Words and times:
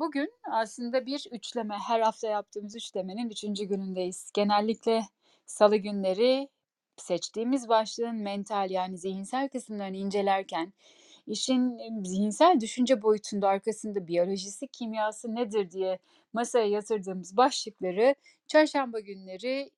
bugün 0.00 0.32
aslında 0.50 1.06
bir 1.06 1.26
üçleme, 1.32 1.74
her 1.74 2.00
hafta 2.00 2.28
yaptığımız 2.28 2.76
üçlemenin 2.76 3.30
üçüncü 3.30 3.64
günündeyiz. 3.64 4.30
Genellikle 4.34 5.02
salı 5.46 5.76
günleri 5.76 6.48
seçtiğimiz 6.96 7.68
başlığın 7.68 8.16
mental 8.16 8.70
yani 8.70 8.98
zihinsel 8.98 9.48
kısımlarını 9.48 9.96
incelerken 9.96 10.72
işin 11.26 11.78
zihinsel 12.04 12.60
düşünce 12.60 13.02
boyutunda 13.02 13.48
arkasında 13.48 14.06
biyolojisi, 14.06 14.68
kimyası 14.68 15.34
nedir 15.34 15.70
diye 15.70 15.98
masaya 16.32 16.66
yatırdığımız 16.66 17.36
başlıkları 17.36 18.14
çarşamba 18.46 19.00
günleri 19.00 19.70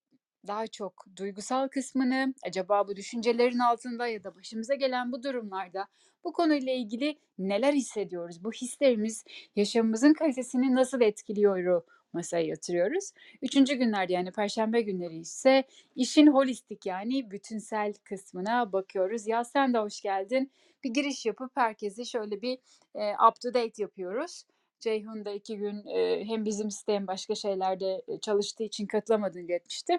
daha 0.46 0.66
çok 0.66 1.06
duygusal 1.16 1.68
kısmını, 1.68 2.34
acaba 2.42 2.88
bu 2.88 2.96
düşüncelerin 2.96 3.58
altında 3.58 4.06
ya 4.06 4.24
da 4.24 4.34
başımıza 4.36 4.74
gelen 4.74 5.12
bu 5.12 5.22
durumlarda 5.22 5.86
bu 6.24 6.32
konuyla 6.32 6.72
ilgili 6.72 7.18
neler 7.38 7.72
hissediyoruz? 7.72 8.44
Bu 8.44 8.52
hislerimiz 8.52 9.24
yaşamımızın 9.56 10.12
kalitesini 10.12 10.74
nasıl 10.74 11.00
etkiliyoru 11.00 11.84
masaya 12.12 12.46
yatırıyoruz. 12.46 13.10
Üçüncü 13.42 13.74
günlerde 13.74 14.12
yani 14.12 14.32
perşembe 14.32 14.80
günleri 14.80 15.16
ise 15.16 15.64
işin 15.96 16.26
holistik 16.26 16.86
yani 16.86 17.30
bütünsel 17.30 17.94
kısmına 18.04 18.72
bakıyoruz. 18.72 19.26
Ya 19.26 19.44
sen 19.44 19.74
de 19.74 19.78
hoş 19.78 20.00
geldin. 20.00 20.52
Bir 20.84 20.90
giriş 20.90 21.26
yapıp 21.26 21.50
herkesi 21.54 22.06
şöyle 22.06 22.42
bir 22.42 22.58
e, 22.94 23.12
up 23.28 23.40
to 23.40 23.54
date 23.54 23.82
yapıyoruz. 23.82 24.44
Ceyhun 24.80 25.24
da 25.24 25.32
iki 25.32 25.56
gün 25.56 25.86
e, 25.86 26.24
hem 26.24 26.44
bizim 26.44 26.70
site 26.70 26.92
hem 26.92 27.06
başka 27.06 27.34
şeylerde 27.34 28.02
e, 28.08 28.20
çalıştığı 28.20 28.64
için 28.64 28.86
katılamadığını 28.86 29.42
iletmişti. 29.42 29.98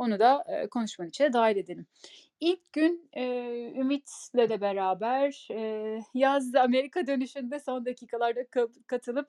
Onu 0.00 0.18
da 0.20 0.44
e, 0.48 0.66
konuşmanın 0.66 1.08
içine 1.08 1.32
dahil 1.32 1.56
edelim. 1.56 1.86
İlk 2.40 2.72
gün 2.72 3.08
e, 3.12 3.24
Ümit'le 3.76 4.34
de 4.34 4.60
beraber 4.60 5.48
e, 5.50 6.00
yaz 6.14 6.54
Amerika 6.54 7.06
dönüşünde 7.06 7.60
son 7.60 7.84
dakikalarda 7.84 8.40
ka- 8.40 8.82
katılıp 8.86 9.28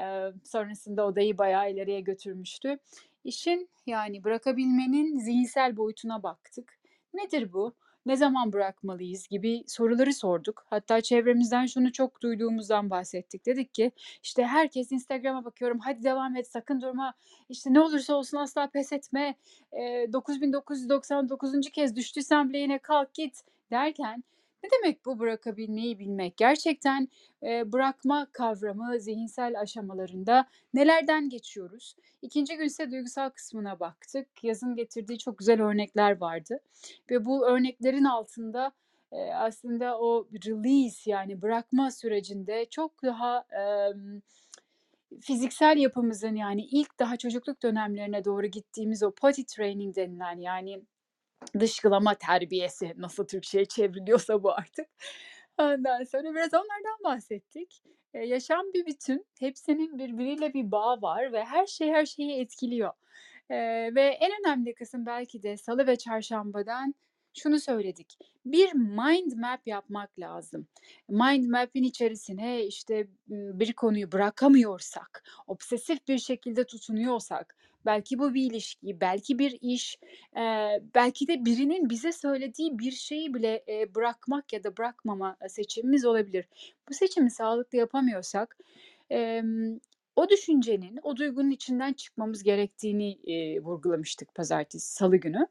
e, 0.00 0.32
sonrasında 0.44 1.06
odayı 1.06 1.38
bayağı 1.38 1.72
ileriye 1.72 2.00
götürmüştü. 2.00 2.78
İşin 3.24 3.68
yani 3.86 4.24
bırakabilmenin 4.24 5.18
zihinsel 5.18 5.76
boyutuna 5.76 6.22
baktık. 6.22 6.78
Nedir 7.14 7.52
bu? 7.52 7.74
Ne 8.08 8.16
zaman 8.16 8.52
bırakmalıyız 8.52 9.28
gibi 9.28 9.64
soruları 9.66 10.14
sorduk. 10.14 10.64
Hatta 10.70 11.00
çevremizden 11.00 11.66
şunu 11.66 11.92
çok 11.92 12.22
duyduğumuzdan 12.22 12.90
bahsettik. 12.90 13.46
Dedik 13.46 13.74
ki 13.74 13.92
işte 14.22 14.44
herkes 14.44 14.92
Instagram'a 14.92 15.44
bakıyorum 15.44 15.78
hadi 15.78 16.04
devam 16.04 16.36
et 16.36 16.48
sakın 16.48 16.80
durma 16.80 17.14
işte 17.48 17.72
ne 17.72 17.80
olursa 17.80 18.14
olsun 18.14 18.38
asla 18.38 18.66
pes 18.66 18.92
etme 18.92 19.34
e, 19.72 20.12
9999. 20.12 21.70
kez 21.72 21.96
düştüysen 21.96 22.48
bile 22.48 22.58
yine 22.58 22.78
kalk 22.78 23.14
git 23.14 23.44
derken 23.70 24.24
ne 24.64 24.70
demek 24.70 25.06
bu 25.06 25.18
bırakabilmeyi 25.18 25.98
bilmek? 25.98 26.36
Gerçekten 26.36 27.08
e, 27.42 27.72
bırakma 27.72 28.26
kavramı 28.32 29.00
zihinsel 29.00 29.60
aşamalarında 29.60 30.48
nelerden 30.74 31.28
geçiyoruz? 31.28 31.96
İkinci 32.22 32.56
gün 32.56 32.64
ise 32.64 32.90
duygusal 32.90 33.30
kısmına 33.30 33.80
baktık. 33.80 34.44
Yazın 34.44 34.74
getirdiği 34.74 35.18
çok 35.18 35.38
güzel 35.38 35.62
örnekler 35.62 36.20
vardı 36.20 36.60
ve 37.10 37.24
bu 37.24 37.46
örneklerin 37.46 38.04
altında 38.04 38.72
e, 39.12 39.32
aslında 39.32 39.98
o 39.98 40.28
release 40.46 41.10
yani 41.10 41.42
bırakma 41.42 41.90
sürecinde 41.90 42.66
çok 42.70 43.02
daha 43.02 43.38
e, 43.38 43.62
fiziksel 45.20 45.76
yapımızın 45.76 46.34
yani 46.34 46.62
ilk 46.62 46.98
daha 46.98 47.16
çocukluk 47.16 47.62
dönemlerine 47.62 48.24
doğru 48.24 48.46
gittiğimiz 48.46 49.02
o 49.02 49.10
potty 49.10 49.42
training 49.42 49.96
denilen 49.96 50.38
yani 50.38 50.82
dışkılama 51.60 52.14
terbiyesi 52.14 52.94
nasıl 52.96 53.26
Türkçe'ye 53.26 53.64
çevriliyorsa 53.64 54.42
bu 54.42 54.52
artık. 54.52 54.86
Ondan 55.58 56.04
sonra 56.04 56.34
biraz 56.34 56.54
onlardan 56.54 57.04
bahsettik. 57.04 57.82
Eee, 58.14 58.24
yaşam 58.26 58.62
bir 58.74 58.86
bütün. 58.86 59.26
Hepsinin 59.38 59.98
birbiriyle 59.98 60.54
bir 60.54 60.70
bağı 60.70 61.02
var 61.02 61.32
ve 61.32 61.44
her 61.44 61.66
şey 61.66 61.88
her 61.88 62.06
şeyi 62.06 62.40
etkiliyor. 62.40 62.92
Eee, 63.50 63.94
ve 63.94 64.02
en 64.02 64.30
önemli 64.40 64.74
kısım 64.74 65.06
belki 65.06 65.42
de 65.42 65.56
salı 65.56 65.86
ve 65.86 65.96
çarşambadan 65.96 66.94
şunu 67.34 67.60
söyledik. 67.60 68.18
Bir 68.46 68.72
mind 68.74 69.32
map 69.32 69.66
yapmak 69.66 70.18
lazım. 70.18 70.66
Mind 71.08 71.50
map'in 71.50 71.82
içerisine 71.82 72.64
işte 72.64 73.08
bir 73.28 73.72
konuyu 73.72 74.12
bırakamıyorsak, 74.12 75.24
obsesif 75.46 76.08
bir 76.08 76.18
şekilde 76.18 76.66
tutunuyorsak, 76.66 77.56
belki 77.86 78.18
bu 78.18 78.34
bir 78.34 78.50
ilişki, 78.50 79.00
belki 79.00 79.38
bir 79.38 79.58
iş, 79.60 79.98
eee, 80.36 80.82
belki 80.94 81.28
de 81.28 81.44
birinin 81.44 81.90
bize 81.90 82.12
söylediği 82.12 82.78
bir 82.78 82.90
şeyi 82.92 83.34
bile 83.34 83.64
eee, 83.68 83.94
bırakmak 83.94 84.52
ya 84.52 84.64
da 84.64 84.76
bırakmama 84.76 85.36
seçimimiz 85.48 86.04
olabilir. 86.04 86.46
Bu 86.90 86.94
seçimi 86.94 87.30
sağlıklı 87.30 87.78
yapamıyorsak, 87.78 88.56
emm, 89.10 89.78
o 90.16 90.28
düşüncenin, 90.28 90.98
o 91.02 91.16
duygunun 91.16 91.50
içinden 91.50 91.92
çıkmamız 91.92 92.42
gerektiğini 92.42 93.12
eee, 93.14 93.60
vurgulamıştık 93.60 94.34
pazartesi, 94.34 94.92
salı 94.94 95.16
günü. 95.16 95.46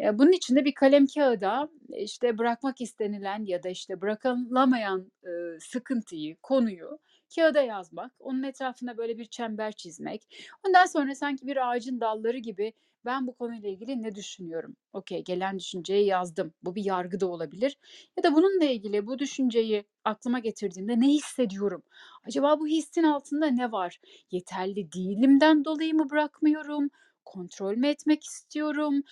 Eee, 0.00 0.18
bunun 0.18 0.32
için 0.32 0.56
de 0.56 0.64
bir 0.64 0.74
kalem 0.74 1.06
kağıda, 1.06 1.68
işte, 1.96 2.38
bırakmak 2.38 2.80
istenilen 2.80 3.44
ya 3.46 3.62
da, 3.62 3.68
işte, 3.68 4.00
bırakılamayan, 4.00 5.12
ııı, 5.26 5.58
sıkıntıyı, 5.60 6.36
konuyu 6.42 6.98
kağıda 7.34 7.62
yazmak, 7.62 8.12
onun 8.20 8.42
etrafına 8.42 8.96
böyle 8.96 9.18
bir 9.18 9.24
çember 9.24 9.72
çizmek. 9.72 10.22
Ondan 10.66 10.86
sonra 10.86 11.14
sanki 11.14 11.46
bir 11.46 11.70
ağacın 11.70 12.00
dalları 12.00 12.38
gibi 12.38 12.72
ben 13.04 13.26
bu 13.26 13.34
konuyla 13.34 13.68
ilgili 13.68 14.02
ne 14.02 14.14
düşünüyorum? 14.14 14.76
Okay, 14.92 15.24
gelen 15.24 15.58
düşünceyi 15.58 16.06
yazdım. 16.06 16.54
Bu 16.62 16.74
bir 16.74 16.84
yargı 16.84 17.20
da 17.20 17.26
olabilir 17.26 17.78
ya 18.16 18.22
da 18.22 18.34
bununla 18.34 18.64
ilgili 18.64 19.06
bu 19.06 19.18
düşünceyi 19.18 19.84
aklıma 20.04 20.38
getirdiğimde 20.38 21.00
ne 21.00 21.06
hissediyorum? 21.08 21.82
Acaba 22.26 22.60
bu 22.60 22.66
hissin 22.66 23.02
altında 23.02 23.46
ne 23.46 23.72
var? 23.72 24.00
Yeterli 24.30 24.92
değilimden 24.92 25.64
dolayı 25.64 25.94
mı 25.94 26.10
bırakmıyorum? 26.10 26.90
Kontrol 27.24 27.76
mü 27.76 27.86
etmek 27.88 28.24
istiyorum? 28.24 29.02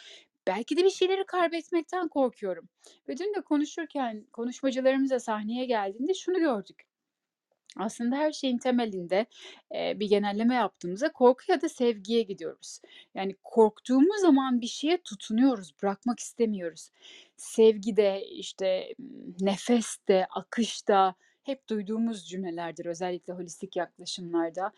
Belki 0.46 0.76
de 0.76 0.84
bir 0.84 0.90
şeyleri 0.90 1.26
kaybetmekten 1.26 2.08
korkuyorum. 2.08 2.68
Ve 3.08 3.16
dün 3.16 3.34
de 3.34 3.40
konuşurken 3.40 4.26
konuşmacılarımız 4.32 5.10
da 5.10 5.20
sahneye 5.20 5.64
geldiğinde 5.64 6.14
şunu 6.14 6.38
gördük. 6.38 6.85
Aslında 7.76 8.16
her 8.16 8.32
şeyin 8.32 8.58
temelinde, 8.58 9.26
eee, 9.74 9.96
bir 10.00 10.08
genelleme 10.08 10.54
yaptığımızda 10.54 11.12
korku 11.12 11.44
ya 11.52 11.60
da 11.62 11.68
sevgiye 11.68 12.22
gidiyoruz. 12.22 12.80
Yani 13.14 13.34
korktuğumuz 13.44 14.20
zaman 14.20 14.60
bir 14.60 14.66
şeye 14.66 14.98
tutunuyoruz, 15.02 15.74
bırakmak 15.82 16.18
istemiyoruz. 16.20 16.90
Sevgide, 17.36 18.22
işte, 18.26 18.94
ımm, 19.00 19.34
nefeste, 19.40 20.26
akışta 20.30 21.14
hep 21.42 21.68
duyduğumuz 21.68 22.28
cümlelerdir 22.28 22.86
özellikle 22.86 23.32
holistik 23.32 23.76
yaklaşımlarda. 23.76 24.72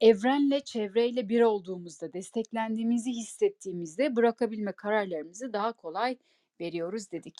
Evrenle, 0.00 0.60
çevreyle 0.60 1.28
bir 1.28 1.42
olduğumuzda, 1.42 2.12
desteklendiğimizi 2.12 3.10
hissettiğimizde 3.12 4.16
bırakabilme 4.16 4.72
kararlarımızı 4.72 5.52
daha 5.52 5.72
kolay 5.72 6.16
veriyoruz 6.60 7.12
dedik. 7.12 7.34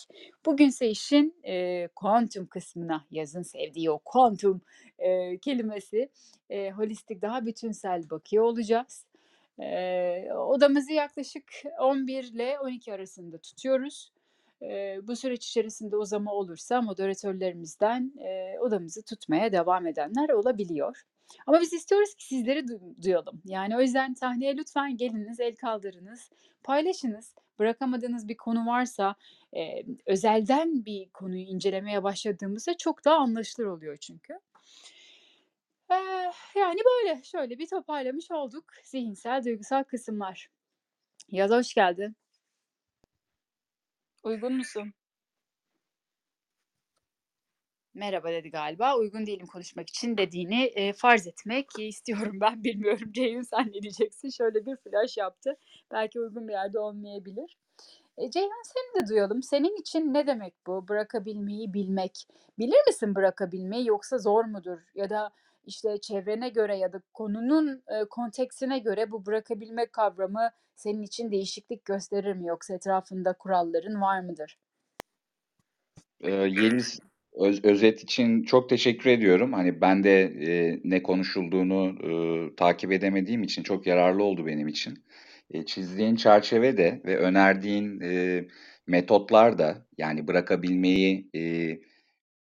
Bugünse 0.46 0.88
işin, 0.88 1.34
eee, 1.44 1.88
kuantum 1.96 2.46
kısmına, 2.46 3.06
yazın 3.10 3.42
sevdiği 3.42 3.90
o 3.90 3.98
kuantum, 3.98 4.60
eee, 5.00 5.38
kelimesi, 5.42 6.08
eee, 6.50 6.70
holistik, 6.70 7.22
daha 7.22 7.46
bütünsel 7.46 8.10
bakıyor 8.10 8.44
olacağız. 8.44 9.06
Eee, 9.58 10.32
odamızı 10.34 10.92
yaklaşık 10.92 11.44
11 11.80 12.24
ile 12.24 12.58
12 12.60 12.92
arasında 12.92 13.38
tutuyoruz. 13.38 14.12
Eee, 14.62 15.00
bu 15.02 15.16
süreç 15.16 15.46
içerisinde 15.46 15.96
uzama 15.96 16.32
olursa 16.34 16.82
moderatörlerimizden, 16.82 18.12
eee, 18.18 18.58
odamızı 18.60 19.02
tutmaya 19.04 19.52
devam 19.52 19.86
edenler 19.86 20.28
olabiliyor. 20.28 21.02
Ama 21.46 21.60
biz 21.60 21.72
istiyoruz 21.72 22.14
ki 22.14 22.24
sizleri 22.26 22.68
du 22.68 22.80
duyalım. 23.02 23.42
Yani 23.44 23.76
o 23.76 23.80
yüzden 23.80 24.14
sahneye 24.14 24.56
lütfen 24.56 24.96
geliniz, 24.96 25.40
el 25.40 25.56
kaldırınız, 25.56 26.30
paylaşınız. 26.64 27.34
Bırakamadığınız 27.60 28.28
bir 28.28 28.36
konu 28.36 28.66
varsa, 28.66 29.16
eee, 29.54 29.86
özelden 30.06 30.84
bir 30.86 31.10
konuyu 31.10 31.42
incelemeye 31.42 32.02
başladığımızda 32.02 32.76
çok 32.76 33.04
daha 33.04 33.16
anlaşılır 33.16 33.66
oluyor 33.66 33.96
çünkü. 33.96 34.40
Eee, 35.90 36.32
yani 36.56 36.80
böyle, 36.86 37.22
şöyle 37.22 37.58
bir 37.58 37.66
toparlamış 37.68 38.30
olduk 38.30 38.64
zihinsel, 38.84 39.44
duygusal 39.44 39.84
kısımlar. 39.84 40.48
Yaz 41.28 41.50
hoş 41.50 41.74
geldin. 41.74 42.16
Uygun 44.22 44.52
musun? 44.56 44.94
Merhaba 47.94 48.32
dedi 48.32 48.50
galiba. 48.50 48.96
Uygun 48.98 49.26
değilim 49.26 49.46
konuşmak 49.46 49.88
için 49.88 50.16
dediğini, 50.18 50.68
eee, 50.76 50.92
farz 50.92 51.26
etmek 51.26 51.66
istiyorum 51.78 52.32
ben. 52.40 52.64
Bilmiyorum 52.64 53.12
Ceyhun 53.12 53.42
sen 53.42 53.68
ne 53.68 53.82
diyeceksin? 53.82 54.30
Şöyle 54.30 54.66
bir 54.66 54.76
flash 54.76 55.16
yaptı. 55.16 55.56
Belki 55.92 56.20
uygun 56.20 56.48
bir 56.48 56.52
yerde 56.52 56.78
olmayabilir. 56.78 57.58
Eee, 58.18 58.30
Ceyhun 58.30 58.62
seni 58.64 59.02
de 59.04 59.08
duyalım. 59.08 59.42
Senin 59.42 59.80
için 59.80 60.14
ne 60.14 60.26
demek 60.26 60.54
bu 60.66 60.88
bırakabilmeyi 60.88 61.74
bilmek? 61.74 62.26
Bilir 62.58 62.86
misin 62.86 63.14
bırakabilmeyi 63.14 63.86
yoksa 63.86 64.18
zor 64.18 64.44
mudur? 64.44 64.78
Ya 64.94 65.10
da, 65.10 65.30
işte, 65.66 65.98
çevrene 66.00 66.48
göre 66.48 66.76
ya 66.78 66.92
da 66.92 67.02
konunun, 67.14 67.82
eee, 67.90 68.04
kontekstine 68.10 68.78
göre 68.78 69.10
bu 69.10 69.26
bırakabilme 69.26 69.86
kavramı 69.86 70.50
senin 70.76 71.02
için 71.02 71.30
değişiklik 71.30 71.84
gösterir 71.84 72.32
mi 72.34 72.46
yoksa 72.46 72.74
etrafında 72.74 73.32
kuralların 73.32 74.00
var 74.00 74.20
mıdır? 74.20 74.58
Eee, 76.24 76.30
yeni 76.32 76.80
Öz 77.32 77.64
özet 77.64 78.02
için 78.02 78.42
çok 78.42 78.68
teşekkür 78.68 79.10
ediyorum. 79.10 79.52
Hani 79.52 79.80
ben 79.80 80.04
de, 80.04 80.32
eee, 80.40 80.80
ne 80.84 81.02
konuşulduğunu, 81.02 81.96
ııı, 82.04 82.56
takip 82.56 82.92
edemediğim 82.92 83.42
için 83.42 83.62
çok 83.62 83.86
yararlı 83.86 84.24
oldu 84.24 84.46
benim 84.46 84.68
için. 84.68 85.04
Eee, 85.54 85.64
çizdiğin 85.66 86.16
çerçeve 86.16 86.76
de 86.76 87.02
ve 87.04 87.16
önerdiğin, 87.18 88.00
eee, 88.00 88.48
metotlar 88.86 89.58
da 89.58 89.86
yani 89.98 90.28
bırakabilmeyi, 90.28 91.28
eee, 91.34 91.80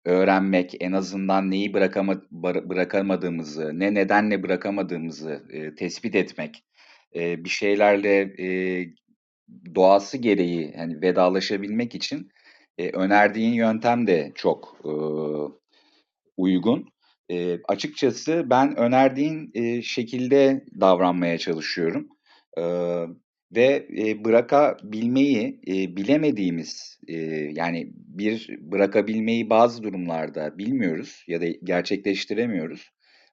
öğrenmek, 0.05 0.75
en 0.81 0.91
azından 0.91 1.51
neyi 1.51 1.73
bırakama 1.73 2.21
bırakamadığımızı, 2.69 3.79
ne 3.79 3.93
nedenle 3.93 4.43
bırakamadığımızı, 4.43 5.43
eee, 5.53 5.75
tespit 5.75 6.15
etmek, 6.15 6.63
eee, 7.13 7.35
bir 7.45 7.49
şeylerle, 7.49 8.35
eee, 8.37 8.93
doğası 9.75 10.17
gereği, 10.17 10.73
hani, 10.77 11.01
vedalaşabilmek 11.01 11.95
için, 11.95 12.29
eee, 12.77 12.91
önerdiğin 12.93 13.53
yöntem 13.53 14.07
de 14.07 14.31
çok, 14.35 14.81
ııı, 14.85 15.51
uygun. 16.37 16.85
Eee, 17.29 17.61
açıkçası 17.69 18.45
ben 18.49 18.77
önerdiğin, 18.77 19.51
eee, 19.55 19.81
şekilde 19.83 20.65
davranmaya 20.81 21.37
çalışıyorum. 21.39 22.09
Ve, 23.55 23.87
bırakabilmeyi, 24.25 25.61
bilemediğimiz, 25.97 26.99
yani 27.51 27.91
bir 27.95 28.57
bırakabilmeyi 28.61 29.49
bazı 29.49 29.83
durumlarda 29.83 30.57
bilmiyoruz 30.57 31.23
ya 31.27 31.41
da 31.41 31.45
gerçekleştiremiyoruz. 31.63 32.89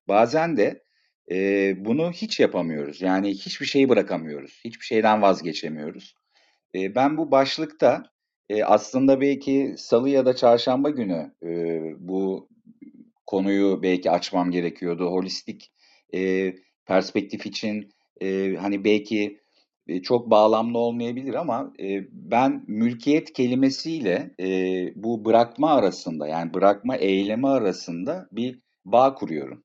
Bazen 0.09 0.57
de, 0.57 0.83
bunu 1.85 2.13
hiç 2.13 2.41
yapamıyoruz. 2.41 3.03
Yani 3.03 3.31
hiçbir 3.31 3.67
şeyi 3.67 3.89
bırakamıyoruz. 3.89 4.61
Hiçbir 4.65 4.85
şeyden 4.85 5.23
vazgeçemiyoruz. 5.23 6.15
Ben 6.75 7.17
bu 7.17 7.31
başlıkta, 7.31 8.03
aslında 8.65 9.21
belki 9.21 9.75
salı 9.77 10.09
ya 10.09 10.27
da 10.27 10.37
çarşamba 10.37 10.91
günü, 10.91 11.33
bu 11.99 12.49
konuyu 13.27 13.83
belki 13.83 14.11
açmam 14.11 14.51
gerekiyordu. 14.51 15.07
Holistik, 15.07 15.73
perspektif 16.87 17.47
için, 17.47 17.91
eee, 18.21 18.57
hani, 18.57 18.85
belki, 18.85 19.41
eee, 19.89 20.03
çok 20.03 20.31
bağlamlı 20.31 20.79
olmayabilir 20.79 21.35
ama, 21.35 21.73
eee, 21.79 22.09
ben 22.13 22.65
mülkiyet 22.69 23.33
kelimesiyle, 23.33 24.31
eee, 24.39 24.93
bu 24.97 25.25
bırakma 25.25 25.71
arasında, 25.75 26.27
yani 26.29 26.55
bırakma 26.55 26.97
eylemi 26.97 27.49
arasında 27.49 28.29
bir 28.33 28.61
bağ 28.85 29.15
kuruyorum. 29.15 29.65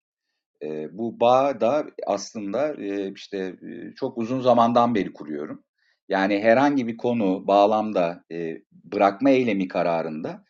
Eee, 0.63 0.89
bu 0.93 1.19
bağı 1.19 1.61
da 1.61 1.85
aslında, 2.07 2.75
eee, 2.75 3.13
işte, 3.15 3.55
eee, 3.63 3.93
çok 3.97 4.17
uzun 4.17 4.41
zamandan 4.41 4.95
beri 4.95 5.13
kuruyorum. 5.13 5.63
Yani 6.09 6.39
herhangi 6.41 6.87
bir 6.87 6.97
konu, 6.97 7.47
bağlamda, 7.47 8.23
eee, 8.31 8.63
bırakma 8.85 9.29
eylemi 9.31 9.67
kararında, 9.67 10.45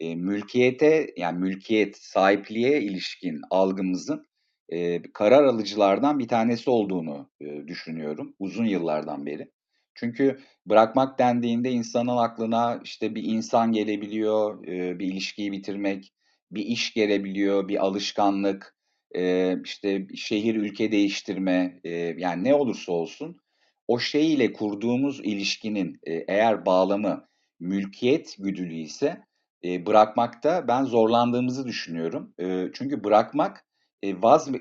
eee, 0.00 0.16
mülkiyete, 0.16 1.06
yani 1.18 1.38
mülkiyet, 1.38 1.96
sahipliğe 1.98 2.82
ilişkin 2.82 3.40
algımızın, 3.50 4.26
eee, 4.70 5.02
karar 5.14 5.44
alıcılardan 5.44 6.18
bir 6.18 6.28
tanesi 6.28 6.70
olduğunu, 6.70 7.30
eee, 7.40 7.68
düşünüyorum 7.68 8.34
uzun 8.38 8.64
yıllardan 8.64 9.26
beri. 9.26 9.50
Çünkü 9.94 10.38
bırakmak 10.66 11.18
dendiğinde 11.18 11.70
insanın 11.70 12.16
aklına, 12.16 12.80
işte, 12.84 13.14
bir 13.14 13.22
insan 13.24 13.72
gelebiliyor, 13.72 14.66
eee, 14.66 14.98
bir 14.98 15.06
ilişkiyi 15.06 15.52
bitirmek, 15.52 16.12
bir 16.52 16.62
iş 16.66 16.94
gelebiliyor, 16.94 17.68
bir 17.68 17.84
alışkanlık, 17.86 18.76
eee, 19.14 19.58
işte, 19.64 20.06
şehir, 20.16 20.54
ülke 20.56 20.92
değiştirme, 20.92 21.80
eee, 21.84 22.16
yani 22.18 22.44
ne 22.44 22.54
olursa 22.54 22.92
olsun 22.92 23.36
o 23.88 23.98
şey 23.98 24.34
ile 24.34 24.52
kurduğumuz 24.52 25.20
ilişkinin, 25.24 26.00
eee, 26.06 26.24
eğer 26.28 26.66
bağlamı 26.66 27.28
mülkiyet 27.60 28.36
güdülüyse, 28.38 29.22
eee, 29.62 29.86
bırakmakta 29.86 30.68
ben 30.68 30.84
zorlandığımızı 30.84 31.66
düşünüyorum. 31.66 32.34
Eee, 32.38 32.70
çünkü 32.74 33.04
bırakmak, 33.04 33.65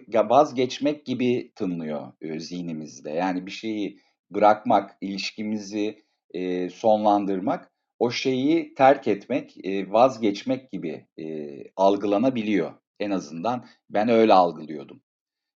ya, 0.07 0.29
vazgeçmek 0.29 1.05
gibi 1.05 1.51
tınlıyor, 1.55 2.13
eee, 2.21 2.39
zihnimizde. 2.39 3.09
Yani 3.11 3.45
bir 3.45 3.51
şeyi 3.51 3.99
bırakmak, 4.31 4.97
ilişkimizi, 5.01 6.03
eee, 6.33 6.69
sonlandırmak, 6.69 7.71
o 7.99 8.11
şeyi 8.11 8.73
terk 8.73 9.07
etmek, 9.07 9.57
eee, 9.65 9.91
vazgeçmek 9.91 10.71
gibi, 10.71 11.07
eee, 11.17 11.71
algılanabiliyor. 11.75 12.73
En 12.99 13.11
azından 13.11 13.65
ben 13.89 14.09
öyle 14.09 14.33
algılıyordum. 14.33 15.01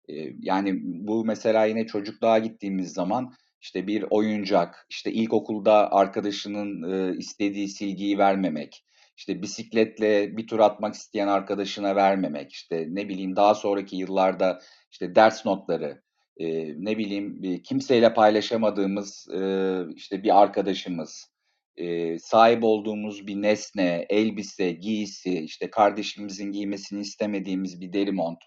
Eee, 0.08 0.37
yani 0.40 0.81
bu 0.84 1.26
mesela 1.26 1.67
yine 1.67 1.87
çocukluğa 1.87 2.38
gittiğimiz 2.40 2.94
zaman 2.94 3.34
işte 3.62 3.88
bir 3.88 4.06
oyuncak, 4.11 4.87
işte 4.90 5.12
ilkokulda 5.12 5.93
arkadaşının, 5.93 6.82
ııı, 6.82 7.17
istediği 7.17 7.69
silgiyi 7.69 8.19
vermemek, 8.19 8.84
işte 9.16 9.42
bisikletle 9.42 10.36
bir 10.36 10.46
tur 10.46 10.60
atmak 10.60 10.94
isteyen 10.94 11.28
arkadaşına 11.28 11.96
vermemek, 11.96 12.52
işte 12.52 12.86
ne 12.90 13.08
bileyim 13.08 13.36
daha 13.36 13.54
sonraki 13.54 13.96
yıllarda 13.96 14.60
işte 14.92 15.14
ders 15.14 15.46
notları, 15.46 16.02
eee, 16.38 16.74
ne 16.78 16.98
bileyim, 16.98 17.42
eee, 17.44 17.62
kimseyle 17.62 18.14
paylaşamadığımız, 18.14 19.28
ııı, 19.32 19.92
işte 19.96 20.22
bir 20.22 20.42
arkadaşımız, 20.42 21.30
eee, 21.76 22.18
sahip 22.20 22.64
olduğumuz 22.64 23.26
bir 23.26 23.42
nesne, 23.42 24.06
elbise, 24.10 24.72
giysi, 24.72 25.38
işte 25.40 25.70
kardeşimizin 25.70 26.52
giymesini 26.52 27.00
istemediğimiz 27.00 27.80
bir 27.80 27.92
deri 27.92 28.12
mont 28.12 28.38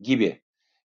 gibi. 0.00 0.42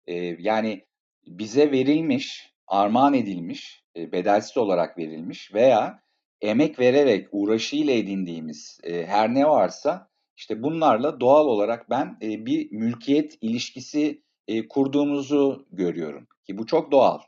Eee, 0.07 0.37
yani 0.39 0.85
bize 1.27 1.71
verilmiş, 1.71 2.53
armağan 2.67 3.13
edilmiş, 3.13 3.83
eee, 3.95 4.11
bedelsiz 4.11 4.57
olarak 4.57 4.97
verilmiş 4.97 5.53
veya 5.53 5.99
emek 6.41 6.79
vererek, 6.79 7.27
uğraşıyla 7.31 7.93
edindiğimiz, 7.93 8.79
eee, 8.83 9.05
her 9.05 9.33
ne 9.33 9.45
varsa 9.49 10.09
işte 10.37 10.63
bunlarla 10.63 11.19
doğal 11.19 11.45
olarak 11.47 11.89
ben, 11.89 12.17
eee, 12.21 12.45
bir 12.45 12.71
mülkiyet 12.71 13.37
ilişkisi, 13.41 14.23
eee, 14.47 14.67
kurduğumuzu 14.67 15.67
görüyorum 15.71 16.27
ki 16.47 16.57
bu 16.57 16.65
çok 16.65 16.91
doğal. 16.91 17.19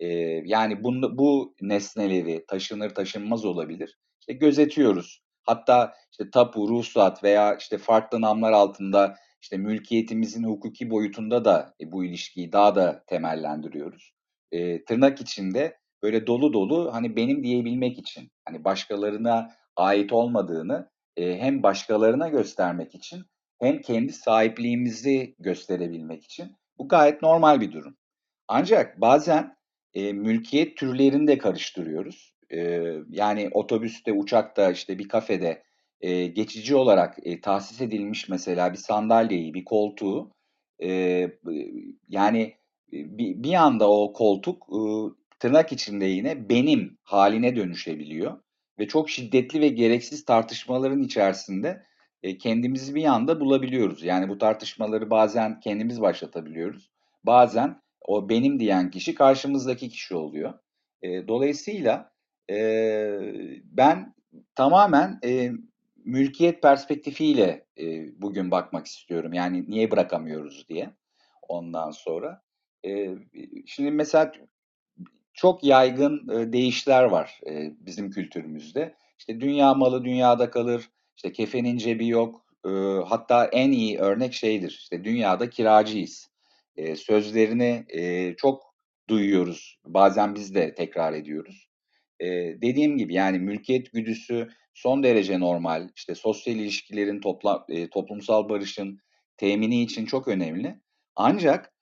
Eee, 0.00 0.42
yani 0.46 0.84
bunda 0.84 1.18
bu 1.18 1.54
nesneleri, 1.62 2.44
taşınır 2.48 2.90
taşınmaz 2.90 3.44
olabilir, 3.44 3.98
işte 4.20 4.32
gözetiyoruz. 4.32 5.22
Hatta 5.44 5.94
işte 6.12 6.30
tapu, 6.30 6.68
ruhsat 6.68 7.24
veya 7.24 7.56
işte 7.56 7.78
farklı 7.78 8.20
namlar 8.20 8.52
altında 8.52 9.16
işte 9.42 9.56
mülkiyetimizin 9.58 10.44
hukuki 10.44 10.90
boyutunda 10.90 11.44
da, 11.44 11.74
eee, 11.80 11.92
bu 11.92 12.04
ilişkiyi 12.04 12.52
daha 12.52 12.74
da 12.76 13.04
temellendiriyoruz. 13.06 14.12
Eee, 14.52 14.84
tırnak 14.86 15.20
içinde 15.20 15.78
böyle 16.02 16.26
dolu 16.26 16.52
dolu, 16.52 16.90
hani, 16.94 17.16
benim 17.16 17.44
diyebilmek 17.44 17.98
için, 17.98 18.30
hani, 18.44 18.64
başkalarına 18.64 19.50
ait 19.76 20.12
olmadığını, 20.12 20.90
eee, 21.16 21.38
hem 21.38 21.62
başkalarına 21.62 22.28
göstermek 22.28 22.94
için 22.94 23.22
hem 23.60 23.80
kendi 23.80 24.12
sahipliğimizi 24.12 25.34
gösterebilmek 25.38 26.24
için 26.24 26.46
bu 26.78 26.88
gayet 26.88 27.22
normal 27.22 27.60
bir 27.60 27.72
durum. 27.72 27.96
Ancak 28.48 29.00
bazen, 29.00 29.56
eee, 29.94 30.12
mülkiyet 30.12 30.76
türlerini 30.76 31.26
de 31.28 31.38
karıştırıyoruz. 31.38 32.34
Eee, 32.50 32.96
yani 33.10 33.50
otobüste, 33.52 34.12
uçakta, 34.12 34.70
işte 34.72 34.98
bir 34.98 35.08
kafede, 35.08 35.62
eee, 36.02 36.26
geçici 36.26 36.76
olarak, 36.76 37.16
eee, 37.26 37.40
tahsis 37.40 37.80
edilmiş 37.80 38.28
mesela 38.28 38.72
bir 38.72 38.78
sandalyeyi, 38.78 39.54
bir 39.54 39.64
koltuğu, 39.64 40.32
bı 40.82 41.52
yani, 42.08 42.54
bir 42.92 43.42
bir 43.42 43.54
anda 43.54 43.90
o 43.90 44.12
koltuk, 44.12 44.66
tırnak 45.42 45.72
içinde 45.72 46.04
yine 46.06 46.48
benim 46.48 46.98
hâline 47.02 47.56
dönüşebiliyor 47.56 48.40
ve 48.78 48.88
çok 48.88 49.10
şiddetli 49.10 49.60
ve 49.60 49.68
gereksiz 49.68 50.24
tartışmaların 50.24 51.02
içerisinde, 51.02 51.82
eee, 52.22 52.38
kendimizi 52.38 52.94
bir 52.94 53.04
anda 53.04 53.40
bulabiliyoruz. 53.40 54.02
Yani 54.04 54.28
bu 54.28 54.38
tartışmaları 54.38 55.10
bazen 55.10 55.60
kendimiz 55.60 56.00
başlatabiliyoruz. 56.00 56.90
Bazen 57.24 57.82
o 58.02 58.28
benim 58.28 58.60
diyen 58.60 58.90
kişi 58.90 59.14
karşımızdaki 59.14 59.88
kişi 59.88 60.14
oluyor. 60.14 60.54
Eee, 61.02 61.28
dolayısıyla, 61.28 62.12
eee, 62.48 63.62
ben 63.64 64.14
tamamen, 64.54 65.20
mülkiyet 66.04 66.62
perspektifiyle, 66.62 67.66
bugün 68.16 68.50
bakmak 68.50 68.86
istiyorum. 68.86 69.32
Yani 69.32 69.64
niye 69.68 69.90
bırakamıyoruz 69.90 70.68
diye 70.68 70.90
ondan 71.48 71.90
sonra. 71.90 72.42
Şimdi 73.66 73.90
mesela 73.90 74.32
çok 75.34 75.64
yaygın, 75.64 76.28
ııı, 76.28 76.52
deyişler 76.52 77.04
var, 77.04 77.40
eee, 77.46 77.74
bizim 77.80 78.10
kültürümüzde. 78.10 78.94
İşte 79.18 79.40
dünya 79.40 79.74
malı 79.74 80.04
dünyada 80.04 80.50
kalır, 80.50 80.88
işte 81.16 81.32
kefenin 81.32 81.76
cebi 81.78 82.08
yok, 82.08 82.44
ııı, 82.66 83.02
hatta 83.02 83.44
en 83.46 83.72
iyi 83.72 83.98
örnek 83.98 84.34
şeydir, 84.34 84.70
işte 84.70 85.04
dünyada 85.04 85.50
kiracıyız. 85.50 86.30
Eee, 86.76 86.96
sözlerini, 86.96 87.84
eee, 87.94 88.34
çok 88.38 88.74
duyuyoruz. 89.08 89.78
Bazen 89.86 90.34
biz 90.34 90.54
de 90.54 90.74
tekrar 90.74 91.12
ediyoruz. 91.12 91.68
Eee, 92.20 92.58
dediğim 92.62 92.98
gibi 92.98 93.14
yani 93.14 93.38
mülkiyet 93.38 93.92
güdüsü 93.92 94.48
son 94.74 95.02
derece 95.02 95.40
normal. 95.40 95.88
İşte 95.96 96.14
sosyal 96.14 96.56
ilişkilerin 96.56 97.20
topla 97.20 97.64
eee, 97.68 97.90
toplumsal 97.90 98.48
barışın 98.48 98.98
temini 99.36 99.82
için 99.82 100.06
çok 100.06 100.28
önemli. 100.28 100.80
Ancak, 101.16 101.72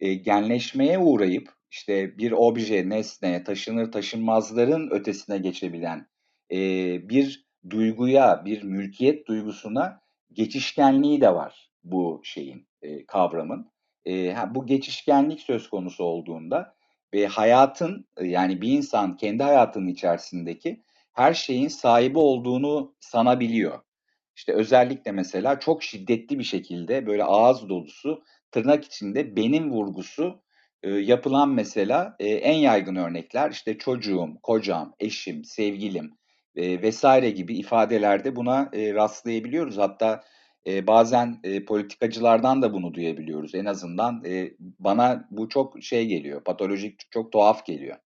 eee, 0.00 0.14
genleşmeye 0.14 0.98
uğrayıp 0.98 1.50
işte 1.74 2.18
bir 2.18 2.32
obje, 2.32 2.88
nesne, 2.88 3.44
taşınır 3.44 3.92
taşınmazların 3.92 4.90
ötesine 4.90 5.38
geçebilen, 5.38 6.06
eee, 6.50 7.00
bir 7.04 7.46
duyguya, 7.70 8.44
bir 8.44 8.62
mülkiyet 8.62 9.26
duygusuna 9.26 10.00
geçişkenliği 10.32 11.20
de 11.20 11.34
var 11.34 11.70
bu 11.84 12.20
şeyin, 12.24 12.68
e, 12.82 13.06
kavramın. 13.06 13.70
E, 14.04 14.32
ha, 14.32 14.54
bu 14.54 14.66
geçişkenlik 14.66 15.40
söz 15.40 15.70
konusu 15.70 16.04
olduğunda 16.04 16.74
ve 17.14 17.26
hayatın 17.26 18.08
e, 18.16 18.26
yani 18.26 18.62
bir 18.62 18.72
insan 18.72 19.16
kendi 19.16 19.42
hayatının 19.42 19.88
içerisindeki 19.88 20.82
her 21.12 21.34
şeyin 21.34 21.68
sahibi 21.68 22.18
olduğunu 22.18 22.94
sanabiliyor. 23.00 23.78
İşte 24.36 24.52
özellikle 24.52 25.12
mesela 25.12 25.60
çok 25.60 25.82
şiddetli 25.82 26.38
bir 26.38 26.44
şekilde 26.44 27.06
böyle 27.06 27.24
ağız 27.24 27.68
dolusu 27.68 28.22
tırnak 28.50 28.84
içinde 28.84 29.36
benim 29.36 29.70
vurgusu 29.70 30.43
e, 30.84 30.90
yapılan 30.90 31.48
mesela 31.48 32.16
e, 32.18 32.28
en 32.28 32.58
yaygın 32.58 32.96
örnekler 32.96 33.50
işte 33.50 33.78
çocuğum, 33.78 34.28
kocam, 34.42 34.94
eşim, 35.00 35.44
sevgilim 35.44 36.10
e, 36.56 36.82
vesaire 36.82 37.30
gibi 37.30 37.56
ifadelerde 37.58 38.36
buna 38.36 38.70
rastlayabiliyoruz. 38.72 39.78
Hatta 39.78 40.24
bazen 40.82 41.42
politikacılardan 41.66 42.62
da 42.62 42.72
bunu 42.72 42.94
duyabiliyoruz. 42.94 43.54
En 43.54 43.64
azından 43.64 44.22
bana 44.78 45.28
bu 45.30 45.48
çok 45.48 45.82
şey 45.82 46.06
geliyor, 46.06 46.44
patolojik, 46.44 47.00
çok 47.10 47.32
tuhaf 47.32 47.66
geliyor. 47.66 47.96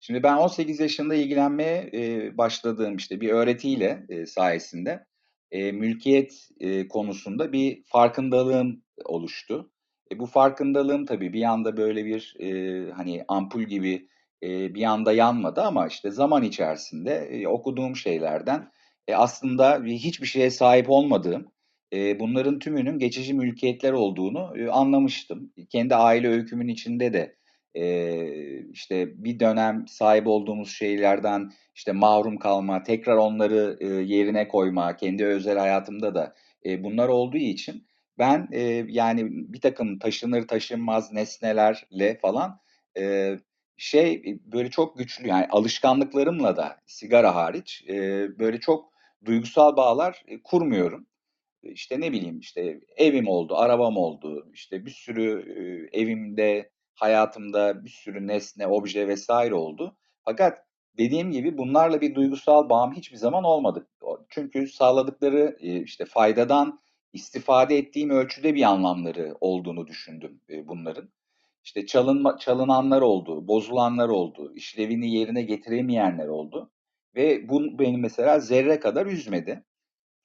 Şimdi 0.00 0.22
ben 0.22 0.36
18 0.36 0.80
yaşında 0.80 1.14
ilgilenmeye 1.14 1.90
başladığım 2.38 2.96
işte 2.96 3.20
bir 3.20 3.28
öğretiyle 3.28 4.06
sayesinde 4.26 5.06
mülkiyet 5.52 6.48
konusunda 6.88 7.52
bir 7.52 7.82
farkındalığım 7.86 8.82
oluştu. 9.04 9.70
E, 10.12 10.18
bu 10.18 10.26
farkındalığım 10.26 11.06
tabii 11.06 11.32
bir 11.32 11.42
anda 11.42 11.76
böyle 11.76 12.04
bir 12.04 12.36
e, 12.40 12.90
hani 12.90 13.24
ampul 13.28 13.62
gibi 13.62 14.08
e, 14.42 14.74
bir 14.74 14.82
anda 14.84 15.12
yanmadı 15.12 15.62
ama 15.62 15.86
işte 15.86 16.10
zaman 16.10 16.42
içerisinde 16.42 17.14
e, 17.14 17.46
okuduğum 17.46 17.96
şeylerden 17.96 18.70
e, 19.08 19.14
aslında 19.14 19.82
hiçbir 19.84 20.26
şeye 20.26 20.50
sahip 20.50 20.90
olmadığım, 20.90 21.52
e, 21.92 22.20
bunların 22.20 22.58
tümünün 22.58 22.98
geçici 22.98 23.34
mülkiyetler 23.34 23.92
olduğunu 23.92 24.52
e, 24.56 24.68
anlamıştım. 24.68 25.52
Kendi 25.70 25.94
aile 25.94 26.28
öykümün 26.28 26.68
içinde 26.68 27.12
de 27.12 27.36
e, 27.74 28.64
işte 28.72 29.24
bir 29.24 29.40
dönem 29.40 29.84
sahip 29.88 30.26
olduğumuz 30.26 30.70
şeylerden 30.70 31.50
işte 31.74 31.92
mahrum 31.92 32.38
kalma, 32.38 32.82
tekrar 32.82 33.16
onları 33.16 33.76
e, 33.80 33.86
yerine 33.86 34.48
koyma, 34.48 34.96
kendi 34.96 35.24
özel 35.26 35.58
hayatımda 35.58 36.14
da 36.14 36.34
e, 36.66 36.84
bunlar 36.84 37.08
olduğu 37.08 37.36
için 37.36 37.86
ben 38.18 38.48
e, 38.52 38.60
yani 38.88 39.26
bir 39.30 39.60
takım 39.60 39.98
taşınır 39.98 40.48
taşınmaz 40.48 41.12
nesnelerle 41.12 42.18
falan 42.22 42.60
e, 42.98 43.34
şey 43.76 44.38
böyle 44.44 44.70
çok 44.70 44.98
güçlü 44.98 45.28
yani 45.28 45.46
alışkanlıklarımla 45.50 46.56
da 46.56 46.76
sigara 46.86 47.34
hariç 47.34 47.84
e, 47.88 47.94
böyle 48.38 48.60
çok 48.60 48.92
duygusal 49.24 49.76
bağlar 49.76 50.22
e, 50.28 50.42
kurmuyorum. 50.42 51.06
İşte 51.62 52.00
ne 52.00 52.12
bileyim 52.12 52.38
işte 52.38 52.80
evim 52.96 53.28
oldu, 53.28 53.56
arabam 53.56 53.96
oldu, 53.96 54.50
işte 54.54 54.86
bir 54.86 54.90
sürü 54.90 55.52
e, 55.92 55.98
evimde, 56.00 56.70
hayatımda 56.94 57.84
bir 57.84 57.90
sürü 57.90 58.26
nesne, 58.26 58.66
obje 58.66 59.08
vesaire 59.08 59.54
oldu. 59.54 59.96
Fakat 60.24 60.58
dediğim 60.98 61.30
gibi 61.32 61.58
bunlarla 61.58 62.00
bir 62.00 62.14
duygusal 62.14 62.68
bağım 62.68 62.92
hiçbir 62.94 63.16
zaman 63.16 63.44
olmadı. 63.44 63.86
Çünkü 64.28 64.66
sağladıkları 64.66 65.56
e, 65.60 65.82
işte 65.82 66.04
faydadan 66.04 66.78
istifade 67.12 67.78
ettiğim 67.78 68.10
ölçüde 68.10 68.54
bir 68.54 68.62
anlamları 68.62 69.36
olduğunu 69.40 69.86
düşündüm 69.86 70.40
e, 70.50 70.68
bunların. 70.68 71.08
İşte 71.64 71.86
çalınma, 71.86 72.38
çalınanlar 72.38 73.02
oldu, 73.02 73.48
bozulanlar 73.48 74.08
oldu, 74.08 74.52
işlevini 74.54 75.14
yerine 75.14 75.42
getiremeyenler 75.42 76.28
oldu. 76.28 76.70
Ve 77.14 77.48
bu 77.48 77.78
beni 77.78 77.96
mesela 77.96 78.40
zerre 78.40 78.80
kadar 78.80 79.06
üzmedi. 79.06 79.64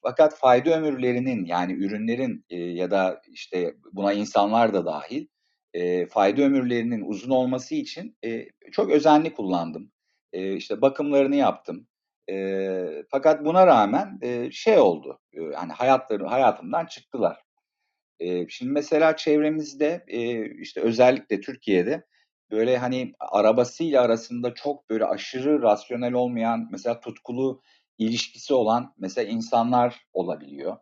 Fakat 0.02 0.38
fayda 0.38 0.78
ömürlerinin 0.78 1.44
yani 1.44 1.72
ürünlerin 1.72 2.44
e, 2.50 2.56
ya 2.56 2.90
da 2.90 3.22
işte 3.28 3.74
buna 3.92 4.12
insanlar 4.12 4.74
da 4.74 4.86
dahil 4.86 5.26
e, 5.74 6.06
fayda 6.06 6.42
ömürlerinin 6.42 7.00
uzun 7.08 7.30
olması 7.30 7.74
için 7.74 8.16
e, 8.24 8.46
çok 8.72 8.90
özenli 8.90 9.34
kullandım. 9.34 9.92
E, 10.32 10.56
işte 10.56 10.80
bakımlarını 10.80 11.36
yaptım. 11.36 11.86
E, 12.30 13.04
fakat 13.10 13.44
buna 13.44 13.66
rağmen 13.66 14.18
e, 14.22 14.50
şey 14.50 14.78
oldu. 14.78 15.20
E, 15.32 15.42
yani 15.42 15.72
hayatları 15.72 16.26
hayatımdan 16.26 16.86
çıktılar. 16.86 17.42
E, 18.20 18.48
şimdi 18.48 18.72
mesela 18.72 19.16
çevremizde 19.16 20.04
e, 20.08 20.50
işte 20.60 20.80
özellikle 20.80 21.40
Türkiye'de 21.40 22.04
böyle 22.50 22.78
hani 22.78 23.12
arabasıyla 23.20 24.02
arasında 24.02 24.54
çok 24.54 24.90
böyle 24.90 25.04
aşırı 25.04 25.62
rasyonel 25.62 26.12
olmayan 26.12 26.68
mesela 26.72 27.00
tutkulu 27.00 27.62
ilişkisi 27.98 28.54
olan 28.54 28.94
mesela 28.98 29.30
insanlar 29.30 30.06
olabiliyor. 30.12 30.76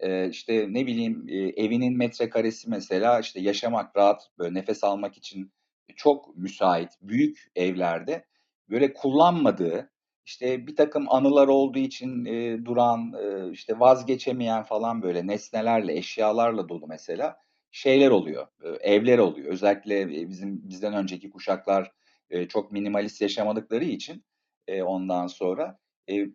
Ee, 0.00 0.28
işte 0.28 0.66
ne 0.70 0.86
bileyim 0.86 1.26
e, 1.28 1.36
evinin 1.36 1.98
metrekaresi 1.98 2.70
mesela 2.70 3.20
işte 3.20 3.40
yaşamak 3.40 3.96
rahat 3.96 4.22
böyle 4.38 4.54
nefes 4.54 4.84
almak 4.84 5.16
için 5.16 5.52
çok 5.96 6.36
müsait 6.36 6.90
büyük 7.02 7.38
evlerde 7.56 8.26
böyle 8.70 8.92
kullanmadığı 8.92 9.90
işte 10.26 10.66
bir 10.66 10.76
takım 10.76 11.06
anılar 11.08 11.48
olduğu 11.48 11.78
için 11.78 12.24
e, 12.24 12.64
duran 12.64 13.12
e, 13.12 13.50
işte 13.52 13.80
vazgeçemeyen 13.80 14.62
falan 14.62 15.02
böyle 15.02 15.26
nesnelerle 15.26 15.96
eşyalarla 15.96 16.68
dolu 16.68 16.86
mesela 16.86 17.36
şeyler 17.70 18.10
oluyor 18.10 18.46
e, 18.62 18.68
evler 18.68 19.18
oluyor. 19.18 19.48
Özellikle 19.52 20.00
e, 20.00 20.28
bizim 20.28 20.68
bizden 20.68 20.94
önceki 20.94 21.30
kuşaklar 21.30 21.92
e, 22.30 22.48
çok 22.48 22.72
minimalist 22.72 23.20
yaşamadıkları 23.20 23.84
için 23.84 24.24
e, 24.68 24.82
ondan 24.82 25.26
sonra 25.26 25.78
e, 26.10 26.26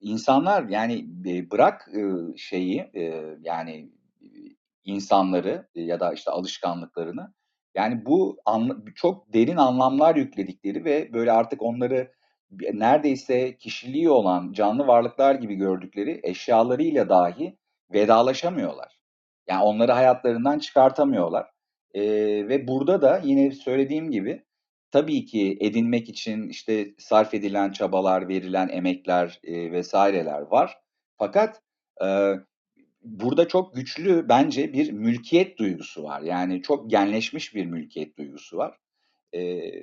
insanlar 0.00 0.68
yani 0.68 1.06
e, 1.26 1.50
bırak 1.50 1.90
e, 1.94 2.02
şeyi 2.36 2.80
e, 2.94 3.24
yani 3.40 3.92
insanları 4.84 5.68
ya 5.74 6.00
da 6.00 6.12
işte 6.12 6.30
alışkanlıklarını 6.30 7.34
yani 7.74 8.06
bu 8.06 8.38
anla, 8.44 8.76
çok 8.94 9.32
derin 9.32 9.56
anlamlar 9.56 10.16
yükledikleri 10.16 10.84
ve 10.84 11.12
böyle 11.12 11.32
artık 11.32 11.62
onları 11.62 12.17
neredeyse 12.50 13.56
kişiliği 13.56 14.10
olan 14.10 14.52
canlı 14.52 14.86
varlıklar 14.86 15.34
gibi 15.34 15.54
gördükleri 15.54 16.20
eşyalarıyla 16.22 17.08
dahi 17.08 17.58
vedalaşamıyorlar. 17.92 18.98
Yani 19.48 19.62
onları 19.62 19.92
hayatlarından 19.92 20.58
çıkartamıyorlar. 20.58 21.50
E, 21.94 22.02
ve 22.48 22.68
burada 22.68 23.02
da 23.02 23.20
yine 23.24 23.50
söylediğim 23.50 24.10
gibi 24.10 24.44
tabii 24.90 25.24
ki 25.24 25.58
edinmek 25.60 26.08
için 26.08 26.48
işte 26.48 26.94
sarf 26.98 27.34
edilen 27.34 27.72
çabalar, 27.72 28.28
verilen 28.28 28.68
emekler 28.68 29.40
e, 29.44 29.72
vesaireler 29.72 30.40
var. 30.40 30.78
Fakat 31.18 31.62
e, 32.04 32.34
burada 33.02 33.48
çok 33.48 33.74
güçlü 33.74 34.28
bence 34.28 34.72
bir 34.72 34.92
mülkiyet 34.92 35.58
duygusu 35.58 36.02
var. 36.02 36.20
Yani 36.22 36.62
çok 36.62 36.90
genleşmiş 36.90 37.54
bir 37.54 37.66
mülkiyet 37.66 38.18
duygusu 38.18 38.56
var. 38.56 38.78
E, 39.32 39.40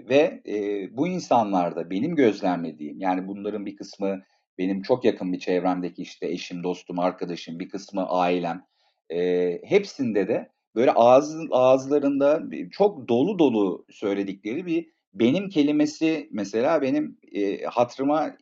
ve 0.10 0.42
e, 0.48 0.88
bu 0.98 1.08
insanlarda 1.08 1.90
benim 1.90 2.16
gözlemlediğim 2.16 3.00
yani 3.00 3.28
bunların 3.28 3.66
bir 3.66 3.76
kısmı 3.76 4.22
benim 4.58 4.82
çok 4.82 5.06
yakın 5.06 5.34
bir 5.34 5.40
çevremdeki 5.40 6.02
işte 6.02 6.28
eşim, 6.28 6.64
dostum, 6.64 7.00
arkadaşım, 7.00 7.60
bir 7.60 7.70
kısmı 7.70 8.10
ailem. 8.10 8.66
E, 9.10 9.52
hepsinde 9.64 10.28
de 10.28 10.50
böyle 10.76 10.92
ağız, 10.92 11.36
ağızlarında 11.52 12.44
çok 12.72 13.10
dolu 13.10 13.40
dolu 13.40 13.86
söyledikleri 13.90 14.66
bir 14.66 14.90
benim 15.14 15.50
kelimesi 15.50 16.30
mesela 16.32 16.82
benim 16.82 17.18
e, 17.32 17.64
hatırıma 17.64 18.38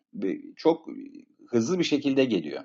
çok 0.55 0.87
hızlı 1.47 1.79
bir 1.79 1.83
şekilde 1.83 2.25
geliyor. 2.25 2.63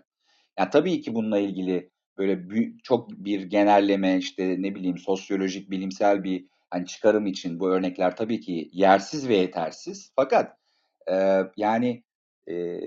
Yani 0.59 0.71
tabii 0.73 1.00
ki 1.00 1.14
bununla 1.14 1.38
ilgili 1.38 1.90
böyle 2.18 2.50
büyük, 2.50 2.85
çok 2.85 3.11
bir 3.11 3.42
genelleme 3.42 4.16
işte 4.16 4.57
ne 4.59 4.75
bileyim 4.75 4.99
sosyolojik, 4.99 5.71
bilimsel 5.71 6.25
bir 6.25 6.47
hani 6.70 6.87
çıkarım 6.87 7.26
için 7.26 7.60
bu 7.60 7.68
örnekler 7.70 8.16
tabii 8.16 8.40
ki 8.40 8.70
yersiz 8.72 9.28
ve 9.28 9.37
yetersiz. 9.37 10.12
Fakat 10.16 10.56
e, 11.10 11.42
yani 11.56 12.02
e, 12.48 12.80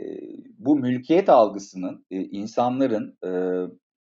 bu 0.59 0.75
mülkiyet 0.75 1.29
algısının 1.29 2.05
e, 2.11 2.21
insanların 2.21 3.17
e, 3.25 3.31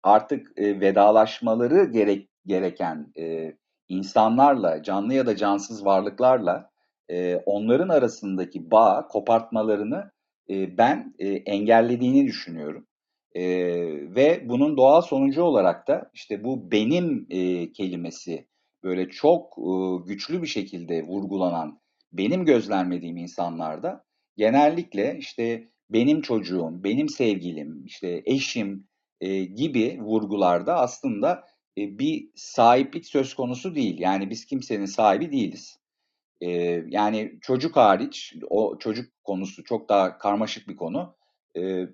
artık 0.03 0.51
e, 0.57 0.79
vedalaşmaları 0.79 1.85
gerek 1.85 2.29
gereken 2.45 3.11
e, 3.17 3.53
insanlarla, 3.89 4.83
canlı 4.83 5.13
ya 5.13 5.25
da 5.25 5.35
cansız 5.35 5.85
varlıklarla 5.85 6.69
e, 7.09 7.35
onların 7.35 7.89
arasındaki 7.89 8.71
bağ 8.71 9.07
kopartmalarını 9.07 10.11
e, 10.49 10.77
ben 10.77 11.13
e, 11.19 11.27
engellediğini 11.27 12.25
düşünüyorum. 12.25 12.87
E, 13.35 13.43
ve 14.15 14.49
bunun 14.49 14.77
doğal 14.77 15.01
sonucu 15.01 15.43
olarak 15.43 15.87
da 15.87 16.09
işte 16.13 16.43
bu 16.43 16.71
benim 16.71 17.27
e, 17.29 17.71
kelimesi 17.71 18.47
böyle 18.85 19.09
çok 19.09 19.57
e, 19.57 19.71
güçlü 20.07 20.41
bir 20.41 20.47
şekilde 20.47 21.03
vurgulanan 21.03 21.79
benim 22.13 22.45
gözlemlediğim 22.45 23.17
insanlarda 23.17 24.05
genellikle 24.37 25.17
işte 25.17 25.69
benim 25.89 26.21
çocuğum, 26.21 26.83
benim 26.83 27.09
sevgilim, 27.09 27.85
işte 27.85 28.21
eşim 28.25 28.87
e, 29.21 29.43
gibi 29.43 29.99
vurgularda 30.01 30.75
aslında 30.75 31.43
e, 31.77 31.99
bir 31.99 32.29
sahiplik 32.35 33.05
söz 33.05 33.33
konusu 33.33 33.75
değil. 33.75 33.99
Yani 33.99 34.29
biz 34.29 34.45
kimsenin 34.45 34.85
sahibi 34.85 35.31
değiliz. 35.31 35.79
E, 36.41 36.49
yani 36.87 37.39
çocuk 37.41 37.75
hariç, 37.75 38.35
o 38.49 38.77
çocuk 38.79 39.23
konusu 39.23 39.63
çok 39.63 39.89
daha 39.89 40.17
karmaşık 40.17 40.67
bir 40.67 40.75
konu. 40.75 41.15
E, 41.57 41.87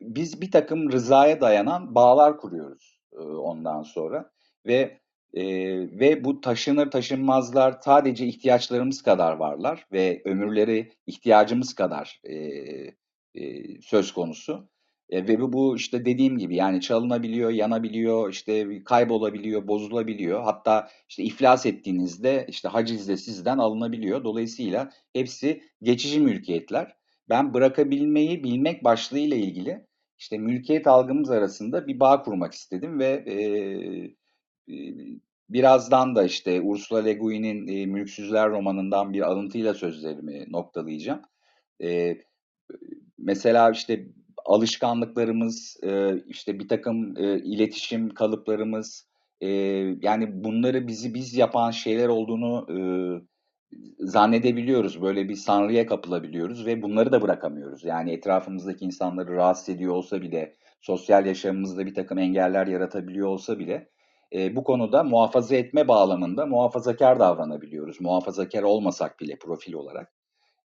biz 0.00 0.40
birtakım 0.40 0.92
rızaya 0.92 1.40
dayanan 1.40 1.94
bağlar 1.94 2.38
kuruyoruz, 2.38 3.00
ııı, 3.14 3.40
ondan 3.40 3.82
sonra 3.82 4.30
ve, 4.66 4.99
eee, 5.34 6.00
ve 6.00 6.24
bu 6.24 6.40
taşınır 6.40 6.90
taşınmazlar 6.90 7.76
sadece 7.84 8.26
ihtiyaçlarımız 8.26 9.02
kadar 9.02 9.32
varlar 9.36 9.86
ve 9.92 10.22
ömürleri 10.24 10.92
ihtiyacımız 11.06 11.74
kadar, 11.74 12.20
eee, 12.28 12.94
eee, 13.34 13.78
söz 13.82 14.12
konusu. 14.12 14.68
Eee, 15.10 15.28
ve 15.28 15.40
bu 15.40 15.52
bu, 15.52 15.76
işte, 15.76 16.04
dediğim 16.04 16.38
gibi, 16.38 16.56
yani, 16.56 16.80
çalınabiliyor, 16.80 17.50
yanabiliyor, 17.50 18.30
işte, 18.32 18.84
kaybolabiliyor, 18.84 19.68
bozulabiliyor. 19.68 20.42
Hatta, 20.44 20.88
işte, 21.08 21.22
iflas 21.22 21.66
ettiğinizde, 21.66 22.46
işte, 22.48 22.68
hacizle 22.68 23.16
sizden 23.16 23.58
alınabiliyor. 23.58 24.24
Dolayısıyla 24.24 24.90
hepsi 25.12 25.62
geçici 25.82 26.20
mülkiyetler. 26.20 26.96
Ben 27.28 27.54
bırakabilmeyi 27.54 28.44
bilmek 28.44 28.84
başlığıyla 28.84 29.36
ilgili, 29.36 29.86
işte, 30.18 30.38
mülkiyet 30.38 30.86
algımız 30.86 31.30
arasında 31.30 31.86
bir 31.86 32.00
bağ 32.00 32.22
kurmak 32.22 32.52
istedim 32.54 32.98
ve, 32.98 33.24
iii, 33.26 34.16
birazdan 35.50 36.16
da, 36.16 36.24
işte, 36.24 36.60
Ursula 36.60 36.98
Le 37.00 37.12
Guin'in, 37.14 37.66
eee, 37.66 37.86
Mülksüzler 37.86 38.50
romanından 38.50 39.12
bir 39.12 39.20
alıntıyla 39.22 39.74
sözlerimi 39.74 40.44
noktalayacağım. 40.52 41.22
Eee, 41.80 42.22
mesela, 43.18 43.70
işte, 43.70 44.06
alışkanlıklarımız, 44.46 45.76
eee, 45.82 46.24
işte, 46.28 46.58
birtakım, 46.60 47.16
eee, 47.16 47.42
iletişim 47.44 48.10
kalıplarımız, 48.14 49.08
eee, 49.40 49.98
yani, 50.02 50.44
bunları 50.44 50.86
bizi 50.88 51.14
biz 51.14 51.34
yapan 51.36 51.70
şeyler 51.70 52.08
olduğunu, 52.08 52.66
ııı, 52.70 53.22
zannedebiliyoruz. 54.00 55.02
Böyle 55.02 55.28
bir 55.28 55.34
sanrıya 55.36 55.86
kapılabiliyoruz 55.86 56.66
ve 56.66 56.82
bunları 56.82 57.12
da 57.12 57.22
bırakamıyoruz. 57.22 57.84
Yani, 57.84 58.12
etrafımızdaki 58.12 58.84
insanları 58.86 59.34
rahatsız 59.36 59.68
ediyor 59.70 59.94
olsa 59.94 60.22
bile, 60.22 60.54
sosyal 60.82 61.26
yaşamımızda 61.26 61.86
birtakım 61.86 62.18
engeller 62.18 62.66
yaratabiliyor 62.68 63.28
olsa 63.28 63.58
bile, 63.58 63.90
eee, 64.32 64.56
bu 64.56 64.64
konuda 64.64 65.04
muhafaza 65.04 65.56
etme 65.56 65.88
bağlamında 65.88 66.46
muhafazakâr 66.46 67.20
davranabiliyoruz. 67.20 68.00
Muhafazakâr 68.00 68.62
olmasak 68.62 69.20
bile 69.20 69.38
profil 69.38 69.72
olarak. 69.74 70.12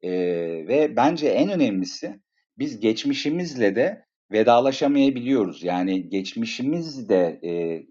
Eee, 0.04 0.68
ve 0.68 0.96
bence 0.96 1.28
en 1.30 1.50
önemlisi 1.52 2.20
biz 2.58 2.80
geçmişimizle 2.80 3.76
de 3.76 4.06
vedalaşamayabiliyoruz. 4.32 5.64
Yani, 5.64 6.10
geçmişimizi 6.10 7.10
de, 7.10 7.40
eee, 7.44 7.88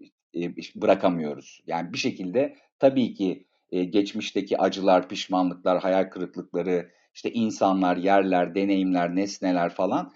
iş 0.57 0.75
bırakamıyoruz. 0.75 1.61
Yani, 1.67 1.93
bir 1.93 1.97
şekilde 1.97 2.55
tabii 2.79 3.13
ki, 3.13 3.45
eee, 3.71 3.83
geçmişteki 3.83 4.57
acılar, 4.57 5.09
pişmanlıklar, 5.09 5.79
hayal 5.81 6.03
kırıklıkları, 6.09 6.89
işte, 7.15 7.31
insanlar, 7.31 7.97
yerler, 7.97 8.55
deneyimler, 8.55 9.15
nesneler 9.15 9.69
falan, 9.69 10.13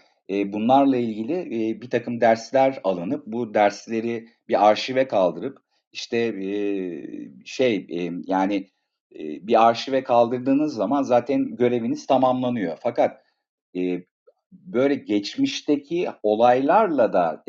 bunlarla 0.53 0.97
ilgili, 0.97 1.33
eee, 1.49 1.81
birtakım 1.81 2.21
dersler 2.21 2.79
alınıp 2.83 3.27
bu 3.27 3.53
dersleri 3.53 4.27
bir 4.49 4.67
arşive 4.69 5.07
kaldırıp, 5.07 5.57
işte, 5.91 6.33
şey, 7.45 7.87
yani, 8.27 8.67
bir 9.19 9.67
arşive 9.69 10.03
kaldırdığınız 10.03 10.73
zaman 10.73 11.03
zaten 11.03 11.55
göreviniz 11.55 12.07
tamamlanıyor. 12.07 12.77
Fakat, 12.83 13.21
böyle 14.51 14.95
geçmişteki 14.95 16.09
olaylarla 16.23 17.13
da, 17.13 17.43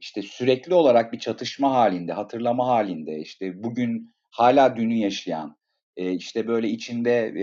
işte, 0.00 0.22
sürekli 0.22 0.74
olarak 0.74 1.12
bir 1.12 1.18
çatışma 1.18 1.72
hâlinde, 1.74 2.12
hatırlama 2.12 2.66
hâlinde, 2.68 3.18
işte, 3.20 3.64
bugün 3.64 4.14
hâlâ 4.30 4.76
dünü 4.76 4.94
yaşayan, 4.94 5.56
işte, 5.96 6.46
böyle 6.48 6.68
içinde, 6.68 7.34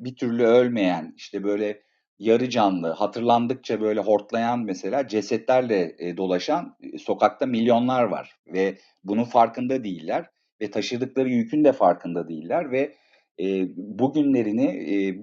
bir 0.00 0.16
türlü 0.16 0.44
ölmeyen, 0.44 1.14
işte, 1.16 1.44
böyle 1.44 1.82
yarı 2.22 2.50
canlı, 2.50 2.90
hatırlandıkça 2.90 3.80
böyle 3.80 4.00
hortlayan 4.00 4.60
mesela 4.60 5.08
cesetlerle, 5.08 5.96
eee, 6.00 6.16
dolaşan, 6.16 6.76
eee, 6.82 6.98
sokakta 6.98 7.46
milyonlar 7.46 8.02
var 8.04 8.36
ve 8.46 8.78
bunun 9.04 9.24
farkında 9.24 9.84
değiller 9.84 10.26
ve 10.62 10.70
taşıdıkları 10.70 11.28
yükün 11.30 11.64
de 11.64 11.72
farkında 11.72 12.28
değiller 12.28 12.70
ve, 12.72 12.94
eee, 13.38 13.68
bugünlerini, 13.76 14.66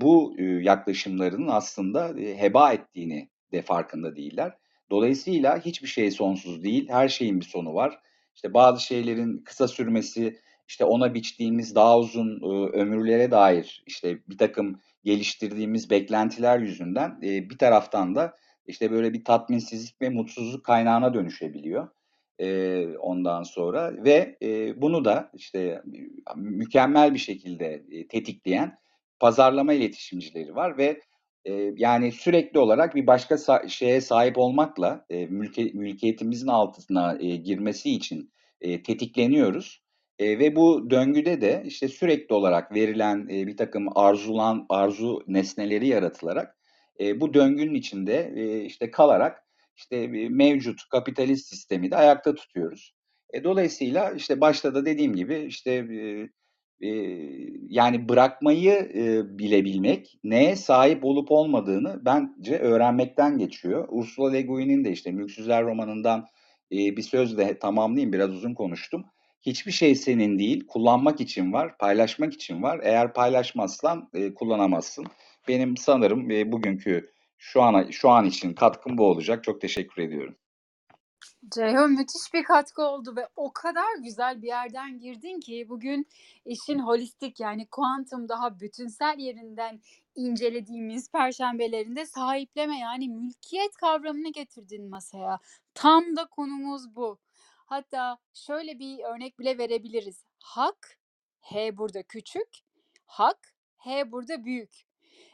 bu, 0.01 0.36
yaklaşımlarının 0.62 1.47
aslında, 1.47 2.13
heba 2.38 2.73
ettiğini 2.73 3.30
de 3.54 3.62
farkında 3.62 4.15
değiller. 4.15 4.54
Dolayısıyla 4.91 5.60
hiçbir 5.65 5.88
şey 5.88 6.12
sonsuz 6.12 6.63
değil, 6.63 6.89
her 6.89 7.10
şeyin 7.10 7.39
bir 7.39 7.45
sonu 7.45 7.73
var. 7.73 8.00
İşte, 8.36 8.54
bazı 8.54 8.84
şeylerin 8.86 9.38
kısa 9.45 9.67
sürmesi, 9.67 10.39
işte, 10.67 10.86
ona 10.86 11.13
biçtiğimiz 11.13 11.76
daha 11.76 12.00
uzun, 12.00 12.41
ömürlere 12.73 13.32
dair, 13.32 13.84
işte, 13.88 14.19
birtakım 14.30 14.80
geliştirdiğimiz 15.03 15.89
beklentiler 15.89 16.59
yüzünden, 16.59 17.19
eee, 17.21 17.47
bir 17.49 17.57
taraftan 17.57 18.15
da, 18.15 18.35
işte, 18.65 18.91
böyle 18.91 19.13
bir 19.13 19.23
tatminsizlik 19.23 20.01
ve 20.01 20.09
mutsuzluk 20.09 20.65
kaynağına 20.65 21.13
dönüşebiliyor, 21.13 21.88
eee, 22.39 22.88
ondan 22.99 23.43
sonra. 23.43 24.03
Ve, 24.05 24.38
eee, 24.41 24.73
bunu 24.77 25.05
da, 25.05 25.31
işte, 25.33 25.81
mükemmel 26.35 27.13
bir 27.13 27.19
şekilde, 27.19 27.83
eee, 27.91 28.07
tetikleyen 28.07 28.77
pazarlama 29.19 29.73
iletişimcileri 29.73 30.55
var 30.55 30.77
ve, 30.77 31.01
eee, 31.45 31.73
yani, 31.77 32.12
sürekli 32.12 32.59
olarak 32.59 32.95
bir 32.95 33.07
başka 33.07 33.38
sa 33.38 33.67
şeye 33.67 34.01
sahip 34.01 34.38
olmakla, 34.38 35.05
eee, 35.09 35.27
mülki 35.27 35.71
mülkiyetimizin 35.73 36.47
altına, 36.47 37.17
eee, 37.19 37.35
girmesi 37.35 37.89
için, 37.91 38.31
eee, 38.62 38.83
tetikleniyoruz, 38.83 39.81
eee, 40.19 40.39
ve 40.39 40.55
bu 40.55 40.89
döngüde 40.89 41.41
de, 41.41 41.63
işte, 41.65 41.88
sürekli 41.88 42.36
olarak 42.36 42.73
verilen, 42.75 43.27
eee, 43.29 43.47
birtakım 43.47 43.88
arzulan 43.97 44.65
arzu 44.69 45.23
nesneleri 45.27 45.88
yaratılarak, 45.88 46.58
eee, 46.99 47.21
bu 47.21 47.34
döngünün 47.34 47.73
içinde, 47.75 48.34
eee, 48.36 48.62
işte, 48.65 48.91
kalarak, 48.91 49.43
işte, 49.77 50.03
eee, 50.03 50.29
mevcut 50.29 50.82
kapitalist 50.91 51.47
sistemi 51.49 51.91
de 51.91 51.95
ayakta 51.97 52.36
tutuyoruz. 52.36 52.93
E, 53.34 53.43
dolayısıyla, 53.43 54.12
işte, 54.12 54.41
başta 54.41 54.75
da 54.75 54.86
dediğim 54.86 55.15
gibi, 55.15 55.36
işte, 55.47 55.88
eee, 55.91 56.29
eee, 56.82 57.49
yani, 57.69 58.10
bırakmayı, 58.10 58.91
eee, 58.93 59.21
bilebilmek, 59.39 60.19
neye 60.23 60.55
sahip 60.55 61.05
olup 61.05 61.32
olmadığını 61.32 62.01
bence 62.05 62.58
öğrenmekten 62.60 63.38
geçiyor. 63.38 63.86
Ursula 63.89 64.32
Le 64.32 64.41
Guin'in 64.41 64.86
de, 64.86 64.91
işte, 64.91 65.12
Mülksüzler 65.12 65.63
romanından, 65.65 66.25
eee, 66.71 66.97
bir 66.97 67.01
sözle 67.01 67.60
tamamlayayım, 67.60 68.13
biraz 68.13 68.29
uzun 68.34 68.53
konuştum. 68.53 69.05
"Hiçbir 69.41 69.71
şey 69.71 69.95
senin 69.95 70.39
değil, 70.39 70.67
kullanmak 70.67 71.21
için 71.21 71.54
var, 71.54 71.78
paylaşmak 71.78 72.34
için 72.34 72.63
var. 72.63 72.80
Eğer 72.84 73.13
paylaşmazsan, 73.13 74.10
eee, 74.13 74.34
kullanamazsın." 74.34 75.06
Benim 75.47 75.78
sanırım, 75.78 76.30
eee, 76.30 76.52
bugünkü 76.52 77.12
şu 77.38 77.62
ana 77.62 77.91
şu 77.91 78.10
an 78.10 78.25
için 78.25 78.54
katkım 78.54 78.97
bu 78.97 79.06
olacak. 79.06 79.43
Çok 79.43 79.62
teşekkür 79.62 80.02
ediyorum. 80.02 80.36
Ceyhun 81.56 81.91
müthiş 81.91 82.34
bir 82.34 82.43
katkı 82.43 82.82
oldu 82.82 83.13
ve 83.15 83.28
o 83.36 83.54
kadar 83.54 83.97
güzel 84.04 84.41
bir 84.41 84.47
yerden 84.47 84.99
girdin 84.99 85.39
ki 85.39 85.65
bugün 85.69 86.08
işin 86.45 86.80
holistik 86.80 87.39
yani 87.39 87.67
kuantum 87.67 88.30
daha 88.30 88.60
bütünsel 88.60 89.15
yerinden 89.19 89.82
incelediğimiz 90.15 91.12
perşembelerinde 91.12 92.06
sahipleme 92.06 92.80
yani 92.80 93.10
mülkiyet 93.10 93.71
kavramını 93.75 94.32
getirdin 94.32 94.89
masaya. 94.89 95.39
Tam 95.73 96.15
da 96.15 96.25
konumuz 96.25 96.95
bu. 96.95 97.19
Hatta 97.69 98.17
şöyle 98.34 98.79
bir 98.79 98.99
örnek 99.03 99.39
bile 99.39 99.58
verebiliriz. 99.58 100.25
Hak, 100.39 100.99
H 101.41 101.77
burada 101.77 102.03
küçük, 102.03 102.47
hak, 103.05 103.53
H 103.77 104.12
burada 104.12 104.43
büyük. 104.45 104.71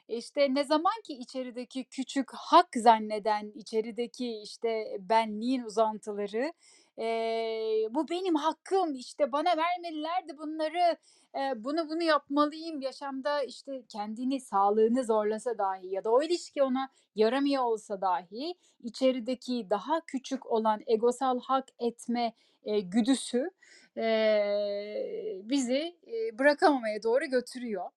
İşte, 0.07 0.53
ne 0.53 0.63
zaman 0.63 0.93
ki 1.03 1.13
içerideki 1.13 1.85
küçük 1.85 2.33
hak 2.33 2.67
zanneden, 2.75 3.51
içerideki, 3.55 4.41
işte, 4.43 4.97
benliğin 4.99 5.63
uzantıları, 5.63 6.53
eee, 6.97 7.87
"Bu 7.91 8.09
benim 8.09 8.35
hakkım, 8.35 8.95
işte, 8.95 9.31
bana 9.31 9.49
vermediler 9.57 10.27
de 10.29 10.37
bunları, 10.37 10.97
eee, 11.35 11.53
bunu 11.57 11.89
bunu 11.89 12.03
yapmalıyım." 12.03 12.81
yaşamda, 12.81 13.43
işte, 13.43 13.83
kendini, 13.89 14.39
sağlığını 14.41 15.03
zorlasa 15.05 15.57
dahi 15.57 15.87
ya 15.87 16.03
da 16.03 16.11
o 16.11 16.21
ilişki 16.23 16.63
ona 16.63 16.89
yaramıyor 17.15 17.63
olsa 17.63 18.01
dahi 18.01 18.55
içerideki 18.83 19.67
daha 19.69 20.01
küçük 20.07 20.51
olan 20.51 20.81
egosal 20.87 21.39
hak 21.41 21.65
etme, 21.79 22.33
eee, 22.65 22.79
güdüsü, 22.79 23.51
eee, 23.97 25.41
bizi, 25.43 25.97
eee, 26.07 26.39
bırakamamaya 26.39 27.03
doğru 27.03 27.25
götürüyor. 27.25 27.89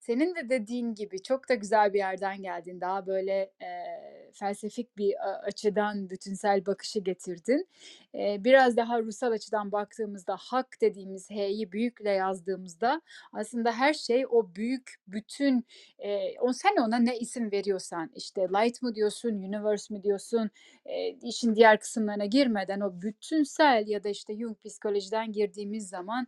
Senin 0.00 0.34
de 0.34 0.48
dediğin 0.48 0.94
gibi 0.94 1.22
çok 1.22 1.48
da 1.48 1.54
güzel 1.54 1.92
bir 1.92 1.98
yerden 1.98 2.42
geldin. 2.42 2.80
Daha 2.80 3.06
böyle, 3.06 3.50
eee, 3.60 4.30
felsefik 4.34 4.96
bir 4.96 5.14
açıdan 5.46 6.10
bütünsel 6.10 6.66
bakışı 6.66 7.00
getirdin. 7.00 7.68
Eee, 8.14 8.36
biraz 8.40 8.76
daha 8.76 9.00
ruhsal 9.02 9.32
açıdan 9.32 9.72
baktığımızda 9.72 10.36
hak 10.38 10.66
dediğimiz 10.80 11.30
H'yi 11.30 11.72
büyükle 11.72 12.10
yazdığımızda 12.10 13.00
aslında 13.32 13.72
her 13.72 13.94
şey 13.94 14.26
o 14.30 14.54
büyük 14.54 14.94
bütün, 15.08 15.64
eee, 15.98 16.36
o 16.40 16.52
sen 16.52 16.76
ona 16.82 16.98
ne 16.98 17.18
isim 17.18 17.52
veriyorsan, 17.52 18.10
işte, 18.16 18.42
light 18.42 18.82
mı 18.82 18.94
diyorsun, 18.94 19.28
universe 19.30 19.94
mi 19.94 20.02
diyorsun, 20.02 20.50
eee, 20.86 21.16
işin 21.22 21.54
diğer 21.54 21.78
kısımlarına 21.80 22.24
girmeden 22.26 22.80
o 22.80 23.02
bütünsel 23.02 23.84
ya 23.88 24.04
da, 24.04 24.08
işte, 24.08 24.36
Jung 24.36 24.56
psikolojiden 24.64 25.32
girdiğimiz 25.32 25.88
zaman, 25.88 26.26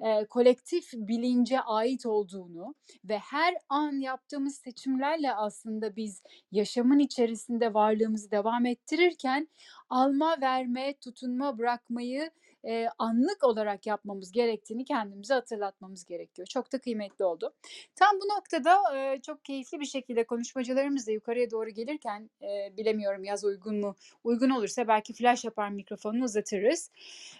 eee, 0.00 0.26
kolektif 0.30 0.92
bilince 0.94 1.60
ait 1.60 2.06
olduğunu 2.06 2.74
ve 3.04 3.18
her 3.18 3.54
an 3.68 3.92
yaptığımız 4.00 4.56
seçimlerle 4.56 5.34
aslında 5.34 5.96
biz 5.96 6.22
yaşamın 6.52 6.98
içerisinde 6.98 7.74
varlığımızı 7.74 8.30
devam 8.30 8.66
ettirirken 8.66 9.48
alma, 9.90 10.40
verme, 10.40 10.94
tutunma, 11.00 11.58
bırakmayı, 11.58 12.30
eee, 12.64 12.88
anlık 12.98 13.44
olarak 13.44 13.86
yapmamız 13.86 14.32
gerektiğini 14.32 14.84
kendimize 14.84 15.34
hatırlatmamız 15.34 16.04
gerekiyor. 16.04 16.46
Çok 16.46 16.72
da 16.72 16.78
kıymetli 16.78 17.24
oldu. 17.24 17.54
Tam 17.96 18.10
bu 18.20 18.28
noktada, 18.38 18.78
eee, 18.94 19.20
çok 19.22 19.44
keyifli 19.44 19.80
bir 19.80 19.84
şekilde 19.86 20.24
konuşmacılarımız 20.24 21.06
da 21.06 21.10
yukarıya 21.12 21.50
doğru 21.50 21.70
gelirken, 21.70 22.30
eee, 22.42 22.72
bilemiyorum 22.76 23.24
yaz 23.24 23.44
uygun 23.44 23.80
mu? 23.80 23.94
Uygun 24.24 24.50
olursa 24.50 24.88
belki 24.88 25.12
flash 25.12 25.44
yapar 25.44 25.68
mikrofonunu 25.70 26.24
uzatırız. 26.24 26.90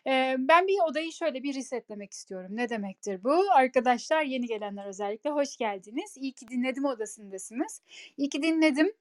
Eee, 0.06 0.36
ben 0.38 0.66
bir 0.66 0.90
odayı 0.90 1.12
şöyle 1.12 1.42
bir 1.42 1.54
resetlemek 1.54 2.12
istiyorum. 2.12 2.50
Ne 2.56 2.68
demektir 2.68 3.24
bu? 3.24 3.44
Arkadaşlar, 3.54 4.22
yeni 4.22 4.46
gelenler 4.46 4.86
özellikle 4.86 5.30
hoş 5.30 5.56
geldiniz. 5.56 6.16
İyi 6.16 6.32
ki 6.32 6.48
dinledim 6.48 6.84
odasındasınız. 6.84 7.82
İyi 8.16 8.28
ki 8.28 8.42
dinledim. 8.42 8.92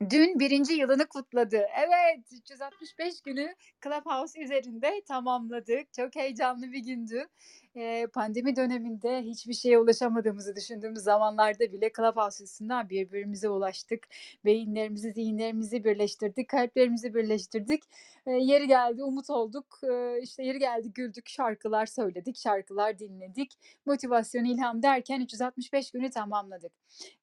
Dün 0.00 0.38
1. 0.38 0.74
yılını 0.74 1.06
kutladı. 1.08 1.56
Evet, 1.56 2.32
365 2.32 3.20
günü 3.22 3.54
Clubhouse 3.84 4.40
üzerinde 4.40 5.02
tamamladık. 5.08 5.92
Çok 5.92 6.16
heyecanlı 6.16 6.72
bir 6.72 6.78
gündü. 6.78 7.26
Eee, 7.74 8.06
pandemi 8.14 8.56
döneminde 8.56 9.22
hiçbir 9.22 9.54
şeye 9.54 9.78
ulaşamadığımızı 9.78 10.56
düşündüğümüz 10.56 10.98
zamanlarda 11.02 11.72
bile 11.72 11.90
Clubhouse 11.96 12.44
üstünden 12.44 12.88
birbirimize 12.88 13.48
ulaştık. 13.48 14.08
Beyinlerimizi, 14.44 15.12
zihinlerimizi 15.12 15.84
birleştirdik, 15.84 16.48
kalplerimizi 16.48 17.14
birleştirdik. 17.14 17.82
Yeri 18.28 18.66
geldi 18.66 19.02
umut 19.02 19.30
olduk, 19.30 19.80
eee, 19.82 20.20
işte 20.22 20.42
yeri 20.44 20.58
geldi 20.58 20.92
güldük, 20.92 21.28
şarkılar 21.28 21.86
söyledik, 21.86 22.36
şarkılar 22.36 22.98
dinledik. 22.98 23.52
Motivasyon, 23.86 24.44
ilham 24.44 24.82
derken 24.82 25.20
365 25.20 25.90
günü 25.90 26.10
tamamladık. 26.10 26.72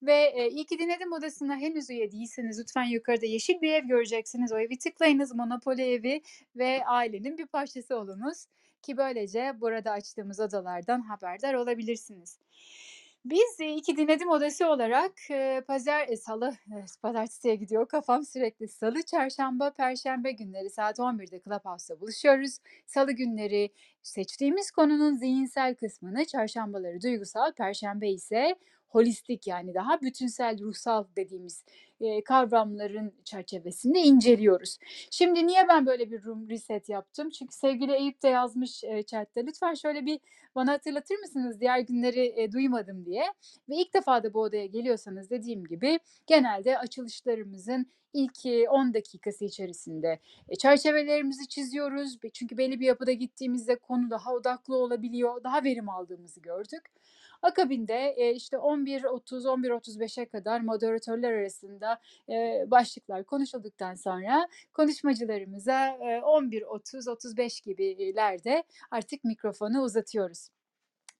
Ve, 0.03 0.33
eee, 0.37 0.49
iyi 0.49 0.65
ki 0.65 0.79
dinledim 0.79 1.13
odasına 1.13 1.55
henüz 1.57 1.89
üye 1.89 2.11
değilseniz 2.11 2.59
lütfen 2.59 2.83
yukarıda 2.83 3.25
yeşil 3.25 3.61
bir 3.61 3.73
ev 3.73 3.83
göreceksiniz. 3.85 4.51
O 4.51 4.59
evi 4.59 4.77
tıklayınız, 4.77 5.35
Monopoly 5.35 5.93
evi 5.93 6.21
ve 6.55 6.85
ailenin 6.85 7.37
bir 7.37 7.47
parçası 7.47 7.97
olunuz 7.97 8.45
ki 8.81 8.97
böylece 8.97 9.53
burada 9.61 9.91
açtığımız 9.91 10.39
odalardan 10.39 11.01
haberdar 11.01 11.53
olabilirsiniz. 11.53 12.39
Biz, 13.25 13.59
eee, 13.59 13.67
iyi 13.69 13.81
ki 13.81 13.97
dinledim 13.97 14.29
odası 14.29 14.67
olarak, 14.69 15.11
eee, 15.29 15.61
pazar 15.67 16.07
eee, 16.07 16.17
salı, 16.17 16.53
eee, 16.71 16.85
pazartesiye 17.01 17.55
gidiyor 17.55 17.87
kafam 17.87 18.23
sürekli. 18.25 18.67
Salı, 18.67 19.01
çarşamba, 19.03 19.71
perşembe 19.73 20.31
günleri 20.31 20.69
saat 20.69 20.99
11'de 20.99 21.39
Clubhouse'da 21.41 21.99
buluşuyoruz. 22.01 22.57
Salı 22.85 23.11
günleri 23.11 23.69
seçtiğimiz 24.03 24.71
konunun 24.71 25.15
zihinsel 25.15 25.75
kısmını, 25.75 26.25
çarşambaları 26.25 27.01
duygusal, 27.01 27.51
perşembe 27.53 28.09
ise 28.09 28.55
holistik 28.95 29.47
yani 29.47 29.73
daha 29.73 30.01
bütünsel, 30.01 30.59
ruhsal 30.61 31.05
dediğimiz, 31.17 31.65
eee, 31.99 32.23
kavramların 32.23 33.13
çerçevesinde 33.23 33.99
inceliyoruz. 33.99 34.77
Şimdi 35.11 35.47
niye 35.47 35.67
ben 35.67 35.85
böyle 35.85 36.11
bir 36.11 36.23
room 36.23 36.49
reset 36.49 36.89
yaptım? 36.89 37.29
Çünkü 37.29 37.55
sevgili 37.55 37.91
Eyüp 37.93 38.23
de 38.23 38.27
yazmış, 38.27 38.83
eee, 38.83 39.03
chat'te. 39.03 39.45
Lütfen 39.45 39.73
şöyle 39.73 40.05
bir 40.05 40.19
bana 40.55 40.71
hatırlatır 40.71 41.15
mısınız 41.19 41.59
diğer 41.59 41.79
günleri, 41.79 42.25
eee, 42.27 42.51
duymadım 42.51 43.05
diye 43.05 43.23
ve 43.69 43.75
ilk 43.75 43.93
defa 43.93 44.23
da 44.23 44.33
bu 44.33 44.41
odaya 44.41 44.65
geliyorsanız 44.65 45.29
dediğim 45.29 45.63
gibi 45.65 45.99
genelde 46.27 46.77
açılışlarımızın 46.79 47.87
ilk, 48.13 48.45
eee, 48.45 48.69
10 48.69 48.93
dakikası 48.93 49.45
içerisinde, 49.45 50.19
eee, 50.49 50.55
çerçevelerimizi 50.55 51.47
çiziyoruz. 51.47 52.17
Çünkü 52.33 52.57
belli 52.57 52.79
bir 52.79 52.85
yapıda 52.85 53.11
gittiğimizde 53.11 53.75
konu 53.75 54.09
daha 54.09 54.33
odaklı 54.33 54.75
olabiliyor, 54.75 55.43
daha 55.43 55.63
verim 55.63 55.89
aldığımızı 55.89 56.41
gördük. 56.41 56.81
Akabinde, 57.45 58.15
eee, 58.17 58.31
işte 58.35 58.57
11.30-11.35'e 58.57 60.25
kadar 60.25 60.61
moderatörler 60.61 61.31
arasında, 61.33 61.99
eee, 62.27 62.65
başlıklar 62.67 63.23
konuşulduktan 63.23 63.95
sonra 63.95 64.47
konuşmacılarımıza, 64.73 65.97
eee, 66.01 66.21
11.30-35 66.23 67.61
gibilerde 67.61 68.63
artık 68.91 69.23
mikrofonu 69.23 69.81
uzatıyoruz. 69.83 70.49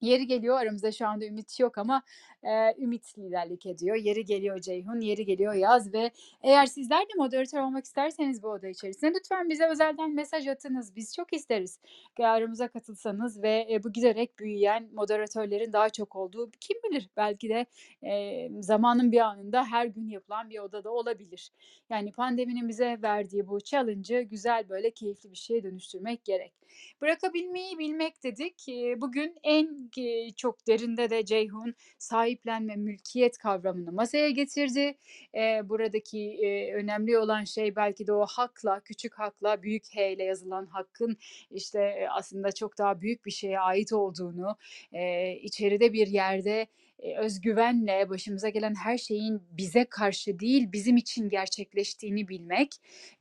Yeri 0.06 0.28
geliyor 0.28 0.58
aramızda 0.62 0.91
şu 0.91 1.08
anda 1.08 1.26
Ümit 1.26 1.60
yok 1.60 1.78
ama, 1.78 2.02
eee, 2.44 2.76
Ümit 2.80 3.18
liderlik 3.18 3.65
ediyor. 3.65 3.96
Yeri 3.96 4.26
geliyor 4.26 4.60
Ceyhun, 4.60 5.02
yeri 5.02 5.26
geliyor 5.26 5.54
Yaz 5.54 5.94
ve 5.94 6.12
eğer 6.44 6.65
sizler 6.65 7.02
de 7.02 7.12
moderatör 7.18 7.60
olmak 7.62 7.86
isterseniz 7.86 8.44
bu 8.44 8.48
oda 8.50 8.68
içerisinde 8.68 9.13
lütfen 9.20 9.50
bize 9.50 9.68
özelden 9.68 10.15
mesaj 10.15 10.48
atınız. 10.48 10.96
Biz 10.96 11.15
çok 11.15 11.34
isteriz 11.34 11.80
aramıza 12.20 12.68
katılsanız 12.68 13.44
ve, 13.44 13.65
eee, 13.70 13.84
bu 13.84 13.91
giderek 13.94 14.39
büyüyen 14.39 14.89
moderatörlerin 14.94 15.74
daha 15.74 15.89
çok 15.89 16.15
olduğu 16.15 16.52
kim 16.60 16.78
bilir 16.84 17.10
belki 17.18 17.50
de, 17.50 17.65
eee, 18.04 18.52
zamanın 18.60 19.12
bir 19.12 19.20
anında 19.20 19.63
her 19.65 19.86
gün 19.86 20.08
yapılan 20.08 20.50
bir 20.50 20.60
oda 20.60 20.84
da 20.84 20.91
olabilir. 20.91 21.52
Yani 21.89 22.12
pandeminin 22.12 22.68
bize 22.70 23.00
verdiği 23.02 23.48
bu 23.48 23.60
challenge'ı 23.60 24.22
güzel, 24.22 24.70
böyle 24.70 24.91
keyifli 24.91 25.32
bir 25.32 25.38
şeye 25.38 25.63
dönüştürmek 25.63 26.26
gerek. 26.26 26.54
Bırakabilmeyi 27.02 27.80
bilmek 27.80 28.24
dedik. 28.24 28.65
Bugün 28.98 29.36
en, 29.44 29.89
eee, 29.97 30.29
çok 30.36 30.67
derinde 30.67 31.10
de 31.10 31.25
Ceyhun 31.25 31.73
sahiplenme, 31.97 32.75
mülkiyet 32.75 33.38
kavramını 33.38 33.91
masaya 33.91 34.29
getirdi. 34.29 34.97
Eee, 35.34 35.62
buradaki, 35.65 36.19
eee, 36.19 36.73
önemli 36.73 37.17
olan 37.17 37.43
şey 37.43 37.75
belki 37.75 38.08
de 38.08 38.13
o 38.13 38.25
hakla, 38.25 38.79
küçük 38.79 39.19
hakla, 39.19 39.62
büyük 39.63 39.84
H 39.95 40.13
ile 40.13 40.23
yazılan 40.23 40.65
hakkın, 40.65 41.17
işte, 41.51 42.08
aslında 42.12 42.51
çok 42.51 42.77
daha 42.77 43.01
büyük 43.01 43.25
bir 43.25 43.31
şeye 43.31 43.60
ait 43.60 43.93
olduğunu, 43.93 44.58
eee, 44.93 45.39
içeride 45.43 45.93
bir 45.93 46.08
yerde, 46.08 46.67
eee, 47.03 47.17
öz 47.17 47.41
güvenle 47.41 48.10
başımıza 48.10 48.49
gelen 48.49 48.75
her 48.75 48.97
şeyin 48.97 49.41
bize 49.51 49.86
karşı 49.86 50.39
değil, 50.39 50.71
bizim 50.71 50.97
için 50.97 51.29
gerçekleştiğini 51.29 52.27
bilmek 52.27 52.71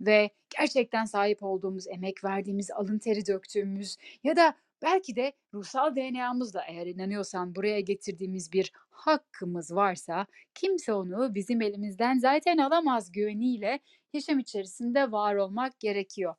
ve 0.01 0.31
gerçekten 0.59 1.05
sahip 1.05 1.43
olduğumuz, 1.43 1.87
emek 1.89 2.25
verdiğimiz, 2.25 2.71
alın 2.71 2.99
teri 2.99 3.27
döktüğümüz 3.27 3.97
ya 4.25 4.37
da 4.37 4.55
belki 4.85 5.17
de 5.17 5.33
ruhsal 5.55 5.97
DNA'mızla 5.97 6.65
eğer 6.69 6.87
inanıyorsan 6.87 7.55
buraya 7.55 7.81
getirdiğimiz 7.81 8.53
bir 8.53 8.73
hakkımız 8.91 9.75
varsa 9.75 10.27
kimse 10.55 10.93
onu 10.93 11.35
bizim 11.35 11.63
elimizden 11.63 12.19
zaten 12.19 12.59
alamaz 12.59 13.13
güveniyle 13.13 13.81
yaşam 14.13 14.39
içerisinde 14.39 15.13
var 15.13 15.35
olmak 15.35 15.81
gerekiyor. 15.81 16.35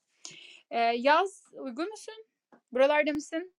Eee, 0.71 0.95
Yaz, 0.97 1.53
uygun 1.53 1.89
musun? 1.89 2.15
Buralarda 2.71 3.11
mısın? 3.11 3.54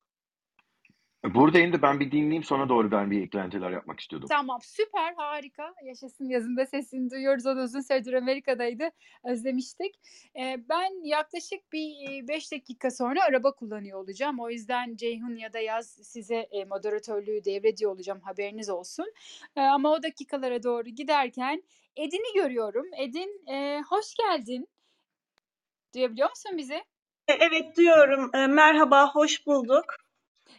Buradayım 1.34 1.72
da 1.72 1.82
ben 1.82 2.00
bir 2.00 2.10
dinleyeyim 2.10 2.44
sonra 2.44 2.68
doğru 2.68 2.90
ben 2.90 3.10
bir 3.10 3.22
eklenteler 3.22 3.70
yapmak 3.70 4.00
istiyordum. 4.00 4.28
Tamam, 4.28 4.58
süper, 4.62 5.14
harika. 5.14 5.74
Yaşasın 5.84 6.24
yazın 6.24 6.56
da 6.56 6.66
sesini 6.66 7.10
duyuyoruz. 7.10 7.46
O 7.46 7.56
da 7.56 7.62
uzun 7.62 7.80
süredir 7.80 8.12
Amerika'daydı. 8.12 8.90
Özlemiştik. 9.24 9.94
Eee, 10.34 10.64
ben 10.68 11.06
yaklaşık 11.06 11.72
bir, 11.72 11.78
iii, 11.80 12.28
5 12.28 12.52
dakika 12.52 12.90
sonra 12.90 13.20
araba 13.28 13.54
kullanıyor 13.54 13.98
olacağım. 14.00 14.40
O 14.40 14.50
yüzden 14.50 14.96
Ceyhun 14.96 15.36
ya 15.36 15.52
da 15.52 15.58
Yaz 15.58 15.90
size, 15.90 16.48
eee, 16.52 16.64
moderatörlüğü 16.64 17.44
devrediyor 17.44 17.90
olacağım, 17.92 18.20
haberiniz 18.20 18.68
olsun. 18.70 19.06
Eee, 19.56 19.62
ama 19.62 19.92
o 19.92 20.02
dakikalara 20.02 20.62
doğru 20.62 20.88
giderken 20.88 21.62
Edin'i 21.96 22.34
görüyorum. 22.42 22.86
Edin, 22.98 23.42
eee, 23.48 23.82
hoş 23.90 24.14
geldin. 24.14 24.68
Duyabiliyor 25.94 26.28
musun 26.30 26.52
bizi? 26.58 26.84
E 27.28 27.32
evet, 27.32 27.76
duyuyorum. 27.76 28.30
Eee, 28.34 28.46
merhaba, 28.46 29.10
hoş 29.14 29.46
bulduk. 29.46 29.84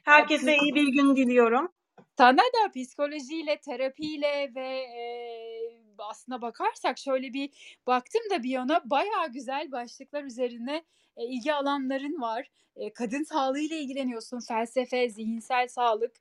Herkese 0.08 0.58
iyi 0.58 0.76
bir 0.76 0.88
gün 0.88 1.16
diliyorum. 1.16 1.72
Sana 2.18 2.38
da 2.42 2.72
psikolojiyle, 2.76 3.58
terapiyle 3.62 4.52
ve, 4.56 4.70
eee, 4.82 5.82
aslına 5.98 6.42
bakarsak 6.42 6.98
şöyle 6.98 7.34
bir 7.34 7.80
baktım 7.88 8.22
da 8.32 8.44
biyona, 8.44 8.82
bayağı 8.90 9.32
güzel 9.32 9.72
başlıklar 9.72 10.24
üzerine, 10.24 10.84
eee, 11.18 11.26
ilgi 11.26 11.54
alanların 11.54 12.22
var. 12.22 12.50
Eee, 12.76 12.94
kadın 12.94 13.24
sağlığıyla 13.24 13.76
ilgileniyorsun, 13.78 14.40
felsefe, 14.40 15.10
zihinsel 15.10 15.68
sağlık. 15.68 16.12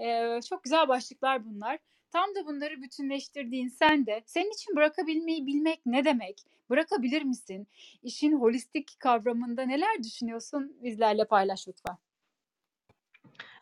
Eee, 0.00 0.40
çok 0.48 0.64
güzel 0.64 0.88
başlıklar 0.88 1.44
bunlar. 1.44 1.78
Tam 2.12 2.34
da 2.34 2.46
bunları 2.46 2.82
bütünleştirdiğin 2.82 3.68
sen 3.68 4.06
de 4.06 4.22
senin 4.26 4.50
için 4.54 4.76
bırakabilmeyi 4.76 5.46
bilmek 5.46 5.80
ne 5.86 6.04
demek? 6.04 6.42
Bırakabilir 6.70 7.22
misin? 7.22 7.66
İşin 8.02 8.32
holistik 8.40 9.00
kavramında 9.00 9.62
neler 9.62 10.02
düşünüyorsun? 10.04 10.76
Bizlerle 10.82 11.24
paylaş 11.24 11.68
lütfen. 11.68 11.96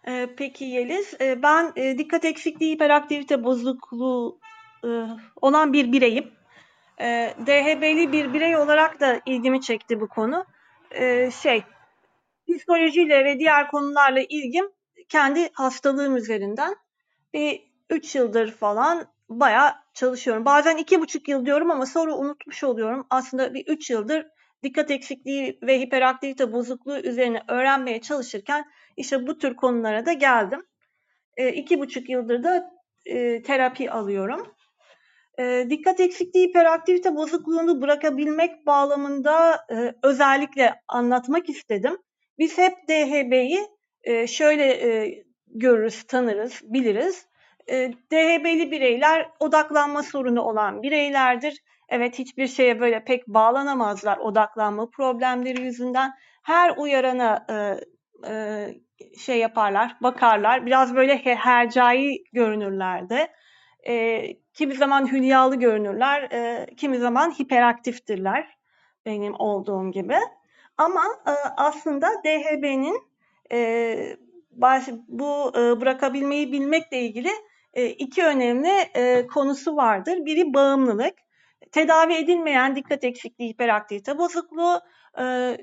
Eee, 0.06 0.28
peki 0.36 0.64
Yeliz, 0.64 1.14
eee, 1.20 1.42
ben, 1.42 1.72
eee, 1.76 1.98
dikkat 1.98 2.24
eksikliği 2.24 2.74
hiperaktivite 2.74 3.44
bozukluğu, 3.44 4.38
ııı, 4.84 5.16
olan 5.42 5.72
bir 5.72 5.92
bireyim. 5.92 6.30
DHB'li 7.46 8.12
bir 8.12 8.34
birey 8.34 8.56
olarak 8.56 9.00
da 9.00 9.20
ilgimi 9.26 9.60
çekti 9.60 10.00
bu 10.00 10.08
konu. 10.08 10.46
Şey, 11.42 11.62
psikolojiyle 12.48 13.24
ve 13.24 13.38
diğer 13.38 13.68
konularla 13.68 14.20
ilgim 14.28 14.66
kendi 15.08 15.50
hastalığım 15.52 16.16
üzerinden. 16.16 16.76
Bir 17.34 17.62
3 17.90 18.14
yıldır 18.14 18.52
falan 18.52 19.06
bayağı 19.28 19.72
çalışıyorum. 19.94 20.44
Bazen 20.44 20.76
2,5 20.76 21.28
yıl 21.28 21.46
diyorum 21.46 21.70
ama 21.70 21.86
sonra 21.86 22.16
unutmuş 22.16 22.64
oluyorum. 22.64 23.06
Aslında 23.10 23.54
bir 23.54 23.66
3 23.66 23.90
yıldır 23.90 24.26
dikkat 24.62 24.90
eksikliği 24.90 25.58
ve 25.62 25.80
hiperaktivite 25.80 26.52
bozukluğu 26.52 26.98
üzerine 26.98 27.42
öğrenmeye 27.48 28.00
çalışırken 28.00 28.64
işte 28.96 29.26
bu 29.26 29.38
tür 29.38 29.56
konulara 29.56 30.06
da 30.06 30.12
geldim. 30.12 30.66
E, 31.36 31.48
iki 31.52 31.80
buçuk 31.80 32.08
yıldır 32.08 32.44
da 32.44 32.70
e, 33.06 33.42
terapi 33.42 33.90
alıyorum. 33.90 34.54
E, 35.38 35.66
dikkat 35.70 36.00
eksikliği 36.00 36.48
hiperaktivite 36.48 37.16
bozukluğunu 37.16 37.82
bırakabilmek 37.82 38.66
bağlamında 38.66 39.66
e, 39.70 39.94
özellikle 40.02 40.74
anlatmak 40.88 41.48
istedim. 41.48 41.98
Biz 42.38 42.58
hep 42.58 42.74
DHB'yi 42.88 43.66
e, 44.02 44.26
şöyle 44.26 44.64
e, 44.64 45.24
görürüz, 45.46 46.04
tanırız, 46.04 46.60
biliriz. 46.64 47.26
E, 47.70 47.92
DHB'li 48.12 48.70
bireyler 48.70 49.28
odaklanma 49.40 50.02
sorunu 50.02 50.42
olan 50.42 50.82
bireylerdir. 50.82 51.62
Evet 51.88 52.18
hiçbir 52.18 52.46
şeye 52.46 52.80
böyle 52.80 53.04
pek 53.04 53.28
bağlanamazlar 53.28 54.18
odaklanma 54.18 54.90
problemleri 54.90 55.62
yüzünden. 55.62 56.12
Her 56.42 56.76
uyarana 56.76 57.46
e, 57.50 57.54
e, 58.30 58.66
şey 59.18 59.38
yaparlar, 59.38 59.96
bakarlar. 60.02 60.66
Biraz 60.66 60.94
böyle 60.94 61.16
he- 61.16 61.34
hercai 61.34 62.24
görünürler 62.32 63.08
de. 63.08 63.28
E, 63.88 64.22
kimi 64.54 64.74
zaman 64.74 65.12
hülyalı 65.12 65.56
görünürler, 65.56 66.22
e, 66.32 66.66
kimi 66.76 66.98
zaman 66.98 67.30
hiperaktiftirler 67.30 68.56
benim 69.06 69.34
olduğum 69.38 69.90
gibi. 69.92 70.16
Ama 70.78 71.02
e, 71.26 71.32
aslında 71.56 72.06
DHB'nin 72.24 73.02
e, 73.52 74.16
baş, 74.50 74.84
bu 75.08 75.52
e, 75.58 75.80
bırakabilmeyi 75.80 76.52
bilmekle 76.52 77.00
ilgili 77.00 77.30
e, 77.74 77.86
iki 77.86 78.24
önemli 78.24 78.72
e, 78.94 79.26
konusu 79.26 79.76
vardır. 79.76 80.24
Biri 80.24 80.54
bağımlılık. 80.54 81.14
Tedavi 81.72 82.14
edilmeyen 82.14 82.76
dikkat 82.76 83.04
eksikliği 83.04 83.50
hiperaktivite 83.50 84.18
bozukluğu 84.18 84.80
e, 85.18 85.56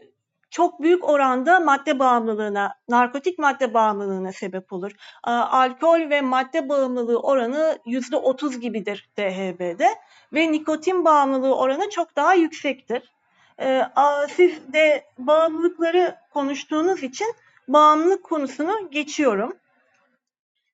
çok 0.51 0.81
büyük 0.81 1.09
oranda 1.09 1.59
madde 1.59 1.99
bağımlılığına, 1.99 2.75
narkotik 2.89 3.39
madde 3.39 3.73
bağımlılığına 3.73 4.31
sebep 4.31 4.73
olur. 4.73 4.91
E, 5.27 5.31
alkol 5.31 6.09
ve 6.09 6.21
madde 6.21 6.69
bağımlılığı 6.69 7.19
oranı 7.19 7.79
yüzde 7.85 8.17
otuz 8.17 8.59
gibidir 8.59 9.09
DHB'de 9.17 9.89
ve 10.33 10.51
nikotin 10.51 11.05
bağımlılığı 11.05 11.55
oranı 11.55 11.89
çok 11.89 12.15
daha 12.15 12.33
yüksektir. 12.33 13.11
E, 13.59 13.81
a, 13.95 14.27
siz 14.27 14.73
de 14.73 15.05
bağımlılıkları 15.17 16.15
konuştuğunuz 16.33 17.03
için 17.03 17.27
bağımlılık 17.67 18.23
konusunu 18.23 18.89
geçiyorum. 18.91 19.57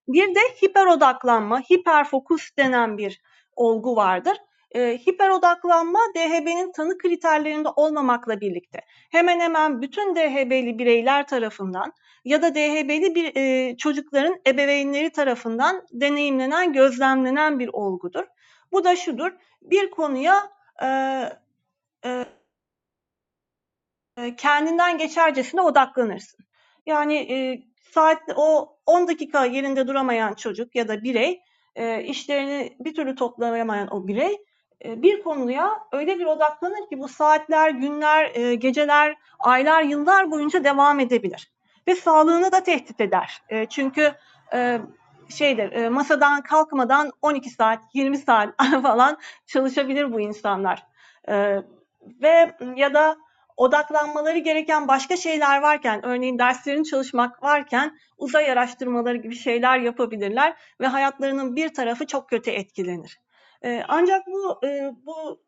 Bir 0.08 0.36
de 0.36 0.40
hiper 0.62 0.86
odaklanma, 0.86 1.60
hiperfokus 1.60 2.58
denen 2.58 2.98
bir 2.98 3.22
olgu 3.56 3.96
vardır. 3.96 4.38
E, 4.76 4.98
hiper 4.98 5.30
odaklanma 5.30 6.00
DHB'nin 6.16 6.72
tanı 6.72 6.98
kriterlerinde 6.98 7.70
olmamakla 7.76 8.42
birlikte 8.42 8.80
hemen 9.12 9.40
hemen 9.40 9.82
bütün 9.82 10.16
DHB'li 10.16 10.80
bireyler 10.80 11.28
tarafından 11.28 11.94
ya 12.26 12.42
da 12.42 12.56
DHB'li 12.56 13.16
bir 13.16 13.36
e, 13.36 13.78
çocukların 13.78 14.36
ebeveynleri 14.48 15.10
tarafından 15.10 15.86
deneyimlenen, 15.92 16.74
gözlemlenen 16.74 17.60
bir 17.60 17.70
olgudur. 17.74 18.24
Bu 18.72 18.84
da 18.84 18.96
şudur, 18.96 19.32
bir 19.62 19.92
konuya 19.92 20.52
e, 20.84 20.90
e, 22.06 22.26
kendinden 24.38 24.98
geçercesine 24.98 25.62
odaklanırsın. 25.62 26.46
Yani 26.86 27.16
e, 27.16 27.62
saat 27.92 28.22
o 28.36 28.78
10 28.86 29.08
dakika 29.08 29.46
yerinde 29.46 29.88
duramayan 29.88 30.34
çocuk 30.34 30.76
ya 30.76 30.88
da 30.88 31.04
birey, 31.04 31.42
e, 31.76 32.04
işlerini 32.04 32.78
bir 32.80 32.94
türlü 32.94 33.16
toplayamayan 33.16 33.96
o 33.96 34.08
birey 34.08 34.38
bir 34.86 35.24
konuya 35.24 35.80
öyle 35.92 36.20
bir 36.20 36.26
odaklanır 36.26 36.90
ki 36.90 37.00
bu 37.00 37.08
saatler, 37.08 37.70
günler, 37.70 38.54
geceler, 38.54 39.16
aylar, 39.40 39.82
yıllar 39.82 40.32
boyunca 40.32 40.64
devam 40.64 41.00
edebilir 41.00 41.52
ve 41.88 41.96
sağlığını 41.96 42.52
da 42.52 42.64
tehdit 42.64 43.02
eder. 43.02 43.42
Çünkü 43.70 44.14
şeydir, 45.30 45.88
masadan 45.88 46.42
kalkmadan 46.42 47.12
12 47.22 47.50
saat, 47.50 47.80
20 47.94 48.18
saat 48.18 48.50
falan 48.82 49.18
çalışabilir 49.46 50.14
bu 50.14 50.20
insanlar. 50.20 50.84
Ve 52.22 52.56
ya 52.76 52.94
da 52.94 53.18
odaklanmaları 53.58 54.38
gereken 54.38 54.88
başka 54.88 55.18
şeyler 55.18 55.62
varken, 55.62 56.06
örneğin 56.06 56.40
derslerini 56.40 56.86
çalışmak 56.86 57.44
varken 57.44 57.98
uzay 58.18 58.52
araştırmaları 58.52 59.18
gibi 59.18 59.36
şeyler 59.36 59.80
yapabilirler 59.80 60.58
ve 60.82 60.88
hayatlarının 60.88 61.56
bir 61.56 61.74
tarafı 61.74 62.08
çok 62.08 62.30
kötü 62.30 62.52
etkilenir. 62.52 63.20
Ee, 63.64 63.84
ancak 63.88 64.28
bu 64.28 64.68
e, 64.68 64.92
bu 65.06 65.42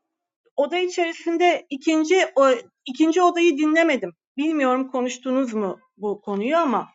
oda 0.56 0.78
içerisinde 0.78 1.66
ikinci 1.70 2.28
o, 2.36 2.50
ikinci 2.86 3.22
odayı 3.22 3.58
dinlemedim. 3.58 4.14
Bilmiyorum 4.38 4.92
konuştunuz 4.92 5.54
mu 5.54 5.80
bu 5.98 6.22
konuyu 6.22 6.58
ama 6.58 6.88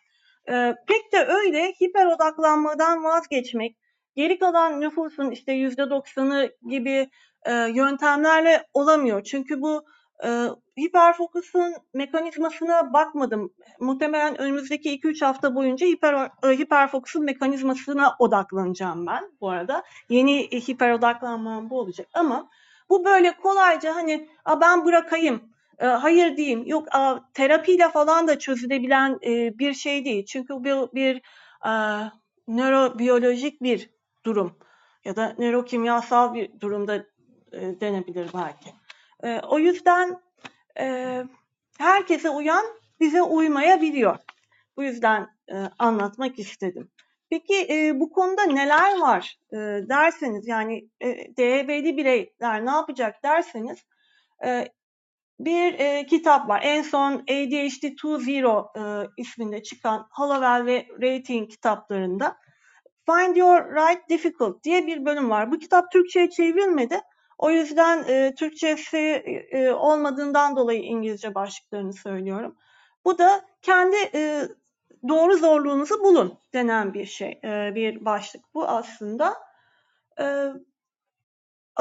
e, 0.50 0.74
pek 0.88 1.12
de 1.12 1.26
öyle 1.26 1.72
hiper 1.72 2.06
odaklanmadan 2.06 3.04
vazgeçmek, 3.04 3.76
geri 4.16 4.38
kalan 4.38 4.80
nüfusun 4.80 5.30
işte 5.30 5.52
yüzde 5.52 5.90
doksanı 5.90 6.50
gibi 6.68 7.10
e, 7.46 7.52
yöntemlerle 7.52 8.66
olamıyor. 8.72 9.22
Çünkü 9.22 9.60
bu 9.60 9.84
e, 10.24 10.48
hiperfokusun 10.78 11.74
mekanizmasına 11.94 12.92
bakmadım. 12.92 13.52
Muhtemelen 13.80 14.40
önümüzdeki 14.40 14.90
2-3 14.90 15.24
hafta 15.24 15.54
boyunca 15.54 15.86
hiper, 15.86 16.30
e, 16.44 16.58
hiperfokusun 16.58 17.24
mekanizmasına 17.24 18.16
odaklanacağım 18.18 19.06
ben 19.06 19.24
bu 19.40 19.50
arada. 19.50 19.82
Yeni 20.08 20.40
e, 20.40 20.60
hiper 20.60 20.90
odaklanmam 20.90 21.70
bu 21.70 21.78
olacak 21.78 22.08
ama 22.14 22.50
bu 22.88 23.04
böyle 23.04 23.36
kolayca 23.36 23.94
hani 23.94 24.28
A, 24.44 24.60
ben 24.60 24.84
bırakayım, 24.84 25.42
e, 25.78 25.86
hayır 25.86 26.36
diyeyim, 26.36 26.66
yok 26.66 26.94
a, 26.94 27.18
terapiyle 27.34 27.88
falan 27.88 28.28
da 28.28 28.38
çözülebilen 28.38 29.18
e, 29.26 29.58
bir 29.58 29.74
şey 29.74 30.04
değil. 30.04 30.24
Çünkü 30.26 30.54
bu 30.54 30.90
bir 30.94 31.22
e, 31.66 31.72
nörobiyolojik 32.48 33.62
bir 33.62 33.90
durum 34.24 34.58
ya 35.04 35.16
da 35.16 35.34
nörokimyasal 35.38 36.34
bir 36.34 36.60
durumda 36.60 36.94
e, 37.52 37.80
denebilir 37.80 38.30
belki. 38.34 38.83
E, 39.24 39.40
o 39.40 39.58
yüzden 39.58 40.20
e, 40.80 41.22
herkese 41.78 42.30
uyan 42.30 42.64
bize 43.00 43.22
uymayabiliyor. 43.22 44.16
Bu 44.76 44.82
yüzden 44.82 45.28
e, 45.48 45.54
anlatmak 45.78 46.38
istedim. 46.38 46.90
Peki 47.30 47.66
e, 47.70 48.00
bu 48.00 48.10
konuda 48.10 48.44
neler 48.44 48.98
var 49.00 49.38
e, 49.52 49.56
derseniz 49.88 50.48
yani 50.48 50.88
e, 51.00 51.36
DHB'li 51.36 51.96
bireyler 51.96 52.66
ne 52.66 52.70
yapacak 52.70 53.22
derseniz 53.22 53.78
e, 54.44 54.68
bir 55.40 55.78
e, 55.78 56.06
kitap 56.06 56.48
var. 56.48 56.60
En 56.64 56.82
son 56.82 57.12
ADHD 57.14 57.84
2.0 57.84 59.04
e, 59.04 59.08
isminde 59.16 59.62
çıkan 59.62 60.06
Hollowell 60.10 60.66
ve 60.66 60.86
Rating 61.02 61.50
kitaplarında 61.50 62.36
Find 63.10 63.36
Your 63.36 63.74
Right 63.74 64.08
Difficult 64.08 64.64
diye 64.64 64.86
bir 64.86 65.04
bölüm 65.04 65.30
var. 65.30 65.52
Bu 65.52 65.58
kitap 65.58 65.92
Türkçe'ye 65.92 66.30
çevrilmedi. 66.30 67.00
O 67.38 67.50
yüzden 67.50 68.04
e, 68.08 68.34
Türkçesi 68.34 68.98
e, 69.50 69.70
olmadığından 69.70 70.56
dolayı 70.56 70.82
İngilizce 70.82 71.34
başlıklarını 71.34 71.92
söylüyorum. 71.92 72.56
Bu 73.04 73.18
da 73.18 73.44
kendi 73.62 73.96
e, 74.14 74.48
doğru 75.08 75.36
zorluğunuzu 75.36 76.04
bulun 76.04 76.38
denen 76.52 76.94
bir 76.94 77.06
şey, 77.06 77.40
e, 77.44 77.74
bir 77.74 78.04
başlık 78.04 78.54
bu 78.54 78.68
aslında. 78.68 79.34
E, 80.20 80.24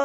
e, 0.00 0.04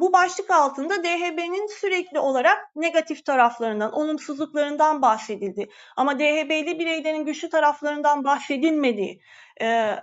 bu 0.00 0.12
başlık 0.12 0.50
altında 0.50 1.04
DHB'nin 1.04 1.66
sürekli 1.66 2.18
olarak 2.18 2.76
negatif 2.76 3.24
taraflarından, 3.24 3.92
olumsuzluklarından 3.92 5.02
bahsedildi. 5.02 5.68
Ama 5.96 6.18
DHB'li 6.18 6.78
bireylerin 6.78 7.24
güçlü 7.24 7.48
taraflarından 7.48 8.24
bahsedilmediği, 8.24 9.20
e, 9.60 9.96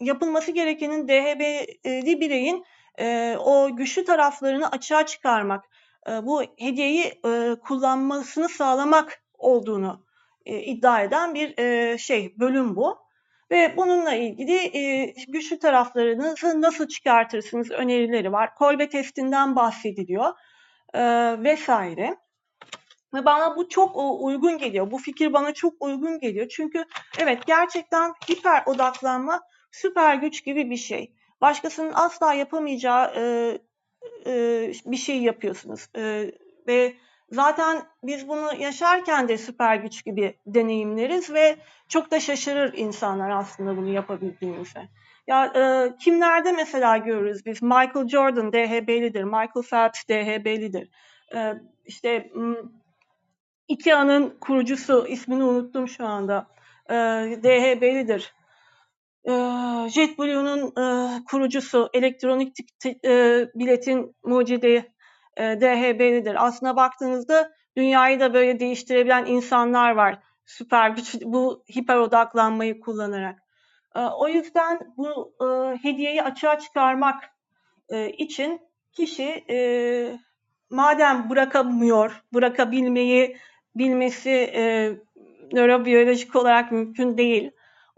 yapılması 0.00 0.52
gerekenin 0.52 1.08
DHB'li 1.08 2.20
bireyin 2.20 2.64
e, 3.00 3.36
o 3.38 3.76
güçlü 3.76 4.04
taraflarını 4.04 4.70
açığa 4.70 5.06
çıkarmak, 5.06 5.64
e, 6.08 6.10
bu 6.26 6.42
hediyeyi 6.58 7.20
e, 7.26 7.56
kullanmasını 7.62 8.48
sağlamak 8.48 9.22
olduğunu 9.38 10.04
e, 10.46 10.58
iddia 10.58 11.02
eden 11.02 11.34
bir 11.34 11.58
e, 11.58 11.98
şey, 11.98 12.34
bölüm 12.38 12.76
bu. 12.76 13.04
Ve 13.50 13.74
bununla 13.76 14.14
ilgili 14.14 14.78
e, 14.78 15.14
güçlü 15.28 15.58
taraflarınızı 15.58 16.62
nasıl 16.62 16.88
çıkartırsınız 16.88 17.70
önerileri 17.70 18.32
var. 18.32 18.54
Kolbe 18.54 18.88
testinden 18.88 19.56
bahsediliyor 19.56 20.32
e, 20.94 21.02
vesaire. 21.44 22.16
Ve 23.14 23.24
bana 23.24 23.56
bu 23.56 23.68
çok 23.68 23.96
uygun 24.20 24.58
geliyor. 24.58 24.90
Bu 24.90 24.98
fikir 24.98 25.32
bana 25.32 25.54
çok 25.54 25.74
uygun 25.80 26.18
geliyor. 26.18 26.48
Çünkü 26.48 26.84
evet 27.18 27.46
gerçekten 27.46 28.12
hiper 28.30 28.62
odaklanma 28.66 29.40
süper 29.70 30.14
güç 30.14 30.44
gibi 30.44 30.70
bir 30.70 30.76
şey 30.76 31.13
başkasının 31.40 31.92
asla 31.94 32.34
yapamayacağı 32.34 33.12
e, 33.16 33.58
e, 34.26 34.72
bir 34.86 34.96
şey 34.96 35.22
yapıyorsunuz. 35.22 35.88
E, 35.96 36.32
ve 36.66 36.94
zaten 37.30 37.82
biz 38.02 38.28
bunu 38.28 38.54
yaşarken 38.58 39.28
de 39.28 39.38
süper 39.38 39.76
güç 39.76 40.04
gibi 40.04 40.38
deneyimleriz 40.46 41.32
ve 41.32 41.56
çok 41.88 42.10
da 42.10 42.20
şaşırır 42.20 42.72
insanlar 42.76 43.30
aslında 43.30 43.76
bunu 43.76 43.88
yapabildiğimize. 43.88 44.88
Ya 45.26 45.52
e, 45.56 45.96
kimlerde 45.96 46.52
mesela 46.52 46.96
görürüz 46.96 47.46
biz 47.46 47.62
Michael 47.62 48.08
Jordan 48.08 48.52
DHB'lidir, 48.52 49.24
Michael 49.24 49.62
Phelps 49.70 50.08
DHB'lidir. 50.08 50.90
E, 51.34 51.54
işte 51.84 52.30
IKEA'nın 53.68 54.36
kurucusu, 54.40 55.06
ismini 55.06 55.44
unuttum 55.44 55.88
şu 55.88 56.06
anda. 56.06 56.46
E, 56.90 56.94
DHB'lidir. 57.42 58.34
E, 59.28 59.32
JetBlue'nun 59.88 60.72
e, 60.82 61.24
kurucusu, 61.24 61.90
elektronik 61.92 62.56
e, 63.04 63.46
biletin 63.54 64.16
mucidi 64.24 64.92
e, 65.36 65.42
DHB'lidir. 65.60 66.46
Aslına 66.46 66.76
baktığınızda 66.76 67.52
dünyayı 67.76 68.20
da 68.20 68.34
böyle 68.34 68.60
değiştirebilen 68.60 69.26
insanlar 69.26 69.90
var. 69.90 70.18
Süper 70.46 70.90
güç, 70.90 71.14
bu 71.22 71.64
hiper 71.76 71.96
odaklanmayı 71.96 72.80
kullanarak. 72.80 73.38
E, 73.94 74.00
o 74.00 74.28
yüzden 74.28 74.94
bu 74.96 75.34
hediyeyi 75.82 76.22
açığa 76.22 76.58
çıkarmak 76.58 77.24
için 78.18 78.60
kişi 78.92 79.44
madem 80.70 81.30
bırakamıyor, 81.30 82.22
bırakabilmeyi 82.34 83.36
bilmesi 83.76 84.50
nörobiyolojik 85.52 86.36
olarak 86.36 86.72
mümkün 86.72 87.18
değil. 87.18 87.50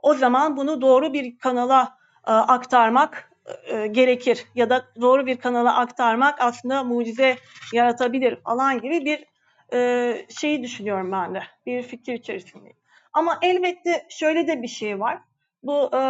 O 0.06 0.14
zaman 0.14 0.56
bunu 0.56 0.80
doğru 0.80 1.12
bir 1.12 1.38
kanala 1.38 1.98
e, 2.26 2.30
aktarmak 2.32 3.30
e, 3.66 3.86
gerekir 3.86 4.44
ya 4.54 4.70
da 4.70 4.84
doğru 5.00 5.26
bir 5.26 5.36
kanala 5.36 5.76
aktarmak 5.76 6.40
aslında 6.40 6.84
mucize 6.84 7.36
yaratabilir 7.72 8.40
falan 8.40 8.80
gibi 8.80 9.04
bir 9.04 9.24
e, 9.72 10.26
şeyi 10.28 10.62
düşünüyorum 10.62 11.12
ben 11.12 11.34
de. 11.34 11.42
Bir 11.66 11.82
fikir 11.82 12.12
içerisindeyim. 12.12 12.76
Ama 13.12 13.38
elbette 13.42 14.06
şöyle 14.10 14.46
de 14.46 14.62
bir 14.62 14.68
şey 14.68 15.00
var. 15.00 15.18
Bu 15.62 15.90
e, 15.94 16.00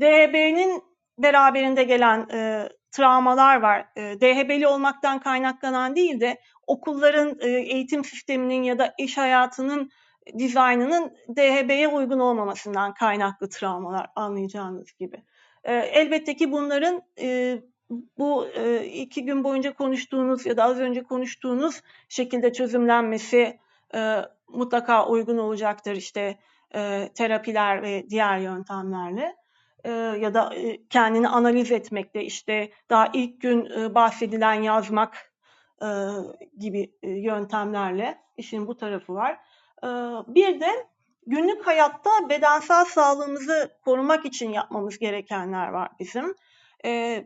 DHB'nin 0.00 0.82
beraberinde 1.18 1.84
gelen 1.84 2.28
e, 2.32 2.68
travmalar 2.90 3.60
var. 3.60 3.86
E, 3.96 4.20
DHB'li 4.20 4.66
olmaktan 4.66 5.20
kaynaklanan 5.20 5.96
değil 5.96 6.20
de 6.20 6.40
okulların 6.66 7.38
e, 7.40 7.48
eğitim 7.48 8.04
sisteminin 8.04 8.62
ya 8.62 8.78
da 8.78 8.94
iş 8.98 9.18
hayatının 9.18 9.90
dizaynının 10.38 11.16
DHB'ye 11.36 11.88
uygun 11.88 12.18
olmamasından 12.18 12.94
kaynaklı 12.94 13.48
travmalar 13.48 14.06
anlayacağınız 14.16 14.92
gibi. 14.92 15.22
E, 15.64 15.74
elbette 15.74 16.36
ki 16.36 16.52
bunların 16.52 17.02
e, 17.20 17.58
bu 18.18 18.46
e, 18.46 18.84
iki 18.84 19.24
gün 19.24 19.44
boyunca 19.44 19.74
konuştuğunuz 19.74 20.46
ya 20.46 20.56
da 20.56 20.64
az 20.64 20.78
önce 20.78 21.02
konuştuğunuz 21.02 21.82
şekilde 22.08 22.52
çözümlenmesi 22.52 23.58
e, 23.94 24.16
mutlaka 24.48 25.08
uygun 25.08 25.38
olacaktır 25.38 25.96
işte 25.96 26.38
e, 26.74 27.08
terapiler 27.14 27.82
ve 27.82 28.10
diğer 28.10 28.38
yöntemlerle 28.38 29.36
e, 29.84 29.90
ya 29.92 30.34
da 30.34 30.54
e, 30.54 30.86
kendini 30.86 31.28
analiz 31.28 31.72
etmekte 31.72 32.24
işte 32.24 32.70
daha 32.90 33.10
ilk 33.12 33.40
gün 33.40 33.66
e, 33.66 33.94
bahsedilen 33.94 34.54
yazmak 34.54 35.32
e, 35.82 35.88
gibi 36.58 36.92
e, 37.02 37.10
yöntemlerle 37.10 38.18
işin 38.36 38.66
bu 38.66 38.76
tarafı 38.76 39.14
var. 39.14 39.38
E, 39.84 39.88
bir 40.34 40.60
de 40.60 40.86
günlük 41.26 41.66
hayatta 41.66 42.10
bedensel 42.28 42.84
sağlığımızı 42.84 43.70
korumak 43.84 44.24
için 44.24 44.50
yapmamız 44.50 44.98
gerekenler 44.98 45.68
var 45.68 45.88
bizim. 46.00 46.34
E, 46.84 47.24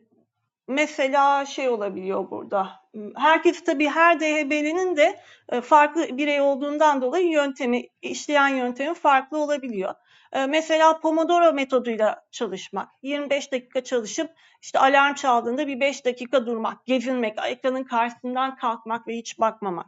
mesela 0.68 1.46
şey 1.46 1.68
olabiliyor 1.68 2.30
burada. 2.30 2.68
Herkes 3.16 3.64
tabii 3.64 3.88
her 3.88 4.20
DHB'linin 4.20 4.96
de 4.96 5.20
e, 5.48 5.60
farklı 5.60 6.18
birey 6.18 6.40
olduğundan 6.40 7.02
dolayı 7.02 7.28
yöntemi, 7.28 7.86
işleyen 8.02 8.48
yöntemi 8.48 8.94
farklı 8.94 9.38
olabiliyor. 9.38 9.94
E, 10.32 10.46
Mesela 10.46 11.00
Pomodoro 11.00 11.52
metoduyla 11.52 12.24
çalışmak. 12.30 12.88
25 13.02 13.52
dakika 13.52 13.84
çalışıp 13.84 14.30
işte 14.62 14.78
alarm 14.78 15.14
çaldığında 15.14 15.66
bir 15.66 15.80
5 15.80 16.04
dakika 16.04 16.46
durmak, 16.46 16.86
gezinmek, 16.86 17.38
ekranın 17.46 17.84
karşısından 17.84 18.56
kalkmak 18.56 19.08
ve 19.08 19.16
hiç 19.16 19.40
bakmamak. 19.40 19.86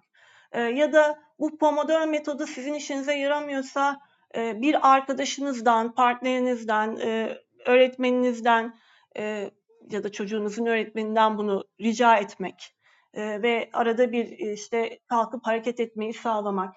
E, 0.55 0.61
Ya 0.61 0.93
da 0.93 1.19
bu 1.39 1.59
Pomodoro 1.59 2.07
metodu 2.07 2.47
sizin 2.47 2.75
işinize 2.75 3.15
yaramıyorsa 3.15 4.01
e, 4.37 4.63
bir 4.63 4.95
arkadaşınızdan, 4.95 5.95
partnerinizden, 5.95 6.97
e, 6.97 7.39
öğretmeninizden 7.67 8.75
e, 9.17 9.51
ya 9.91 10.05
da 10.05 10.13
çocuğunuzun 10.13 10.67
öğretmeninden 10.67 11.39
bunu 11.39 11.65
rica 11.81 12.17
etmek 12.17 12.75
e, 13.15 13.43
ve 13.43 13.71
arada 13.73 14.13
bir 14.13 14.39
e, 14.39 14.53
işte 14.53 14.99
kalkıp 15.07 15.47
hareket 15.47 15.81
etmeyi 15.81 16.13
sağlamak 16.15 16.75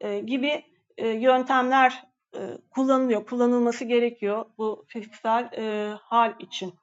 e, 0.00 0.18
gibi 0.18 0.64
e, 0.96 1.08
yöntemler 1.08 2.04
e, 2.34 2.40
kullanılıyor, 2.70 3.26
kullanılması 3.26 3.84
gerekiyor 3.84 4.44
bu 4.58 4.84
fiziksel 4.88 5.50
e, 5.56 5.94
hal 6.02 6.34
için. 6.38 6.74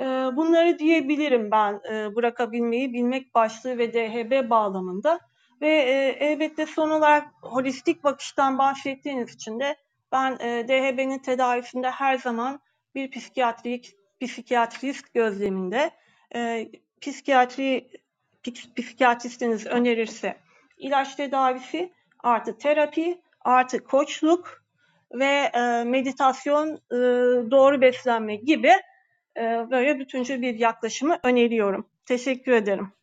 E, 0.00 0.04
bunları 0.36 0.78
diyebilirim 0.78 1.50
ben 1.50 1.80
e, 1.90 2.14
bırakabilmeyi 2.16 2.92
bilmek 2.92 3.34
başlığı 3.34 3.78
ve 3.78 3.92
DHB 3.92 4.50
bağlamında 4.50 5.20
ve 5.60 5.68
e, 5.68 6.16
elbette 6.20 6.66
son 6.66 6.90
olarak 6.90 7.28
holistik 7.42 8.04
bakıştan 8.04 8.58
bahsettiğiniz 8.58 9.34
için 9.34 9.60
de 9.60 9.76
ben 10.12 10.32
e, 10.40 10.68
DHB'nin 10.68 11.18
tedavisinde 11.18 11.90
her 11.90 12.18
zaman 12.18 12.60
bir 12.94 13.10
psikiyatrik 13.10 13.96
psikiyatrist 14.20 15.14
gözleminde 15.14 15.90
e, 16.34 16.68
psikiyatri 17.00 17.90
psik- 18.44 18.82
psikiyatristiniz 18.82 19.66
önerirse 19.66 20.36
ilaç 20.78 21.14
tedavisi 21.14 21.92
artı 22.22 22.58
terapi 22.58 23.20
artı 23.40 23.84
koçluk 23.84 24.64
ve 25.12 25.50
e, 25.54 25.84
meditasyon 25.84 26.74
e, 26.74 26.96
doğru 27.50 27.80
beslenme 27.80 28.36
gibi 28.36 28.72
e, 29.36 29.66
böyle 29.70 29.98
bütüncül 29.98 30.42
bir 30.42 30.54
yaklaşımı 30.54 31.18
öneriyorum. 31.22 31.86
Teşekkür 32.06 32.52
ederim. 32.52 32.95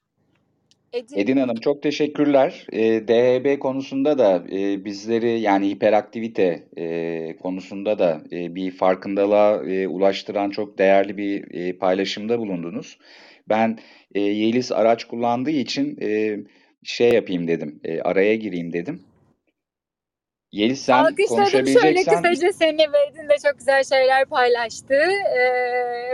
Edin, 0.93 1.17
Edin 1.17 1.37
Hanım 1.37 1.55
çok 1.55 1.83
teşekkürler. 1.83 2.67
Ee, 2.71 3.07
DHB 3.07 3.59
konusunda 3.59 4.17
da 4.17 4.43
e, 4.51 4.85
bizleri 4.85 5.39
yani 5.39 5.69
hiperaktivite 5.69 6.63
e, 6.77 7.35
konusunda 7.35 7.99
da 7.99 8.21
e, 8.31 8.55
bir 8.55 8.71
farkındalığa 8.71 9.63
e, 9.63 9.87
ulaştıran 9.87 10.49
çok 10.49 10.77
değerli 10.77 11.17
bir 11.17 11.53
e, 11.53 11.77
paylaşımda 11.77 12.39
bulundunuz. 12.39 12.97
Ben 13.49 13.79
e, 14.15 14.19
Yeliz 14.19 14.71
araç 14.71 15.05
kullandığı 15.05 15.51
için 15.51 15.97
e, 16.01 16.37
şey 16.83 17.13
yapayım 17.13 17.47
dedim, 17.47 17.79
e, 17.83 18.01
araya 18.01 18.35
gireyim 18.35 18.73
dedim. 18.73 19.01
Yeliz 20.51 20.85
sen 20.85 21.03
Alkışladım 21.03 21.45
şöyle 21.45 21.65
konuşabileceksen 21.65 22.23
kısaca 22.23 22.53
seni 22.53 22.77
ve 22.93 22.97
Edin 23.11 23.29
de 23.29 23.35
çok 23.45 23.57
güzel 23.57 23.83
şeyler 23.83 24.25
paylaştı. 24.25 24.93
Ee, 25.37 25.39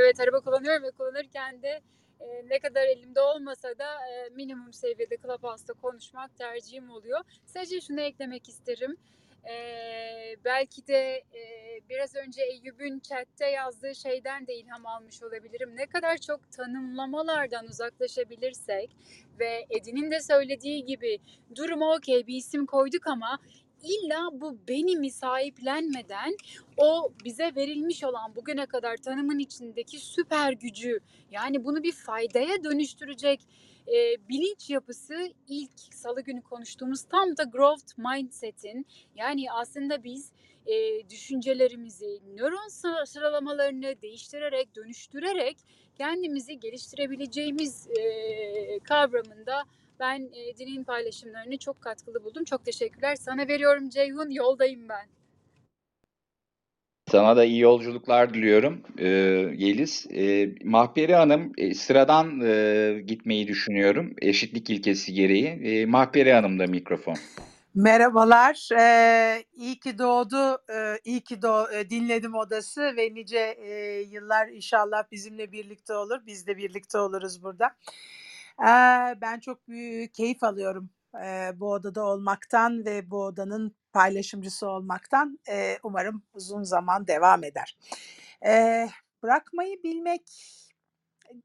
evet 0.01 0.19
araba 0.19 0.39
kullanıyorum 0.39 0.83
ve 0.83 0.91
kullanırken 0.91 1.61
de 1.61 1.81
e, 2.19 2.25
ne 2.49 2.59
kadar 2.59 2.83
elimde 2.83 3.21
olmasa 3.21 3.77
da 3.77 3.93
e, 4.07 4.29
minimum 4.29 4.73
seviyede 4.73 5.17
Clubhouse'da 5.17 5.73
konuşmak 5.73 6.37
tercihim 6.37 6.89
oluyor. 6.89 7.19
Sadece 7.45 7.81
şunu 7.81 8.01
eklemek 8.01 8.49
isterim. 8.49 8.97
Ee, 9.49 10.35
belki 10.45 10.87
de 10.87 11.23
e, 11.33 11.41
biraz 11.89 12.15
önce 12.15 12.41
Eyüp'ün 12.41 12.99
chatte 12.99 13.45
yazdığı 13.45 13.95
şeyden 13.95 14.47
de 14.47 14.55
ilham 14.55 14.85
almış 14.85 15.23
olabilirim. 15.23 15.75
Ne 15.75 15.85
kadar 15.85 16.17
çok 16.17 16.51
tanımlamalardan 16.51 17.65
uzaklaşabilirsek 17.67 18.89
ve 19.39 19.65
Edin'in 19.69 20.11
de 20.11 20.21
söylediği 20.21 20.85
gibi 20.85 21.19
duruma 21.55 21.95
okey 21.95 22.27
bir 22.27 22.35
isim 22.35 22.65
koyduk 22.65 23.07
ama 23.07 23.39
illa 23.83 24.29
bu 24.41 24.57
benimi 24.67 25.11
sahiplenmeden 25.11 26.35
o 26.77 27.09
bize 27.25 27.51
verilmiş 27.55 28.03
olan 28.03 28.35
bugüne 28.35 28.65
kadar 28.65 28.97
tanımın 28.97 29.39
içindeki 29.39 29.99
süper 29.99 30.51
gücü 30.51 30.99
yani 31.31 31.65
bunu 31.65 31.83
bir 31.83 31.91
faydaya 31.91 32.63
dönüştürecek 32.63 33.41
e, 33.87 34.29
bilinç 34.29 34.69
yapısı 34.69 35.31
ilk 35.47 35.79
salı 35.93 36.21
günü 36.21 36.41
konuştuğumuz 36.41 37.03
tam 37.03 37.37
da 37.37 37.43
growth 37.43 37.97
mindset'in 37.97 38.85
yani 39.15 39.51
aslında 39.51 40.03
biz 40.03 40.31
e, 40.65 41.09
düşüncelerimizi, 41.09 42.19
nöron 42.35 42.67
sıra- 42.67 43.05
sıralamalarını 43.05 44.01
değiştirerek, 44.01 44.75
dönüştürerek 44.75 45.57
kendimizi 45.95 46.59
geliştirebileceğimiz 46.59 47.87
e, 47.87 48.79
kavramında 48.79 49.63
ben 49.99 50.19
e, 50.19 50.57
Din'in 50.57 50.83
paylaşımlarını 50.83 51.57
çok 51.57 51.81
katkılı 51.81 52.23
buldum. 52.23 52.43
Çok 52.43 52.65
teşekkürler. 52.65 53.15
Sana 53.15 53.47
veriyorum 53.47 53.89
Ceyhun. 53.89 54.29
Yoldayım 54.29 54.89
ben. 54.89 55.07
Sana 57.11 57.37
da 57.37 57.45
iyi 57.45 57.59
yolculuklar 57.59 58.33
diliyorum 58.33 58.81
e, 58.97 59.07
Yeliz. 59.57 60.07
E, 60.11 60.53
Mahperi 60.63 61.15
Hanım 61.15 61.51
e, 61.57 61.73
sıradan 61.73 62.41
e, 62.41 63.01
gitmeyi 63.05 63.47
düşünüyorum 63.47 64.13
eşitlik 64.21 64.69
ilkesi 64.69 65.13
gereği. 65.13 65.47
E, 65.47 65.85
Mahperi 65.85 66.33
Hanım 66.33 66.59
da 66.59 66.67
mikrofon. 66.67 67.15
Merhabalar. 67.75 68.69
Ee, 68.79 69.43
iyi 69.53 69.79
ki 69.79 69.97
doğdu. 69.97 70.61
Ee, 70.69 70.99
iyi 71.03 71.21
ki 71.21 71.41
doğ 71.41 71.71
e, 71.71 71.89
dinledim 71.89 72.35
odası 72.35 72.93
ve 72.97 73.13
nice 73.13 73.39
e, 73.39 74.01
yıllar 74.01 74.47
inşallah 74.47 75.03
bizimle 75.11 75.51
birlikte 75.51 75.93
olur. 75.93 76.19
Biz 76.27 76.47
de 76.47 76.57
birlikte 76.57 76.97
oluruz 76.97 77.43
burada. 77.43 77.75
Ee, 78.61 79.15
ben 79.21 79.39
çok 79.39 79.67
büyük 79.67 80.13
keyif 80.13 80.43
alıyorum 80.43 80.89
e, 81.25 81.51
bu 81.59 81.71
odada 81.71 82.05
olmaktan 82.05 82.85
ve 82.85 83.11
bu 83.11 83.25
odanın 83.25 83.75
paylaşımcısı 83.93 84.67
olmaktan. 84.69 85.39
E, 85.49 85.77
umarım 85.83 86.23
uzun 86.33 86.63
zaman 86.63 87.07
devam 87.07 87.43
eder. 87.43 87.77
E, 88.45 88.89
bırakmayı 89.23 89.83
bilmek 89.83 90.21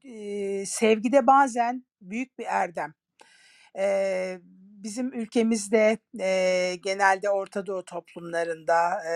e, 0.03 0.65
sevgide 0.65 1.27
bazen 1.27 1.85
büyük 2.01 2.39
bir 2.39 2.45
erdem. 2.49 2.93
E, 3.77 4.37
bizim 4.83 5.13
ülkemizde 5.13 5.97
e, 6.19 6.75
genelde 6.83 7.29
Orta 7.29 7.65
Doğu 7.65 7.85
toplumlarında 7.85 9.05
e, 9.05 9.15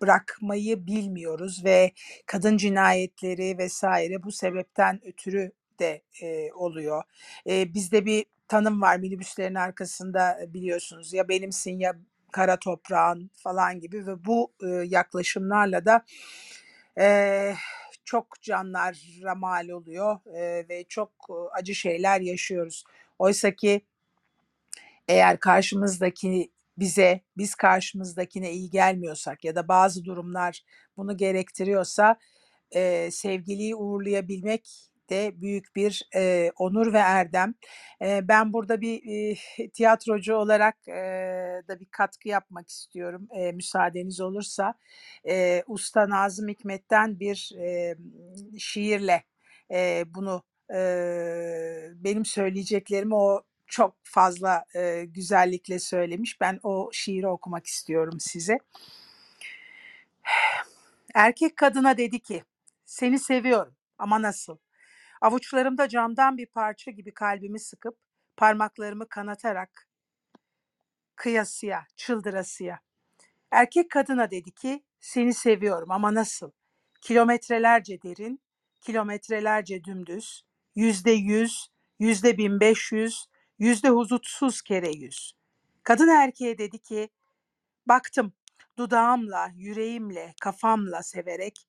bırakmayı 0.00 0.86
bilmiyoruz 0.86 1.64
ve 1.64 1.92
kadın 2.26 2.56
cinayetleri 2.56 3.58
vesaire 3.58 4.22
bu 4.22 4.32
sebepten 4.32 5.00
ötürü 5.06 5.52
de 5.78 6.02
e, 6.22 6.52
oluyor. 6.52 7.02
E, 7.46 7.74
bizde 7.74 8.06
bir 8.06 8.26
tanım 8.48 8.82
var 8.82 8.96
minibüslerin 8.96 9.54
arkasında 9.54 10.38
biliyorsunuz 10.48 11.12
ya 11.12 11.28
benimsin 11.28 11.78
ya 11.78 11.96
kara 12.32 12.58
toprağın 12.58 13.30
falan 13.34 13.80
gibi 13.80 14.06
ve 14.06 14.24
bu 14.24 14.52
e, 14.62 14.66
yaklaşımlarla 14.68 15.84
da 15.84 16.04
e, 16.98 17.54
çok 18.04 18.42
canlara 18.42 19.34
mal 19.34 19.68
oluyor 19.68 20.18
e, 20.26 20.68
ve 20.68 20.84
çok 20.88 21.10
e, 21.30 21.34
acı 21.52 21.74
şeyler 21.74 22.20
yaşıyoruz. 22.20 22.84
Oysa 23.18 23.50
ki 23.50 23.80
eğer 25.08 25.40
karşımızdaki 25.40 26.50
bize, 26.78 27.20
biz 27.36 27.54
karşımızdakine 27.54 28.52
iyi 28.52 28.70
gelmiyorsak 28.70 29.44
ya 29.44 29.56
da 29.56 29.68
bazı 29.68 30.04
durumlar 30.04 30.64
bunu 30.96 31.16
gerektiriyorsa 31.16 32.16
e, 32.70 33.10
sevgiliyi 33.10 33.74
uğurlayabilmek 33.74 34.90
de 35.10 35.32
büyük 35.40 35.76
bir 35.76 36.08
e, 36.14 36.52
onur 36.56 36.92
ve 36.92 36.98
erdem. 36.98 37.54
E, 38.02 38.28
ben 38.28 38.52
burada 38.52 38.80
bir 38.80 39.02
e, 39.06 39.36
tiyatrocu 39.74 40.34
olarak 40.34 40.88
e, 40.88 40.92
da 41.68 41.80
bir 41.80 41.86
katkı 41.90 42.28
yapmak 42.28 42.68
istiyorum 42.68 43.28
e, 43.36 43.52
müsaadeniz 43.52 44.20
olursa. 44.20 44.74
E, 45.28 45.62
Usta 45.66 46.08
Nazım 46.08 46.48
Hikmet'ten 46.48 47.20
bir 47.20 47.50
e, 47.60 47.96
şiirle 48.58 49.24
e, 49.70 50.04
bunu 50.14 50.42
e, 50.74 50.78
benim 51.94 52.24
söyleyeceklerimi 52.24 53.14
o 53.14 53.42
çok 53.66 53.96
fazla 54.02 54.64
e, 54.74 55.04
güzellikle 55.04 55.78
söylemiş. 55.78 56.40
Ben 56.40 56.60
o 56.62 56.90
şiiri 56.92 57.28
okumak 57.28 57.66
istiyorum 57.66 58.20
size. 58.20 58.58
Erkek 61.14 61.56
kadına 61.56 61.98
dedi 61.98 62.20
ki, 62.20 62.44
seni 62.84 63.18
seviyorum 63.18 63.74
ama 63.98 64.22
nasıl? 64.22 64.56
Avuçlarımda 65.20 65.88
camdan 65.88 66.38
bir 66.38 66.46
parça 66.46 66.90
gibi 66.90 67.14
kalbimi 67.14 67.60
sıkıp, 67.60 67.98
parmaklarımı 68.36 69.08
kanatarak, 69.08 69.88
kıyasıya, 71.16 71.86
çıldırasıya. 71.96 72.80
Erkek 73.50 73.90
kadına 73.90 74.30
dedi 74.30 74.50
ki, 74.50 74.84
seni 75.00 75.34
seviyorum 75.34 75.90
ama 75.90 76.14
nasıl? 76.14 76.50
Kilometrelerce 77.00 78.02
derin, 78.02 78.40
kilometrelerce 78.80 79.84
dümdüz, 79.84 80.44
yüzde 80.76 81.10
yüz, 81.10 81.68
yüzde 81.98 82.38
bin 82.38 82.60
beş 82.60 82.92
yüz, 82.92 83.26
yüzde 83.58 83.88
huzutsuz 83.88 84.62
kere 84.62 84.90
yüz. 84.90 85.32
Kadın 85.82 86.08
erkeğe 86.08 86.58
dedi 86.58 86.78
ki, 86.78 87.08
baktım 87.86 88.32
dudağımla, 88.78 89.50
yüreğimle, 89.54 90.34
kafamla 90.40 91.02
severek, 91.02 91.68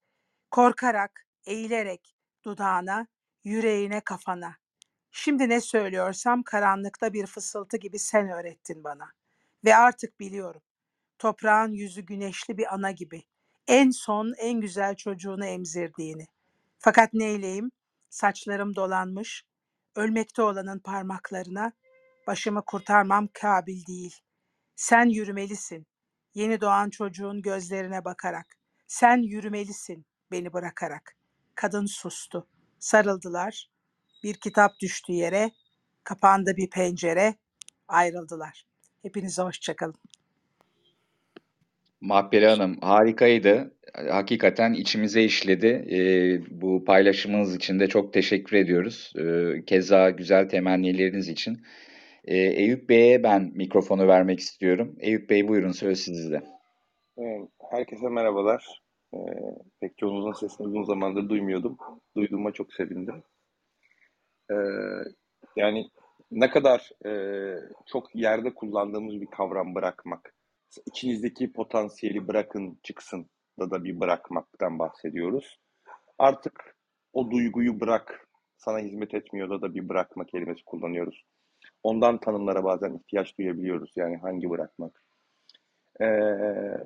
korkarak, 0.51 1.27
eğilerek 1.45 2.15
dudağına, 2.45 3.07
yüreğine, 3.49 4.01
kafana. 4.01 4.55
Şimdi 5.11 5.49
ne 5.49 5.61
söylüyorsam 5.61 6.43
karanlıkta 6.43 7.13
bir 7.13 7.25
fısıltı 7.25 7.77
gibi 7.77 7.99
sen 7.99 8.29
öğrettin 8.29 8.83
bana. 8.83 9.11
Ve 9.65 9.75
artık 9.75 10.19
biliyorum. 10.19 10.61
Toprağın 11.19 11.71
yüzü 11.71 12.01
güneşli 12.01 12.57
bir 12.57 12.73
ana 12.73 12.91
gibi. 12.91 13.23
En 13.67 13.89
son 13.89 14.33
en 14.37 14.61
güzel 14.61 14.95
çocuğunu 14.95 15.45
emzirdiğini. 15.45 16.27
Fakat 16.77 17.13
neyleyim? 17.13 17.71
Saçlarım 18.09 18.75
dolanmış. 18.75 19.43
Ölmekte 19.95 20.41
olanın 20.41 20.79
parmaklarına 20.79 21.71
başımı 22.27 22.65
kurtarmam 22.65 23.29
kabil 23.33 23.85
değil. 23.85 24.15
Sen 24.75 25.05
yürümelisin. 25.05 25.87
Yeni 26.33 26.61
doğan 26.61 26.89
çocuğun 26.89 27.41
gözlerine 27.41 28.05
bakarak. 28.05 28.57
Sen 28.87 29.17
yürümelisin 29.17 30.05
beni 30.31 30.53
bırakarak. 30.53 31.15
Kadın 31.55 31.85
sustu. 31.85 32.47
Sarıldılar. 32.79 33.69
Bir 34.23 34.33
kitap 34.33 34.71
düştü 34.81 35.13
yere. 35.13 35.51
Kapandı 36.03 36.53
bir 36.57 36.69
pencere. 36.69 37.35
Ayrıldılar. 37.87 38.65
Hepinize 39.01 39.41
hoşçakalın. 39.41 39.95
Mahpere 42.01 42.49
Hanım 42.49 42.77
harikaydı. 42.81 43.73
Hakikaten 43.93 44.73
içimize 44.73 45.23
işledi. 45.23 45.67
Ee, 45.67 46.41
bu 46.61 46.85
paylaşımınız 46.85 47.55
için 47.55 47.79
de 47.79 47.87
çok 47.87 48.13
teşekkür 48.13 48.57
ediyoruz. 48.57 49.13
Ee, 49.17 49.65
keza 49.65 50.09
güzel 50.09 50.49
temennileriniz 50.49 51.29
için. 51.29 51.61
Ee, 52.25 52.37
Eyüp 52.37 52.89
Bey'e 52.89 53.23
ben 53.23 53.51
mikrofonu 53.55 54.07
vermek 54.07 54.39
istiyorum. 54.39 54.95
Eyüp 54.99 55.29
Bey 55.29 55.47
buyurun 55.47 55.71
söz 55.71 55.99
sizde. 55.99 56.41
Herkese 57.71 58.09
merhabalar. 58.09 58.81
Ee, 59.13 59.17
pek 59.81 59.97
çoğunuzun 59.97 60.31
sesini 60.31 60.67
uzun 60.67 60.83
zamandır 60.83 61.29
duymuyordum. 61.29 61.77
Duyduğuma 62.17 62.51
çok 62.51 62.73
sevindim. 62.73 63.23
Ee, 64.51 64.55
yani 65.55 65.89
ne 66.31 66.49
kadar 66.49 66.89
e, 67.05 67.11
çok 67.85 68.15
yerde 68.15 68.53
kullandığımız 68.53 69.21
bir 69.21 69.27
kavram 69.27 69.75
bırakmak. 69.75 70.33
İçinizdeki 70.85 71.53
potansiyeli 71.53 72.27
bırakın 72.27 72.79
çıksın 72.83 73.29
da 73.59 73.71
da 73.71 73.83
bir 73.83 73.99
bırakmaktan 73.99 74.79
bahsediyoruz. 74.79 75.59
Artık 76.17 76.75
o 77.13 77.31
duyguyu 77.31 77.79
bırak, 77.79 78.27
sana 78.57 78.79
hizmet 78.79 79.13
etmiyor 79.13 79.49
da 79.49 79.61
da 79.61 79.75
bir 79.75 79.89
bırakma 79.89 80.25
kelimesi 80.25 80.65
kullanıyoruz. 80.65 81.23
Ondan 81.83 82.19
tanımlara 82.19 82.63
bazen 82.63 82.93
ihtiyaç 82.93 83.37
duyabiliyoruz. 83.37 83.91
Yani 83.95 84.17
hangi 84.17 84.49
bırakmak? 84.49 85.03
Ee, 86.01 86.05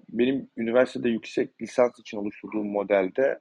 benim 0.10 0.50
üniversitede 0.58 1.10
yüksek 1.10 1.62
lisans 1.62 2.00
için 2.00 2.18
oluşturduğum 2.18 2.68
modelde 2.68 3.40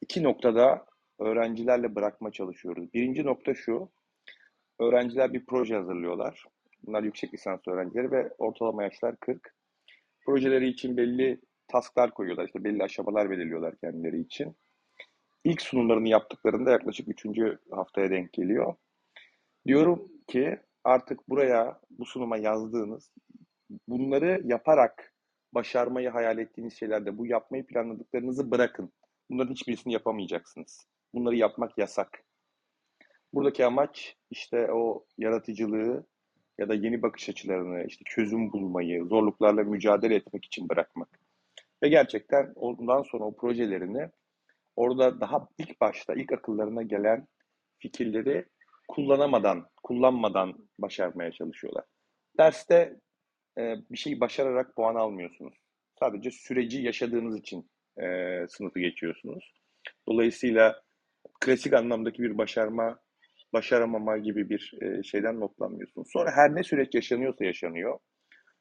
iki 0.00 0.22
noktada 0.22 0.86
öğrencilerle 1.18 1.94
bırakma 1.94 2.32
çalışıyoruz. 2.32 2.94
Birinci 2.94 3.24
nokta 3.24 3.54
şu, 3.54 3.90
öğrenciler 4.80 5.32
bir 5.32 5.46
proje 5.46 5.74
hazırlıyorlar. 5.74 6.44
Bunlar 6.86 7.02
yüksek 7.02 7.34
lisans 7.34 7.60
öğrencileri 7.68 8.10
ve 8.10 8.34
ortalama 8.38 8.82
yaşlar 8.82 9.16
40. 9.16 9.54
Projeleri 10.26 10.68
için 10.68 10.96
belli 10.96 11.40
tasklar 11.68 12.10
koyuyorlar, 12.10 12.46
işte 12.46 12.64
belli 12.64 12.82
aşamalar 12.82 13.30
belirliyorlar 13.30 13.76
kendileri 13.76 14.20
için. 14.20 14.56
İlk 15.44 15.62
sunumlarını 15.62 16.08
yaptıklarında 16.08 16.70
yaklaşık 16.70 17.08
üçüncü 17.08 17.58
haftaya 17.70 18.10
denk 18.10 18.32
geliyor. 18.32 18.74
Diyorum 19.66 20.08
ki 20.26 20.58
artık 20.84 21.28
buraya, 21.28 21.80
bu 21.90 22.04
sunuma 22.04 22.36
yazdığınız 22.36 23.10
bunları 23.88 24.42
yaparak 24.44 25.12
başarmayı 25.52 26.08
hayal 26.08 26.38
ettiğiniz 26.38 26.78
şeylerde 26.78 27.18
bu 27.18 27.26
yapmayı 27.26 27.66
planladıklarınızı 27.66 28.50
bırakın. 28.50 28.92
Bunların 29.30 29.52
hiçbirisini 29.52 29.92
yapamayacaksınız. 29.92 30.86
Bunları 31.14 31.36
yapmak 31.36 31.78
yasak. 31.78 32.24
Buradaki 33.34 33.66
amaç 33.66 34.16
işte 34.30 34.72
o 34.72 35.06
yaratıcılığı 35.18 36.06
ya 36.58 36.68
da 36.68 36.74
yeni 36.74 37.02
bakış 37.02 37.28
açılarını, 37.28 37.84
işte 37.84 38.02
çözüm 38.06 38.52
bulmayı, 38.52 39.04
zorluklarla 39.04 39.64
mücadele 39.64 40.14
etmek 40.14 40.44
için 40.44 40.68
bırakmak. 40.68 41.08
Ve 41.82 41.88
gerçekten 41.88 42.52
ondan 42.56 43.02
sonra 43.02 43.24
o 43.24 43.36
projelerini 43.36 44.10
orada 44.76 45.20
daha 45.20 45.48
ilk 45.58 45.80
başta, 45.80 46.14
ilk 46.14 46.32
akıllarına 46.32 46.82
gelen 46.82 47.28
fikirleri 47.78 48.46
kullanamadan, 48.88 49.66
kullanmadan 49.82 50.68
başarmaya 50.78 51.32
çalışıyorlar. 51.32 51.84
Derste 52.38 53.00
e, 53.58 53.74
bir 53.90 53.96
şeyi 53.96 54.20
başararak 54.20 54.76
puan 54.76 54.94
almıyorsunuz. 54.94 55.54
Sadece 56.00 56.30
süreci 56.30 56.82
yaşadığınız 56.82 57.38
için 57.38 57.70
e, 58.02 58.06
sınıfı 58.48 58.80
geçiyorsunuz. 58.80 59.54
Dolayısıyla 60.08 60.82
klasik 61.40 61.72
anlamdaki 61.72 62.22
bir 62.22 62.38
başarma, 62.38 62.98
başaramama 63.52 64.18
gibi 64.18 64.50
bir 64.50 64.72
e, 64.82 65.02
şeyden 65.02 65.40
notlanmıyorsunuz. 65.40 66.08
Sonra 66.12 66.30
her 66.36 66.54
ne 66.54 66.62
süreç 66.62 66.94
yaşanıyorsa 66.94 67.44
yaşanıyor. 67.44 67.98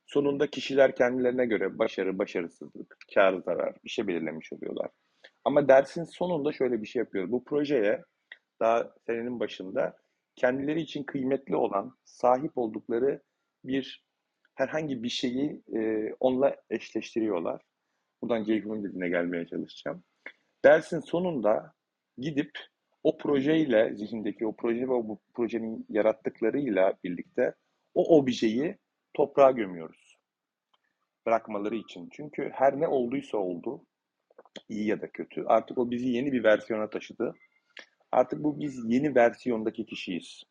Sonunda 0.06 0.48
kişiler 0.50 0.96
kendilerine 0.96 1.46
göre 1.46 1.78
başarı, 1.80 2.18
başarısızlık, 2.18 2.98
kar, 3.14 3.34
zarar 3.46 3.76
bir 3.84 3.90
şey 3.90 4.08
belirlemiş 4.08 4.54
oluyorlar. 4.54 4.90
Ama 5.46 5.68
dersin 5.68 6.04
sonunda 6.04 6.52
şöyle 6.52 6.82
bir 6.82 6.88
şey 6.88 7.00
yapıyoruz. 7.00 7.32
Bu 7.32 7.44
projeye 7.44 8.04
daha 8.60 8.94
senenin 9.06 9.40
başında 9.40 9.98
kendileri 10.36 10.82
için 10.82 11.04
kıymetli 11.04 11.56
olan, 11.56 11.98
sahip 12.04 12.52
oldukları 12.58 13.22
bir 13.64 14.04
herhangi 14.56 15.04
bir 15.04 15.10
şeyi 15.10 15.62
e, 15.76 16.14
onunla 16.20 16.56
eşleştiriyorlar. 16.70 17.62
Buradan 18.22 18.44
Ceyhun'un 18.44 18.84
diline 18.84 19.10
gelmeye 19.10 19.48
çalışacağım. 19.48 20.04
Dersin 20.66 21.00
sonunda 21.00 21.74
gidip 22.18 22.52
o 23.04 23.18
projeyle, 23.18 23.96
zihnindeki 23.96 24.48
o 24.48 24.56
proje 24.56 24.88
ve 24.88 24.94
o 24.94 25.20
projenin 25.34 25.86
yarattıklarıyla 25.90 26.94
birlikte 27.04 27.54
o 27.94 28.18
objeyi 28.18 28.78
toprağa 29.14 29.52
gömüyoruz. 29.52 30.18
Bırakmaları 31.26 31.76
için. 31.76 32.10
Çünkü 32.12 32.50
her 32.54 32.80
ne 32.80 32.88
olduysa 32.88 33.38
oldu, 33.38 33.86
iyi 34.70 34.88
ya 34.88 35.02
da 35.02 35.12
kötü. 35.12 35.44
Artık 35.48 35.78
o 35.78 35.92
bizi 35.92 36.10
yeni 36.10 36.32
bir 36.32 36.44
versiyona 36.44 36.90
taşıdı. 36.90 37.36
Artık 38.12 38.44
bu 38.44 38.60
biz 38.60 38.92
yeni 38.92 39.16
versiyondaki 39.16 39.86
kişiyiz. 39.86 40.44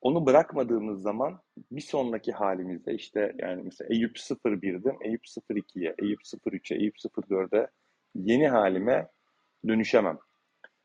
Onu 0.00 0.26
bırakmadığımız 0.26 1.02
zaman 1.02 1.40
bir 1.70 1.80
sonraki 1.80 2.32
halimizde 2.32 2.94
işte 2.94 3.34
yani 3.38 3.62
mesela 3.62 3.88
Eyüp 3.94 4.16
01'dim, 4.16 4.96
Eyüp 5.00 5.24
02'ye, 5.24 5.94
Eyüp 5.98 6.20
03'e, 6.20 6.76
Eyüp 6.76 6.96
04'e 6.96 7.68
yeni 8.14 8.48
halime 8.48 9.08
dönüşemem. 9.68 10.18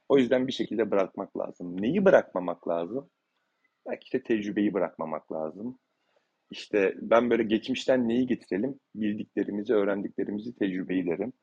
O 0.10 0.18
yüzden 0.18 0.48
bir 0.48 0.52
şekilde 0.52 0.92
bırakmak 0.92 1.38
lazım. 1.38 1.82
Neyi 1.82 2.06
bırakmamak 2.06 2.68
lazım? 2.68 3.10
Belki 3.88 4.04
işte 4.04 4.24
tecrübeyi 4.24 4.74
bırakmamak 4.74 5.32
lazım. 5.32 5.80
İşte 6.52 6.96
ben 7.02 7.30
böyle 7.30 7.44
geçmişten 7.44 8.08
neyi 8.08 8.28
getirelim? 8.28 8.80
Bildiklerimizi, 8.96 9.74
öğrendiklerimizi, 9.74 10.56
tecrübeyi 10.56 11.06
derim. 11.06 11.34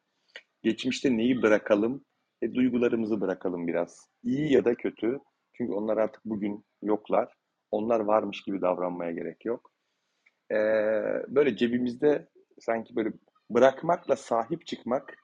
Geçmişte 0.63 1.17
neyi 1.17 1.43
bırakalım? 1.43 2.05
E, 2.43 2.55
duygularımızı 2.55 3.21
bırakalım 3.21 3.67
biraz. 3.67 4.09
İyi 4.23 4.53
ya 4.53 4.65
da 4.65 4.75
kötü. 4.75 5.21
Çünkü 5.57 5.73
onlar 5.73 5.97
artık 5.97 6.25
bugün 6.25 6.65
yoklar. 6.83 7.35
Onlar 7.71 8.01
varmış 8.01 8.43
gibi 8.43 8.61
davranmaya 8.61 9.13
gerek 9.13 9.45
yok. 9.45 9.73
Ee, 10.51 10.57
böyle 11.29 11.57
cebimizde 11.57 12.29
sanki 12.61 12.97
böyle 12.97 13.13
bırakmakla 13.51 14.17
sahip 14.17 14.67
çıkmak 14.67 15.17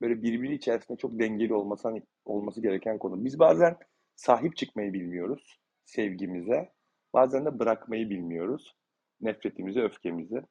böyle 0.00 0.22
birbiri 0.22 0.54
içerisinde 0.54 0.98
çok 0.98 1.18
dengeli 1.18 1.54
olması, 1.54 1.92
olması 2.24 2.62
gereken 2.62 2.98
konu. 2.98 3.24
Biz 3.24 3.38
bazen 3.38 3.76
sahip 4.16 4.56
çıkmayı 4.56 4.92
bilmiyoruz 4.92 5.60
sevgimize. 5.84 6.72
Bazen 7.14 7.46
de 7.46 7.58
bırakmayı 7.58 8.10
bilmiyoruz. 8.10 8.74
Nefretimizi, 9.20 9.80
öfkemizi. 9.82 10.42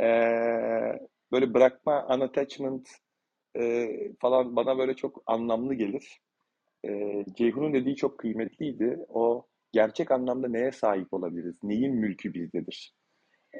Ee, 0.00 0.98
böyle 1.32 1.54
bırakma, 1.54 2.06
unattachment 2.16 2.88
e, 3.56 3.88
falan 4.20 4.56
bana 4.56 4.78
böyle 4.78 4.96
çok 4.96 5.22
anlamlı 5.26 5.74
gelir. 5.74 6.20
E, 6.84 7.24
Ceyhun'un 7.34 7.72
dediği 7.74 7.96
çok 7.96 8.18
kıymetliydi. 8.18 8.98
O 9.08 9.46
gerçek 9.72 10.10
anlamda 10.10 10.48
neye 10.48 10.72
sahip 10.72 11.14
olabiliriz? 11.14 11.56
Neyin 11.62 11.94
mülkü 11.94 12.34
bizdedir? 12.34 12.94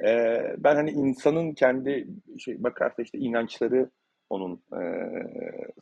E, 0.05 0.41
ben 0.57 0.75
hani 0.75 0.91
insanın 0.91 1.53
kendi 1.53 2.07
şey 2.39 2.63
bakarsa 2.63 3.01
işte 3.01 3.17
inançları 3.17 3.89
onun 4.29 4.63
e, 4.81 4.83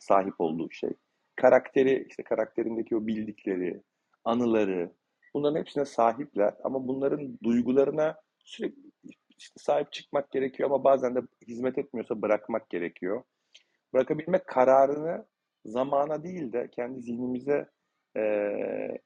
sahip 0.00 0.34
olduğu 0.38 0.70
şey. 0.70 0.90
Karakteri, 1.36 2.06
işte 2.08 2.22
karakterindeki 2.22 2.96
o 2.96 3.06
bildikleri, 3.06 3.82
anıları, 4.24 4.92
bunların 5.34 5.58
hepsine 5.58 5.84
sahipler 5.84 6.54
ama 6.64 6.88
bunların 6.88 7.38
duygularına 7.42 8.16
sürekli 8.44 8.90
işte 9.38 9.54
sahip 9.56 9.92
çıkmak 9.92 10.30
gerekiyor 10.30 10.70
ama 10.70 10.84
bazen 10.84 11.14
de 11.14 11.20
hizmet 11.48 11.78
etmiyorsa 11.78 12.22
bırakmak 12.22 12.70
gerekiyor. 12.70 13.22
Bırakabilmek 13.92 14.46
kararını 14.46 15.26
zamana 15.64 16.22
değil 16.24 16.52
de 16.52 16.68
kendi 16.70 17.00
zihnimize 17.00 17.68
e, 18.16 18.20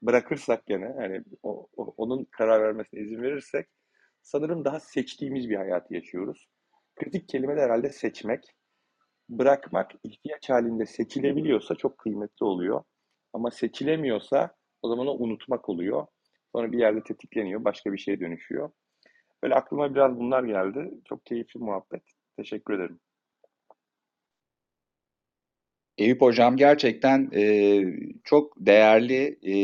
bırakırsak 0.01 0.65
gene 0.65 0.95
yani 1.01 1.23
o, 1.43 1.67
o- 1.77 1.93
onun 1.97 2.25
karar 2.31 2.61
vermesine 2.63 2.99
izin 3.01 3.21
verirsek 3.21 3.67
sanırım 4.21 4.65
daha 4.65 4.79
seçtiğimiz 4.79 5.49
bir 5.49 5.55
hayatı 5.55 5.93
yaşıyoruz. 5.93 6.47
Kritik 6.95 7.29
kelime 7.29 7.57
de 7.57 7.61
herhalde 7.61 7.89
seçmek. 7.89 8.43
Bırakmak 9.29 9.91
ihtiyaç 10.03 10.49
halinde 10.49 10.85
seçilebiliyorsa 10.85 11.75
çok 11.75 11.97
kıymetli 11.97 12.45
oluyor. 12.45 12.83
Ama 13.33 13.51
seçilemiyorsa 13.51 14.55
o 14.81 14.89
zaman 14.89 15.07
o 15.07 15.13
unutmak 15.13 15.69
oluyor. 15.69 16.07
Sonra 16.51 16.71
bir 16.71 16.79
yerde 16.79 17.03
tetikleniyor, 17.03 17.63
başka 17.65 17.93
bir 17.93 17.97
şeye 17.97 18.19
dönüşüyor. 18.19 18.71
Böyle 19.43 19.55
aklıma 19.55 19.95
biraz 19.95 20.17
bunlar 20.19 20.43
geldi. 20.43 20.91
Çok 21.05 21.25
keyifli 21.25 21.59
muhabbet. 21.59 22.03
Teşekkür 22.37 22.73
ederim. 22.73 22.99
Eyüp 25.97 26.21
Hocam 26.21 26.57
gerçekten 26.57 27.29
e, 27.35 27.83
çok 28.23 28.53
değerli 28.65 29.39
e, 29.43 29.55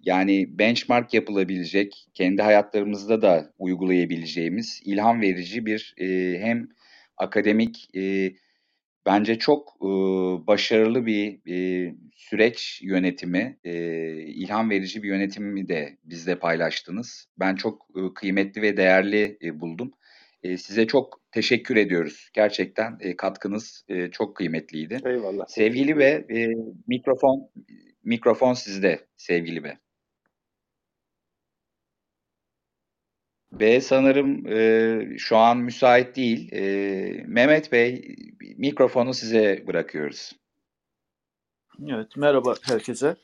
yani 0.00 0.58
benchmark 0.58 1.14
yapılabilecek, 1.14 2.08
kendi 2.14 2.42
hayatlarımızda 2.42 3.22
da 3.22 3.52
uygulayabileceğimiz 3.58 4.80
ilham 4.84 5.20
verici 5.20 5.66
bir 5.66 5.94
e, 5.98 6.38
hem 6.40 6.68
akademik 7.16 7.96
e, 7.96 8.32
bence 9.06 9.38
çok 9.38 9.76
e, 9.82 9.86
başarılı 10.46 11.06
bir 11.06 11.40
e, 11.52 11.94
süreç 12.16 12.80
yönetimi, 12.82 13.58
e, 13.64 13.72
ilham 14.22 14.70
verici 14.70 15.02
bir 15.02 15.08
yönetimi 15.08 15.68
de 15.68 15.98
bizle 16.04 16.38
paylaştınız. 16.38 17.26
Ben 17.38 17.54
çok 17.54 17.86
e, 17.96 18.14
kıymetli 18.14 18.62
ve 18.62 18.76
değerli 18.76 19.38
e, 19.42 19.60
buldum. 19.60 19.92
E, 20.42 20.56
size 20.56 20.86
çok 20.86 21.20
teşekkür 21.32 21.76
ediyoruz. 21.76 22.30
Gerçekten 22.32 22.98
e, 23.00 23.16
katkınız 23.16 23.84
e, 23.88 24.10
çok 24.10 24.36
kıymetliydi. 24.36 25.00
Eyvallah. 25.04 25.46
Sevgili 25.48 25.98
ve 25.98 26.26
e, 26.30 26.54
mikrofon 26.86 27.50
mikrofon 28.04 28.54
sizde 28.54 29.06
sevgili 29.16 29.64
be. 29.64 29.78
B 33.52 33.80
sanırım 33.80 34.46
e, 34.46 35.18
şu 35.18 35.36
an 35.36 35.58
müsait 35.58 36.16
değil. 36.16 36.52
E, 36.52 36.62
Mehmet 37.26 37.72
Bey 37.72 38.16
mikrofonu 38.56 39.14
size 39.14 39.64
bırakıyoruz. 39.66 40.32
Evet, 41.88 42.16
merhaba 42.16 42.54
herkese. 42.62 43.16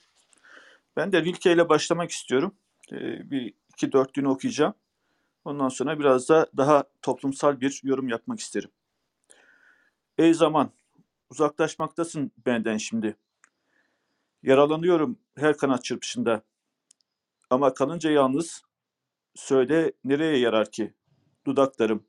Ben 0.96 1.12
de 1.12 1.22
Rilke 1.22 1.52
ile 1.52 1.68
başlamak 1.68 2.10
istiyorum. 2.10 2.54
Ee, 2.92 3.30
bir 3.30 3.54
iki 3.68 3.92
dörtlüğünü 3.92 4.28
okuyacağım. 4.28 4.74
Ondan 5.44 5.68
sonra 5.68 5.98
biraz 5.98 6.28
da 6.28 6.46
daha 6.56 6.84
toplumsal 7.02 7.60
bir 7.60 7.80
yorum 7.84 8.08
yapmak 8.08 8.40
isterim. 8.40 8.70
Ey 10.18 10.34
zaman, 10.34 10.70
uzaklaşmaktasın 11.30 12.32
benden 12.46 12.76
şimdi. 12.76 13.16
Yaralanıyorum 14.42 15.18
her 15.36 15.56
kanat 15.56 15.84
çırpışında. 15.84 16.42
Ama 17.50 17.74
kalınca 17.74 18.10
yalnız, 18.10 18.62
söyle 19.34 19.92
nereye 20.04 20.38
yarar 20.38 20.70
ki? 20.70 20.94
Dudaklarım, 21.46 22.06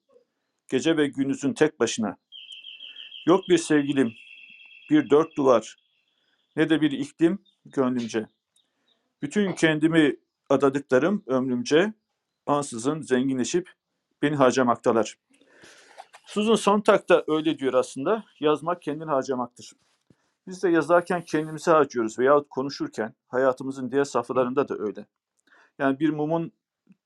gece 0.67 0.97
ve 0.97 1.07
gündüzün 1.07 1.53
tek 1.53 1.79
başına. 1.79 2.17
Yok 3.27 3.49
bir 3.49 3.57
sevgilim, 3.57 4.13
bir 4.89 5.09
dört 5.09 5.37
duvar, 5.37 5.75
ne 6.55 6.69
de 6.69 6.81
bir 6.81 6.91
iklim 6.91 7.39
gönlümce. 7.65 8.27
Bütün 9.21 9.53
kendimi 9.53 10.15
adadıklarım 10.49 11.23
ömrümce 11.27 11.93
ansızın 12.45 13.01
zenginleşip 13.01 13.71
beni 14.21 14.35
harcamaktalar. 14.35 15.17
Susan 16.25 16.55
Sontag 16.55 17.09
da 17.09 17.23
öyle 17.27 17.59
diyor 17.59 17.73
aslında. 17.73 18.25
Yazmak 18.39 18.81
kendini 18.81 19.09
harcamaktır. 19.09 19.71
Biz 20.47 20.63
de 20.63 20.69
yazarken 20.69 21.21
kendimizi 21.21 21.71
harcıyoruz 21.71 22.19
veyahut 22.19 22.49
konuşurken 22.49 23.13
hayatımızın 23.27 23.91
diğer 23.91 24.03
safhalarında 24.03 24.67
da 24.67 24.75
öyle. 24.79 25.05
Yani 25.79 25.99
bir 25.99 26.09
mumun 26.09 26.51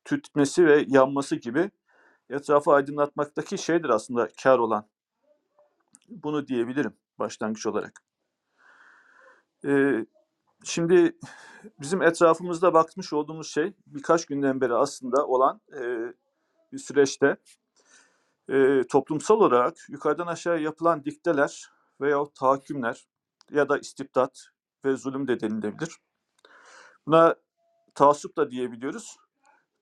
tütmesi 0.06 0.66
ve 0.66 0.86
yanması 0.88 1.36
gibi 1.36 1.72
etrafı 2.30 2.72
aydınlatmaktaki 2.72 3.58
şeydir 3.58 3.90
aslında 3.90 4.30
kar 4.44 4.60
olan. 4.60 4.88
Bunu 6.10 6.48
diyebilirim 6.48 6.94
başlangıç 7.20 7.66
olarak. 7.66 8.04
Ee, 9.66 10.06
şimdi 10.64 11.18
bizim 11.82 12.02
etrafımızda 12.02 12.74
bakmış 12.74 13.14
olduğumuz 13.14 13.48
şey 13.48 13.74
birkaç 13.88 14.26
günden 14.26 14.62
beri 14.62 14.74
aslında 14.74 15.28
olan 15.28 15.62
e, 15.74 16.14
bir 16.74 16.78
süreçte 16.78 17.38
e, 18.50 18.84
toplumsal 18.90 19.36
olarak 19.36 19.90
yukarıdan 19.90 20.28
aşağıya 20.28 20.64
yapılan 20.64 21.06
dikteler 21.06 21.70
veya 22.02 22.26
tahakkümler 22.36 23.08
ya 23.52 23.70
da 23.70 23.78
istibdat 23.78 24.48
ve 24.86 24.96
zulüm 24.96 25.28
de 25.28 25.40
denilebilir. 25.40 25.98
Buna 27.08 27.36
taassup 27.96 28.38
da 28.38 28.52
diyebiliyoruz. 28.52 29.18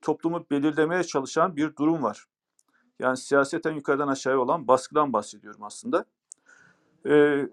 Toplumu 0.02 0.46
belirlemeye 0.52 1.04
çalışan 1.04 1.56
bir 1.56 1.76
durum 1.76 2.04
var. 2.04 2.26
Yani 3.00 3.18
siyaseten 3.18 3.72
yukarıdan 3.72 4.08
aşağıya 4.08 4.40
olan 4.40 4.68
baskıdan 4.68 5.14
bahsediyorum 5.14 5.64
aslında. 5.64 6.06
E, 7.06 7.46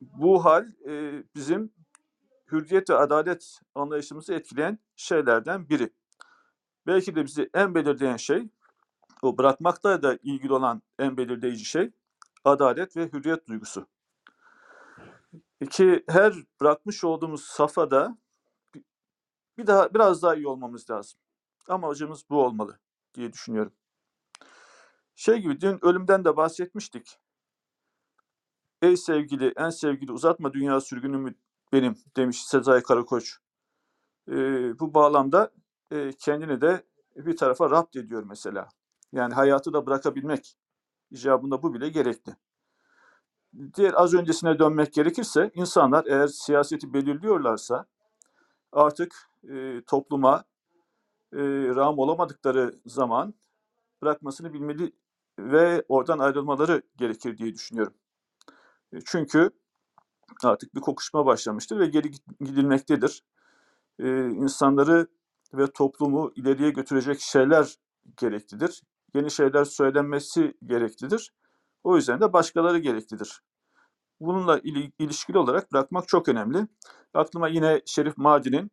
bu 0.00 0.44
hal 0.44 0.66
e, 0.88 1.22
bizim 1.34 1.72
hürriyet 2.52 2.90
ve 2.90 2.94
adalet 2.94 3.60
anlayışımızı 3.74 4.34
etkileyen 4.34 4.78
şeylerden 4.96 5.68
biri. 5.68 5.90
Belki 6.86 7.14
de 7.16 7.24
bizi 7.24 7.50
en 7.54 7.74
belirleyen 7.74 8.16
şey, 8.16 8.48
o 9.22 9.38
bırakmakla 9.38 10.02
da 10.02 10.18
ilgili 10.22 10.52
olan 10.52 10.82
en 10.98 11.16
belirleyici 11.16 11.64
şey, 11.64 11.90
adalet 12.44 12.96
ve 12.96 13.12
hürriyet 13.12 13.48
duygusu. 13.48 13.86
Ki 15.70 16.04
her 16.08 16.34
bırakmış 16.60 17.04
olduğumuz 17.04 17.44
safhada 17.44 18.18
bir- 19.58 19.66
daha 19.66 19.94
biraz 19.94 20.22
daha 20.22 20.34
iyi 20.34 20.48
olmamız 20.48 20.90
lazım. 20.90 21.20
Amacımız 21.68 22.24
bu 22.30 22.44
olmalı 22.44 22.78
diye 23.14 23.32
düşünüyorum. 23.32 23.72
Şey 25.14 25.38
gibi 25.38 25.60
dün 25.60 25.84
ölümden 25.84 26.24
de 26.24 26.36
bahsetmiştik. 26.36 27.18
Ey 28.82 28.96
sevgili, 28.96 29.52
en 29.56 29.70
sevgili 29.70 30.12
uzatma 30.12 30.52
dünya 30.52 30.80
sürgünümü 30.80 31.34
benim 31.72 31.96
demiş 32.16 32.44
Sezai 32.46 32.82
Karakoç. 32.82 33.38
Ee, 34.28 34.78
bu 34.78 34.94
bağlamda 34.94 35.50
e, 35.90 36.12
kendini 36.12 36.60
de 36.60 36.82
bir 37.16 37.36
tarafa 37.36 37.70
rapt 37.70 37.96
ediyor 37.96 38.22
mesela. 38.22 38.68
Yani 39.12 39.34
hayatı 39.34 39.72
da 39.72 39.86
bırakabilmek 39.86 40.56
icabında 41.10 41.62
bu 41.62 41.74
bile 41.74 41.88
gerekli. 41.88 42.36
Diğer 43.76 43.94
az 43.94 44.14
öncesine 44.14 44.58
dönmek 44.58 44.92
gerekirse 44.92 45.50
insanlar 45.54 46.04
eğer 46.06 46.26
siyaseti 46.26 46.94
belirliyorlarsa 46.94 47.86
artık 48.72 49.14
e, 49.48 49.82
topluma 49.86 50.44
e, 51.32 51.38
rağm 51.76 51.98
olamadıkları 51.98 52.80
zaman 52.86 53.34
bırakmasını 54.02 54.52
bilmeli 54.52 54.92
ve 55.38 55.84
oradan 55.88 56.18
ayrılmaları 56.18 56.82
gerekir 56.96 57.38
diye 57.38 57.54
düşünüyorum. 57.54 57.94
E, 58.92 58.98
Çünkü 59.04 59.50
artık 60.44 60.74
bir 60.74 60.80
kokuşma 60.80 61.26
başlamıştır 61.26 61.78
ve 61.78 61.86
geri 61.86 62.10
gidilmektedir. 62.40 63.24
E, 63.98 64.26
insanları 64.28 65.06
ve 65.54 65.66
toplumu 65.66 66.32
ileriye 66.36 66.70
götürecek 66.70 67.20
şeyler 67.20 67.74
gereklidir. 68.16 68.82
Yeni 69.14 69.30
şeyler 69.30 69.64
söylenmesi 69.64 70.54
gereklidir. 70.66 71.32
O 71.84 71.96
yüzden 71.96 72.20
de 72.20 72.32
başkaları 72.32 72.78
gereklidir. 72.78 73.42
Bununla 74.20 74.58
ili- 74.58 74.92
ilişkili 74.98 75.38
olarak 75.38 75.72
bırakmak 75.72 76.08
çok 76.08 76.28
önemli. 76.28 76.68
Aklıma 77.14 77.48
yine 77.48 77.82
Şerif 77.86 78.18
Madi'nin 78.18 78.70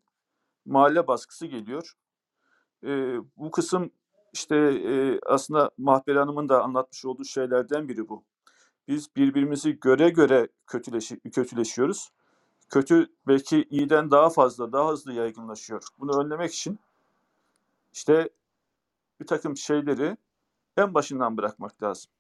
mahalle 0.66 1.08
baskısı 1.08 1.46
geliyor. 1.46 1.94
Ee, 2.84 3.18
bu 3.38 3.52
kısım 3.52 3.92
işte 4.34 4.56
e, 4.58 5.20
aslında 5.26 5.72
Mahperi 5.78 6.20
Hanım'ın 6.20 6.50
da 6.50 6.64
anlatmış 6.64 7.06
olduğu 7.06 7.26
şeylerden 7.26 7.90
biri 7.90 8.10
bu. 8.10 8.24
Biz 8.88 9.16
birbirimizi 9.16 9.80
göre 9.80 10.10
göre 10.10 10.48
kötüleşi, 10.68 11.20
kötüleşiyoruz. 11.20 12.12
Kötü 12.70 13.08
belki 13.28 13.64
iyiden 13.70 14.12
daha 14.12 14.30
fazla, 14.30 14.72
daha 14.72 14.92
hızlı 14.92 15.14
yaygınlaşıyor. 15.14 15.84
Bunu 16.00 16.24
önlemek 16.24 16.54
için 16.54 16.80
işte 17.94 18.30
bir 19.20 19.28
takım 19.28 19.58
şeyleri 19.58 20.18
en 20.78 20.94
başından 20.94 21.38
bırakmak 21.38 21.84
lazım. 21.84 22.12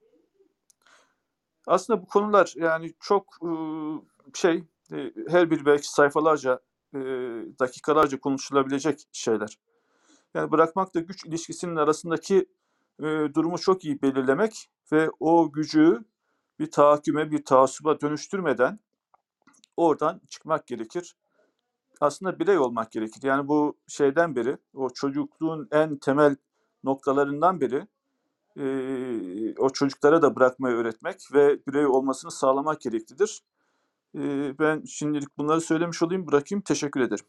Aslında 1.67 2.01
bu 2.01 2.07
konular 2.07 2.53
yani 2.55 2.93
çok 2.99 3.39
şey, 4.33 4.63
e, 4.91 5.13
her 5.27 5.51
biri 5.51 5.65
belki 5.65 5.89
sayfalarca, 5.91 6.59
e, 6.93 6.99
dakikalarca 7.59 8.19
konuşulabilecek 8.19 9.07
şeyler. 9.11 9.57
Yani 10.33 10.51
bırakmakla 10.51 10.99
güç 10.99 11.25
ilişkisinin 11.25 11.75
arasındaki 11.75 12.45
durumu 13.33 13.57
çok 13.59 13.85
iyi 13.85 14.01
belirlemek 14.01 14.69
ve 14.91 15.09
o 15.19 15.51
gücü 15.51 16.03
bir 16.59 16.71
tahakküme, 16.71 17.31
bir 17.31 17.45
taassuba 17.45 18.01
dönüştürmeden 18.01 18.79
oradan 19.77 20.21
çıkmak 20.29 20.67
gerekir. 20.67 21.15
Aslında 22.01 22.39
birey 22.39 22.57
olmak 22.57 22.91
gerekir. 22.91 23.19
Yani 23.23 23.47
bu 23.47 23.77
şeyden 23.87 24.35
beri, 24.35 24.57
o 24.73 24.89
çocukluğun 24.89 25.67
en 25.71 25.97
temel 25.97 26.35
noktalarından 26.83 27.61
biri 27.61 27.87
e, 28.57 28.65
o 29.57 29.69
çocuklara 29.69 30.21
da 30.21 30.35
bırakmayı 30.35 30.75
öğretmek 30.75 31.15
ve 31.33 31.59
birey 31.67 31.85
olmasını 31.85 32.31
sağlamak 32.31 32.81
gereklidir. 32.81 33.41
E, 34.15 34.19
ben 34.59 34.83
şimdilik 34.85 35.37
bunları 35.37 35.61
söylemiş 35.61 36.03
olayım, 36.03 36.27
bırakayım. 36.27 36.61
Teşekkür 36.61 37.01
ederim. 37.01 37.25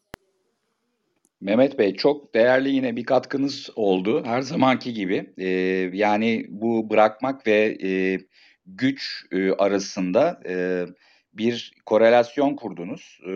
Mehmet 1.40 1.78
Bey 1.78 1.94
çok 1.94 2.34
değerli 2.34 2.70
yine 2.70 2.96
bir 2.96 3.04
katkınız 3.04 3.70
oldu 3.76 4.24
her 4.24 4.42
zamanki 4.42 4.92
gibi. 4.92 5.34
Ee, 5.38 5.48
yani 5.92 6.46
bu 6.48 6.90
bırakmak 6.90 7.46
ve 7.46 7.78
e, 7.82 8.18
güç 8.66 9.26
e, 9.32 9.50
arasında 9.52 10.40
e, 10.48 10.86
bir 11.34 11.72
korelasyon 11.86 12.56
kurdunuz. 12.56 13.18
Ee, 13.22 13.30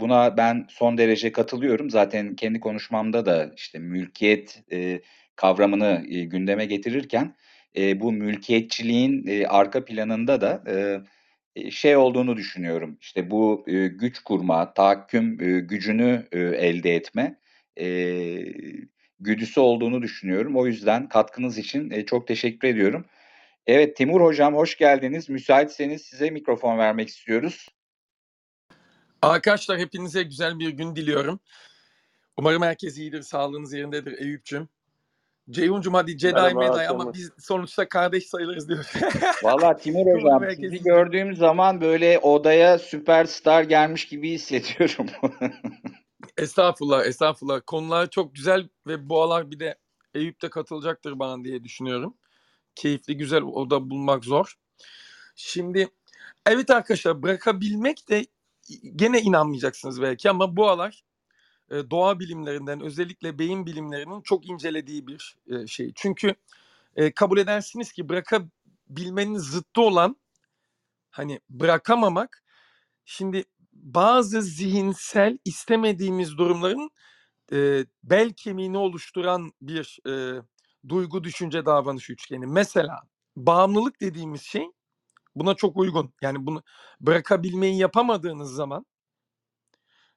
buna 0.00 0.36
ben 0.36 0.66
son 0.70 0.98
derece 0.98 1.32
katılıyorum. 1.32 1.90
Zaten 1.90 2.36
kendi 2.36 2.60
konuşmamda 2.60 3.26
da 3.26 3.52
işte 3.56 3.78
mülkiyet 3.78 4.62
e, 4.72 5.00
kavramını 5.36 6.04
e, 6.08 6.20
gündeme 6.24 6.64
getirirken 6.66 7.34
e, 7.76 8.00
bu 8.00 8.12
mülkiyetçiliğin 8.12 9.26
e, 9.26 9.46
arka 9.46 9.84
planında 9.84 10.40
da 10.40 10.62
e, 10.66 11.00
e, 11.56 11.70
şey 11.70 11.96
olduğunu 11.96 12.36
düşünüyorum. 12.36 12.98
İşte 13.00 13.30
bu 13.30 13.64
e, 13.66 13.86
güç 13.86 14.18
kurma, 14.18 14.74
tahakküm 14.74 15.40
e, 15.40 15.60
gücünü 15.60 16.26
e, 16.32 16.40
elde 16.40 16.94
etme 16.94 17.38
e, 17.80 17.86
güdüsü 19.20 19.60
olduğunu 19.60 20.02
düşünüyorum. 20.02 20.56
O 20.56 20.66
yüzden 20.66 21.08
katkınız 21.08 21.58
için 21.58 21.90
e, 21.90 22.06
çok 22.06 22.26
teşekkür 22.26 22.68
ediyorum. 22.68 23.04
Evet 23.66 23.96
Timur 23.96 24.20
Hocam 24.20 24.54
hoş 24.54 24.76
geldiniz. 24.76 25.28
Müsaitseniz 25.28 26.02
size 26.02 26.30
mikrofon 26.30 26.78
vermek 26.78 27.08
istiyoruz. 27.08 27.68
Arkadaşlar 29.22 29.78
hepinize 29.78 30.22
güzel 30.22 30.58
bir 30.58 30.68
gün 30.68 30.96
diliyorum. 30.96 31.40
Umarım 32.36 32.62
herkes 32.62 32.98
iyidir, 32.98 33.22
sağlığınız 33.22 33.72
yerindedir 33.72 34.18
Eyüp'cüm. 34.18 34.68
Ceyhun'cum 35.50 35.94
hadi 35.94 36.18
Jedi 36.18 36.34
Merhaba, 36.34 36.58
Meday 36.58 36.88
ama 36.88 37.14
biz 37.14 37.30
sonuçta 37.38 37.88
kardeş 37.88 38.26
sayılırız 38.26 38.68
diyor. 38.68 38.92
Valla 39.42 39.76
Timur 39.76 40.14
Hocam 40.14 40.44
sizi 40.50 40.82
gördüğüm 40.82 41.36
zaman 41.36 41.80
böyle 41.80 42.18
odaya 42.18 42.78
süperstar 42.78 43.62
gelmiş 43.62 44.08
gibi 44.08 44.30
hissediyorum. 44.30 45.06
Estağfurullah, 46.36 47.06
estağfurullah. 47.06 47.60
Konular 47.66 48.10
çok 48.10 48.34
güzel 48.34 48.68
ve 48.86 49.08
bu 49.08 49.22
aralar 49.22 49.50
bir 49.50 49.60
de 49.60 49.78
Eyüp 50.14 50.42
de 50.42 50.50
katılacaktır 50.50 51.18
bana 51.18 51.44
diye 51.44 51.64
düşünüyorum. 51.64 52.16
Keyifli, 52.74 53.16
güzel 53.16 53.42
oda 53.42 53.90
bulmak 53.90 54.24
zor. 54.24 54.54
Şimdi 55.36 55.88
evet 56.46 56.70
arkadaşlar 56.70 57.22
bırakabilmek 57.22 58.08
de 58.08 58.26
gene 58.96 59.20
inanmayacaksınız 59.20 60.02
belki 60.02 60.30
ama 60.30 60.56
bu 60.56 60.68
aralar 60.68 61.04
e, 61.70 61.90
doğa 61.90 62.20
bilimlerinden 62.20 62.80
özellikle 62.80 63.38
beyin 63.38 63.66
bilimlerinin 63.66 64.22
çok 64.22 64.48
incelediği 64.48 65.06
bir 65.06 65.36
e, 65.46 65.66
şey. 65.66 65.92
Çünkü 65.96 66.34
e, 66.96 67.12
kabul 67.12 67.38
edersiniz 67.38 67.92
ki 67.92 68.08
bırakabilmenin 68.08 69.38
zıttı 69.38 69.80
olan 69.80 70.16
hani 71.10 71.40
bırakamamak 71.50 72.44
şimdi 73.04 73.44
bazı 73.72 74.42
zihinsel 74.42 75.38
istemediğimiz 75.44 76.38
durumların 76.38 76.90
e, 77.52 77.86
bel 78.04 78.32
kemiğini 78.32 78.78
oluşturan 78.78 79.52
bir 79.62 79.98
e, 80.08 80.42
duygu 80.88 81.24
düşünce 81.24 81.66
davranış 81.66 82.10
üçgeni. 82.10 82.46
Mesela 82.46 83.00
bağımlılık 83.36 84.00
dediğimiz 84.00 84.42
şey 84.42 84.66
buna 85.36 85.54
çok 85.54 85.76
uygun. 85.76 86.14
Yani 86.22 86.46
bunu 86.46 86.62
bırakabilmeyi 87.00 87.78
yapamadığınız 87.78 88.54
zaman 88.54 88.86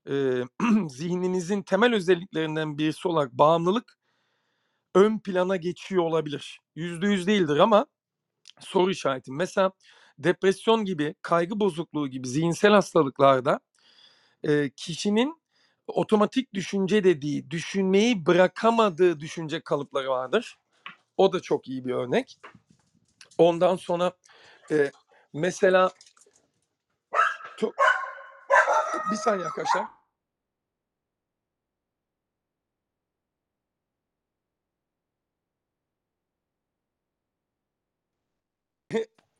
e, 0.09 0.43
zihninizin 0.89 1.61
temel 1.61 1.93
özelliklerinden 1.95 2.77
birisi 2.77 3.07
olarak 3.07 3.31
bağımlılık 3.33 3.97
ön 4.95 5.19
plana 5.19 5.55
geçiyor 5.55 6.03
olabilir. 6.03 6.59
Yüzde 6.75 7.07
yüz 7.07 7.27
değildir 7.27 7.57
ama 7.57 7.85
soru 8.59 8.91
işareti. 8.91 9.31
Mesela 9.31 9.71
depresyon 10.19 10.85
gibi, 10.85 11.15
kaygı 11.21 11.59
bozukluğu 11.59 12.07
gibi 12.07 12.27
zihinsel 12.27 12.71
hastalıklarda 12.71 13.59
e, 14.43 14.69
kişinin 14.69 15.41
otomatik 15.87 16.53
düşünce 16.53 17.03
dediği, 17.03 17.51
düşünmeyi 17.51 18.25
bırakamadığı 18.25 19.19
düşünce 19.19 19.61
kalıpları 19.61 20.09
vardır. 20.09 20.57
O 21.17 21.33
da 21.33 21.41
çok 21.41 21.67
iyi 21.67 21.85
bir 21.85 21.93
örnek. 21.93 22.39
Ondan 23.37 23.75
sonra 23.75 24.11
e, 24.71 24.91
mesela 25.33 25.91
to- 27.57 27.73
bir 29.11 29.15
saniye 29.15 29.47
arkadaşlar. 29.47 29.94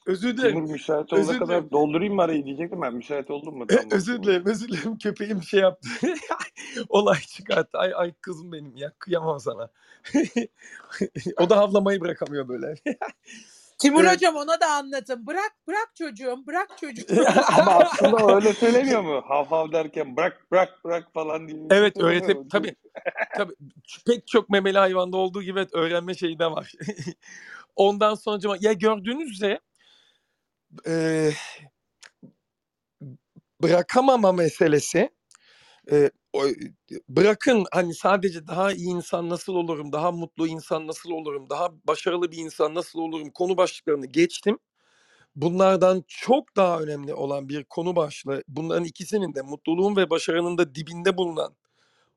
Özür 0.06 0.38
dilerim. 0.38 0.56
Timur 0.56 0.70
müsait 0.72 1.14
olana 1.14 1.24
Özür 1.24 1.40
kadar 1.40 1.48
dilerim. 1.48 1.72
doldurayım 1.72 2.16
mı 2.16 2.22
arayı 2.22 2.46
diyecektim 2.46 2.82
ben. 2.82 2.94
Müsait 2.94 3.32
oldun 3.32 3.58
mu? 3.58 3.66
E, 3.70 3.76
Tam 3.76 3.92
özür 3.92 4.24
dilerim, 4.24 4.44
özür 4.46 4.68
dilerim. 4.68 4.98
Köpeğim 4.98 5.44
şey 5.44 5.60
yaptı. 5.60 5.90
Olay 6.90 7.20
çıkarttı. 7.20 7.78
Ay 7.78 7.92
ay 7.96 8.14
kızım 8.22 8.52
benim 8.52 8.78
ya. 8.78 8.92
Kıyamam 9.00 9.40
sana. 9.40 9.70
o 11.40 11.50
da 11.50 11.58
havlamayı 11.58 12.02
bırakamıyor 12.02 12.48
böyle. 12.48 12.76
Timur 13.78 14.04
Evet. 14.04 14.14
hocam 14.16 14.36
ona 14.36 14.62
da 14.62 14.68
anlatın. 14.72 15.28
Bırak 15.28 15.54
bırak 15.68 15.92
çocuğum 15.96 16.44
bırak 16.48 16.78
çocuğum. 16.78 17.26
Ama 17.60 17.72
aslında 17.72 18.36
öyle 18.36 18.54
söylemiyor 18.54 19.02
mu? 19.02 19.22
Hav 19.28 19.46
hav 19.46 19.72
derken 19.72 20.16
bırak 20.18 20.52
bırak 20.52 20.86
bırak 20.86 21.14
falan 21.14 21.48
diye. 21.48 21.58
şey 21.58 21.68
evet 21.72 21.98
öğretip 21.98 22.52
tabii 22.52 22.76
tabii 23.38 23.54
pek 24.08 24.28
çok 24.28 24.50
memeli 24.50 24.78
hayvanda 24.78 25.18
olduğu 25.18 25.44
gibi 25.44 25.60
evet, 25.60 25.76
öğrenme 25.76 26.14
şeyi 26.14 26.40
de 26.40 26.46
var. 26.46 26.72
Ondan 27.76 28.16
sonra 28.16 28.58
ya 28.60 28.74
gördüğünüz 28.74 29.32
üzere 29.32 29.60
e, 30.88 31.32
bırakamama 33.62 34.32
meselesi 34.32 35.10
e, 35.92 36.12
bırakın 37.10 37.66
hani 37.72 37.94
sadece 37.96 38.48
daha 38.48 38.72
iyi 38.72 38.90
insan 38.90 39.30
nasıl 39.30 39.56
olurum, 39.56 39.92
daha 39.92 40.12
mutlu 40.12 40.48
insan 40.48 40.88
nasıl 40.88 41.12
olurum, 41.12 41.50
daha 41.50 41.70
başarılı 41.88 42.32
bir 42.32 42.38
insan 42.38 42.76
nasıl 42.76 43.00
olurum 43.00 43.30
konu 43.30 43.58
başlıklarını 43.58 44.06
geçtim. 44.06 44.60
Bunlardan 45.36 46.04
çok 46.08 46.56
daha 46.56 46.80
önemli 46.80 47.14
olan 47.14 47.50
bir 47.50 47.64
konu 47.64 47.96
başlığı, 47.96 48.44
bunların 48.48 48.84
ikisinin 48.86 49.36
de 49.36 49.42
mutluluğun 49.42 49.96
ve 49.96 50.10
başarının 50.10 50.58
da 50.58 50.76
dibinde 50.76 51.18
bulunan, 51.18 51.56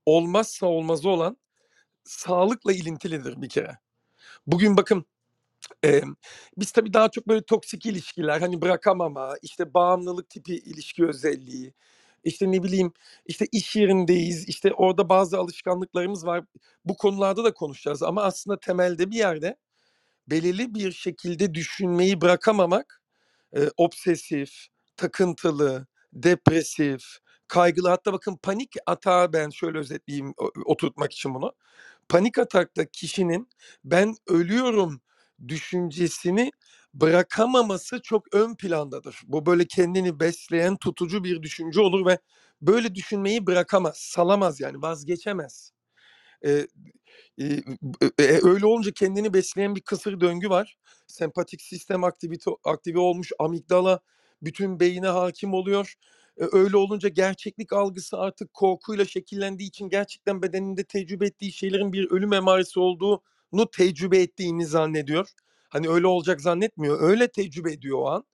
olmazsa 0.06 0.66
olmazı 0.66 1.08
olan 1.08 1.36
sağlıkla 2.04 2.72
ilintilidir 2.72 3.42
bir 3.42 3.48
kere. 3.48 3.78
Bugün 4.46 4.76
bakın 4.76 5.04
e, 5.84 6.02
biz 6.58 6.72
tabii 6.72 6.92
daha 6.92 7.10
çok 7.10 7.28
böyle 7.28 7.42
toksik 7.42 7.86
ilişkiler, 7.86 8.40
hani 8.40 8.62
bırakamama, 8.62 9.34
işte 9.42 9.74
bağımlılık 9.74 10.30
tipi 10.30 10.54
ilişki 10.56 11.06
özelliği, 11.06 11.74
işte 12.24 12.52
ne 12.52 12.62
bileyim 12.62 12.92
işte 13.26 13.46
iş 13.52 13.76
yerindeyiz 13.76 14.48
işte 14.48 14.72
orada 14.74 15.08
bazı 15.08 15.38
alışkanlıklarımız 15.38 16.26
var. 16.26 16.44
Bu 16.84 16.96
konularda 16.96 17.44
da 17.44 17.54
konuşacağız 17.54 18.02
ama 18.02 18.22
aslında 18.22 18.60
temelde 18.60 19.10
bir 19.10 19.16
yerde 19.16 19.56
belirli 20.28 20.74
bir 20.74 20.92
şekilde 20.92 21.54
düşünmeyi 21.54 22.20
bırakamamak 22.20 23.02
e, 23.56 23.60
obsesif, 23.76 24.66
takıntılı, 24.96 25.86
depresif, 26.12 27.02
kaygılı 27.48 27.88
hatta 27.88 28.12
bakın 28.12 28.36
panik 28.42 28.76
atağı 28.86 29.32
ben 29.32 29.50
şöyle 29.50 29.78
özetleyeyim 29.78 30.34
oturtmak 30.66 31.12
için 31.12 31.34
bunu. 31.34 31.52
Panik 32.08 32.38
atakta 32.38 32.86
kişinin 32.86 33.48
ben 33.84 34.16
ölüyorum 34.28 35.00
düşüncesini 35.48 36.50
bırakamaması 36.94 38.00
çok 38.02 38.34
ön 38.34 38.54
plandadır. 38.54 39.20
Bu 39.26 39.46
böyle 39.46 39.64
kendini 39.66 40.20
besleyen 40.20 40.76
tutucu 40.76 41.24
bir 41.24 41.42
düşünce 41.42 41.80
olur 41.80 42.06
ve 42.06 42.18
böyle 42.62 42.94
düşünmeyi 42.94 43.46
bırakamaz, 43.46 43.96
salamaz 43.96 44.60
yani 44.60 44.82
vazgeçemez. 44.82 45.72
Eee, 46.44 46.66
e, 47.38 47.44
e, 48.18 48.40
öyle 48.42 48.66
olunca 48.66 48.90
kendini 48.92 49.34
besleyen 49.34 49.76
bir 49.76 49.80
kısır 49.80 50.20
döngü 50.20 50.50
var. 50.50 50.78
Sempatik 51.06 51.62
sistem 51.62 52.04
aktivite 52.04 52.50
aktive 52.64 52.98
olmuş, 52.98 53.32
amigdala 53.38 54.00
bütün 54.42 54.80
beyine 54.80 55.06
hakim 55.08 55.54
oluyor. 55.54 55.94
E, 56.40 56.44
öyle 56.52 56.76
olunca 56.76 57.08
gerçeklik 57.08 57.72
algısı 57.72 58.18
artık 58.18 58.54
korkuyla 58.54 59.04
şekillendiği 59.04 59.68
için 59.68 59.88
gerçekten 59.88 60.42
bedeninde 60.42 60.84
tecrübe 60.84 61.26
ettiği 61.26 61.52
şeylerin 61.52 61.92
bir 61.92 62.10
ölüm 62.10 62.32
emaresi 62.32 62.80
olduğunu 63.52 63.70
tecrübe 63.70 64.18
ettiğini 64.18 64.66
zannediyor. 64.66 65.28
Hani 65.68 65.88
öyle 65.88 66.06
olacak 66.06 66.40
zannetmiyor. 66.40 67.00
Öyle 67.00 67.28
tecrübe 67.28 67.72
ediyor 67.72 67.98
o 67.98 68.08
an 68.08 68.24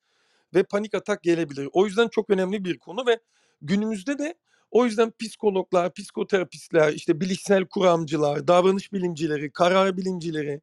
ve 0.55 0.63
panik 0.63 0.95
atak 0.95 1.23
gelebilir. 1.23 1.69
O 1.73 1.87
yüzden 1.87 2.09
çok 2.09 2.31
önemli 2.31 2.65
bir 2.65 2.79
konu 2.79 3.07
ve 3.07 3.21
günümüzde 3.63 4.19
de 4.19 4.35
o 4.71 4.85
yüzden 4.85 5.13
psikologlar, 5.21 5.93
psikoterapistler, 5.95 6.93
işte 6.93 7.21
bilişsel 7.21 7.67
kuramcılar, 7.67 8.49
davranış 8.49 8.93
bilimcileri, 8.93 9.51
karar 9.53 9.97
bilimcileri 9.97 10.61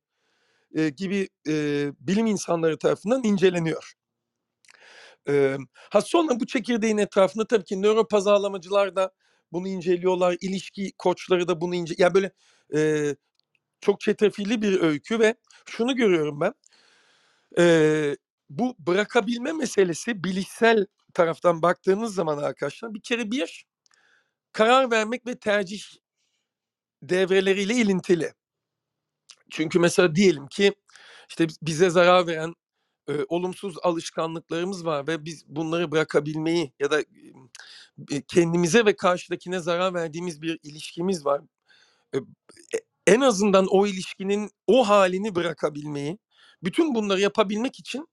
e, 0.75 0.89
gibi 0.89 1.29
e, 1.47 1.53
bilim 1.99 2.25
insanları 2.27 2.77
tarafından 2.77 3.23
inceleniyor. 3.23 3.93
E, 5.29 5.57
ha 5.91 6.01
sonra 6.01 6.39
bu 6.39 6.47
çekirdeğin 6.47 6.97
etrafında 6.97 7.47
tabii 7.47 7.63
ki 7.63 7.81
nöropazarlamacılar 7.81 8.95
da 8.95 9.11
bunu 9.51 9.67
inceliyorlar, 9.67 10.37
ilişki 10.41 10.91
koçları 10.97 11.47
da 11.47 11.61
bunu 11.61 11.75
ince, 11.75 11.95
ya 11.97 12.13
böyle 12.13 12.31
e, 12.75 13.11
çok 13.81 14.01
çetrefilli 14.01 14.61
bir 14.61 14.81
öykü 14.81 15.19
ve 15.19 15.35
şunu 15.65 15.95
görüyorum 15.95 16.41
ben. 16.41 16.53
E, 17.59 18.15
bu 18.49 18.75
bırakabilme 18.79 19.53
meselesi 19.53 20.23
bilişsel 20.23 20.85
taraftan 21.13 21.61
baktığınız 21.61 22.15
zaman 22.15 22.37
arkadaşlar 22.37 22.93
bir 22.93 23.01
kere 23.01 23.31
bir 23.31 23.65
karar 24.53 24.91
vermek 24.91 25.27
ve 25.27 25.39
tercih 25.39 25.83
devreleriyle 27.03 27.73
ilintili. 27.73 28.33
Çünkü 29.49 29.79
mesela 29.79 30.15
diyelim 30.15 30.47
ki 30.47 30.73
işte 31.29 31.47
bize 31.61 31.89
zarar 31.89 32.27
veren 32.27 32.53
e, 33.09 33.13
olumsuz 33.27 33.75
alışkanlıklarımız 33.83 34.85
var 34.85 35.07
ve 35.07 35.25
biz 35.25 35.45
bunları 35.47 35.91
bırakabilmeyi 35.91 36.73
ya 36.79 36.91
da 36.91 37.01
e, 38.11 38.21
kendimize 38.27 38.85
ve 38.85 38.95
karşıdakine 38.95 39.59
zarar 39.59 39.93
verdiğimiz 39.93 40.41
bir 40.41 40.59
ilişkimiz 40.63 41.25
var. 41.25 41.41
E, 42.15 42.17
en 43.07 43.21
azından 43.21 43.67
o 43.67 43.87
ilişkinin 43.87 44.51
o 44.67 44.87
halini 44.89 45.35
bırakabilmeyi, 45.35 46.17
bütün 46.63 46.95
bunları 46.95 47.21
yapabilmek 47.21 47.79
için 47.79 48.07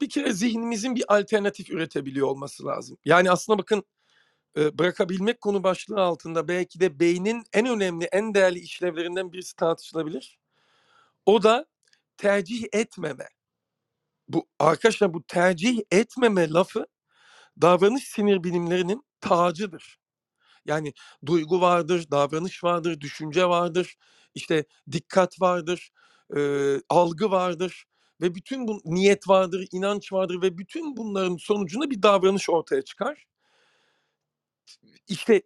bir 0.00 0.08
kere 0.08 0.32
zihnimizin 0.32 0.96
bir 0.96 1.18
alternatif 1.18 1.70
üretebiliyor 1.70 2.28
olması 2.28 2.64
lazım. 2.64 2.98
Yani 3.04 3.30
aslında 3.30 3.58
bakın 3.58 3.84
bırakabilmek 4.56 5.40
konu 5.40 5.62
başlığı 5.64 6.00
altında 6.00 6.48
belki 6.48 6.80
de 6.80 7.00
beynin 7.00 7.44
en 7.52 7.66
önemli, 7.66 8.04
en 8.04 8.34
değerli 8.34 8.58
işlevlerinden 8.58 9.32
birisi 9.32 9.56
tartışılabilir. 9.56 10.38
O 11.26 11.42
da 11.42 11.66
tercih 12.16 12.64
etmeme. 12.72 13.28
Bu 14.28 14.48
arkadaşlar 14.58 15.14
bu 15.14 15.22
tercih 15.22 15.80
etmeme 15.90 16.50
lafı 16.50 16.86
davranış 17.62 18.04
sinir 18.04 18.44
bilimlerinin 18.44 19.04
tacıdır. 19.20 19.98
Yani 20.66 20.92
duygu 21.26 21.60
vardır, 21.60 22.06
davranış 22.10 22.64
vardır, 22.64 23.00
düşünce 23.00 23.48
vardır, 23.48 23.96
işte 24.34 24.64
dikkat 24.92 25.40
vardır, 25.40 25.90
e, 26.36 26.40
algı 26.88 27.30
vardır 27.30 27.84
ve 28.20 28.34
bütün 28.34 28.68
bu 28.68 28.80
niyet 28.84 29.28
vardır, 29.28 29.68
inanç 29.72 30.12
vardır 30.12 30.42
ve 30.42 30.58
bütün 30.58 30.96
bunların 30.96 31.36
sonucunda 31.36 31.90
bir 31.90 32.02
davranış 32.02 32.50
ortaya 32.50 32.82
çıkar. 32.82 33.24
İşte 35.08 35.42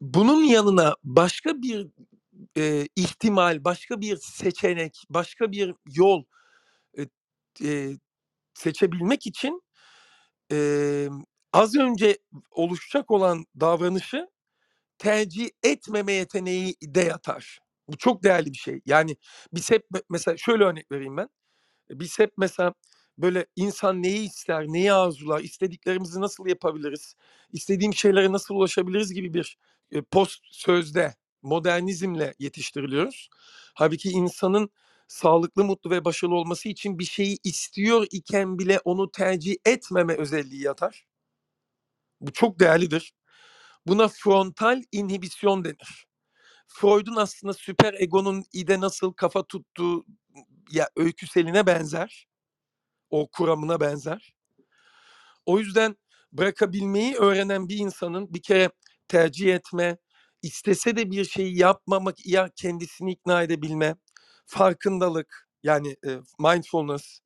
bunun 0.00 0.44
yanına 0.44 0.96
başka 1.04 1.62
bir 1.62 1.88
e, 2.58 2.88
ihtimal, 2.96 3.64
başka 3.64 4.00
bir 4.00 4.16
seçenek, 4.16 5.04
başka 5.10 5.52
bir 5.52 5.74
yol 5.86 6.24
e, 7.64 7.90
seçebilmek 8.54 9.26
için 9.26 9.62
e, 10.52 11.08
az 11.52 11.76
önce 11.76 12.18
oluşacak 12.50 13.10
olan 13.10 13.46
davranışı 13.60 14.28
tercih 14.98 15.50
etmeme 15.62 16.12
yeteneği 16.12 16.76
de 16.82 17.00
yatar. 17.00 17.60
Bu 17.88 17.96
çok 17.98 18.22
değerli 18.24 18.52
bir 18.52 18.58
şey. 18.58 18.80
Yani 18.86 19.16
biz 19.52 19.70
hep 19.70 19.86
mesela 20.10 20.36
şöyle 20.36 20.64
örnek 20.64 20.92
vereyim 20.92 21.16
ben. 21.16 21.28
Biz 21.90 22.18
hep 22.18 22.32
mesela 22.38 22.74
böyle 23.18 23.46
insan 23.56 24.02
neyi 24.02 24.26
ister, 24.28 24.64
neyi 24.68 24.92
arzular, 24.92 25.40
istediklerimizi 25.40 26.20
nasıl 26.20 26.46
yapabiliriz, 26.46 27.14
istediğim 27.52 27.94
şeylere 27.94 28.32
nasıl 28.32 28.54
ulaşabiliriz 28.54 29.12
gibi 29.14 29.34
bir 29.34 29.58
e, 29.92 30.02
post 30.02 30.40
sözde 30.50 31.14
modernizmle 31.42 32.34
yetiştiriliyoruz. 32.38 33.28
Halbuki 33.74 34.10
insanın 34.10 34.70
sağlıklı, 35.08 35.64
mutlu 35.64 35.90
ve 35.90 36.04
başarılı 36.04 36.34
olması 36.34 36.68
için 36.68 36.98
bir 36.98 37.04
şeyi 37.04 37.38
istiyor 37.44 38.06
iken 38.10 38.58
bile 38.58 38.80
onu 38.84 39.10
tercih 39.10 39.56
etmeme 39.66 40.14
özelliği 40.16 40.62
yatar. 40.62 41.06
Bu 42.20 42.32
çok 42.32 42.60
değerlidir. 42.60 43.12
Buna 43.86 44.08
frontal 44.08 44.84
inhibisyon 44.92 45.64
denir. 45.66 46.07
Freud'un 46.68 47.16
aslında 47.16 47.54
süper 47.54 47.94
egonun 47.94 48.44
ide 48.52 48.80
nasıl 48.80 49.12
kafa 49.12 49.42
tuttuğu 49.42 50.06
ya 50.70 50.88
öyküseline 50.96 51.66
benzer. 51.66 52.26
O 53.10 53.28
kuramına 53.28 53.80
benzer. 53.80 54.34
O 55.46 55.58
yüzden 55.58 55.96
bırakabilmeyi 56.32 57.14
öğrenen 57.14 57.68
bir 57.68 57.76
insanın 57.76 58.34
bir 58.34 58.42
kere 58.42 58.70
tercih 59.08 59.54
etme, 59.54 59.98
istese 60.42 60.96
de 60.96 61.10
bir 61.10 61.24
şeyi 61.24 61.58
yapmamak 61.58 62.26
ya 62.26 62.50
kendisini 62.56 63.12
ikna 63.12 63.42
edebilme, 63.42 63.96
farkındalık 64.46 65.48
yani 65.62 65.96
e, 66.06 66.10
mindfulness 66.38 67.20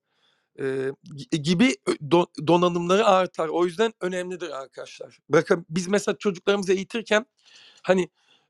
e, 0.60 0.90
gibi 1.30 1.76
do, 2.10 2.26
donanımları 2.46 3.06
artar. 3.06 3.48
O 3.48 3.66
yüzden 3.66 3.92
önemlidir 4.00 4.50
arkadaşlar. 4.50 5.18
Bakın 5.28 5.66
biz 5.70 5.88
mesela 5.88 6.18
çocuklarımızı 6.18 6.72
eğitirken 6.72 7.26
hani 7.82 8.08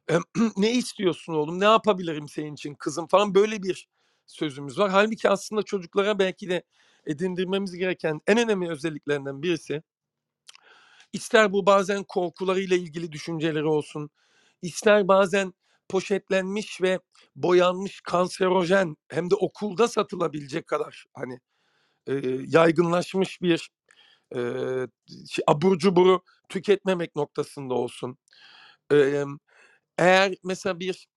ne 0.57 0.73
istiyorsun 0.73 1.35
oğlum, 1.35 1.61
ne 1.61 1.65
yapabilirim 1.65 2.29
senin 2.29 2.55
için 2.55 2.75
kızım 2.75 3.07
falan 3.07 3.35
böyle 3.35 3.63
bir 3.63 3.89
sözümüz 4.27 4.79
var. 4.79 4.91
Halbuki 4.91 5.29
aslında 5.29 5.63
çocuklara 5.63 6.19
belki 6.19 6.49
de 6.49 6.63
edindirmemiz 7.07 7.73
gereken 7.75 8.21
en 8.27 8.39
önemli 8.39 8.71
özelliklerinden 8.71 9.43
birisi 9.43 9.83
ister 11.13 11.53
bu 11.53 11.67
bazen 11.67 12.05
korkularıyla 12.05 12.77
ilgili 12.77 13.13
düşünceleri 13.13 13.65
olsun, 13.65 14.11
ister 14.63 15.09
bazen 15.09 15.55
poşetlenmiş 15.89 16.83
ve 16.83 17.01
boyanmış 17.37 18.01
kanserojen 18.01 18.97
hem 19.09 19.31
de 19.31 19.35
okulda 19.35 19.89
satılabilecek 19.89 20.67
kadar 20.67 21.05
hani 21.15 21.41
e, 22.07 22.15
yaygınlaşmış 22.47 23.43
bir 23.43 23.71
e, 24.37 24.41
şey, 25.31 25.45
abur 25.49 25.79
cuburu 25.79 26.23
tüketmemek 26.49 27.17
noktasında 27.17 27.75
olsun. 27.75 28.19
E, 28.93 29.25
eğer 30.03 30.35
mesela 30.45 30.81
bir 30.81 31.09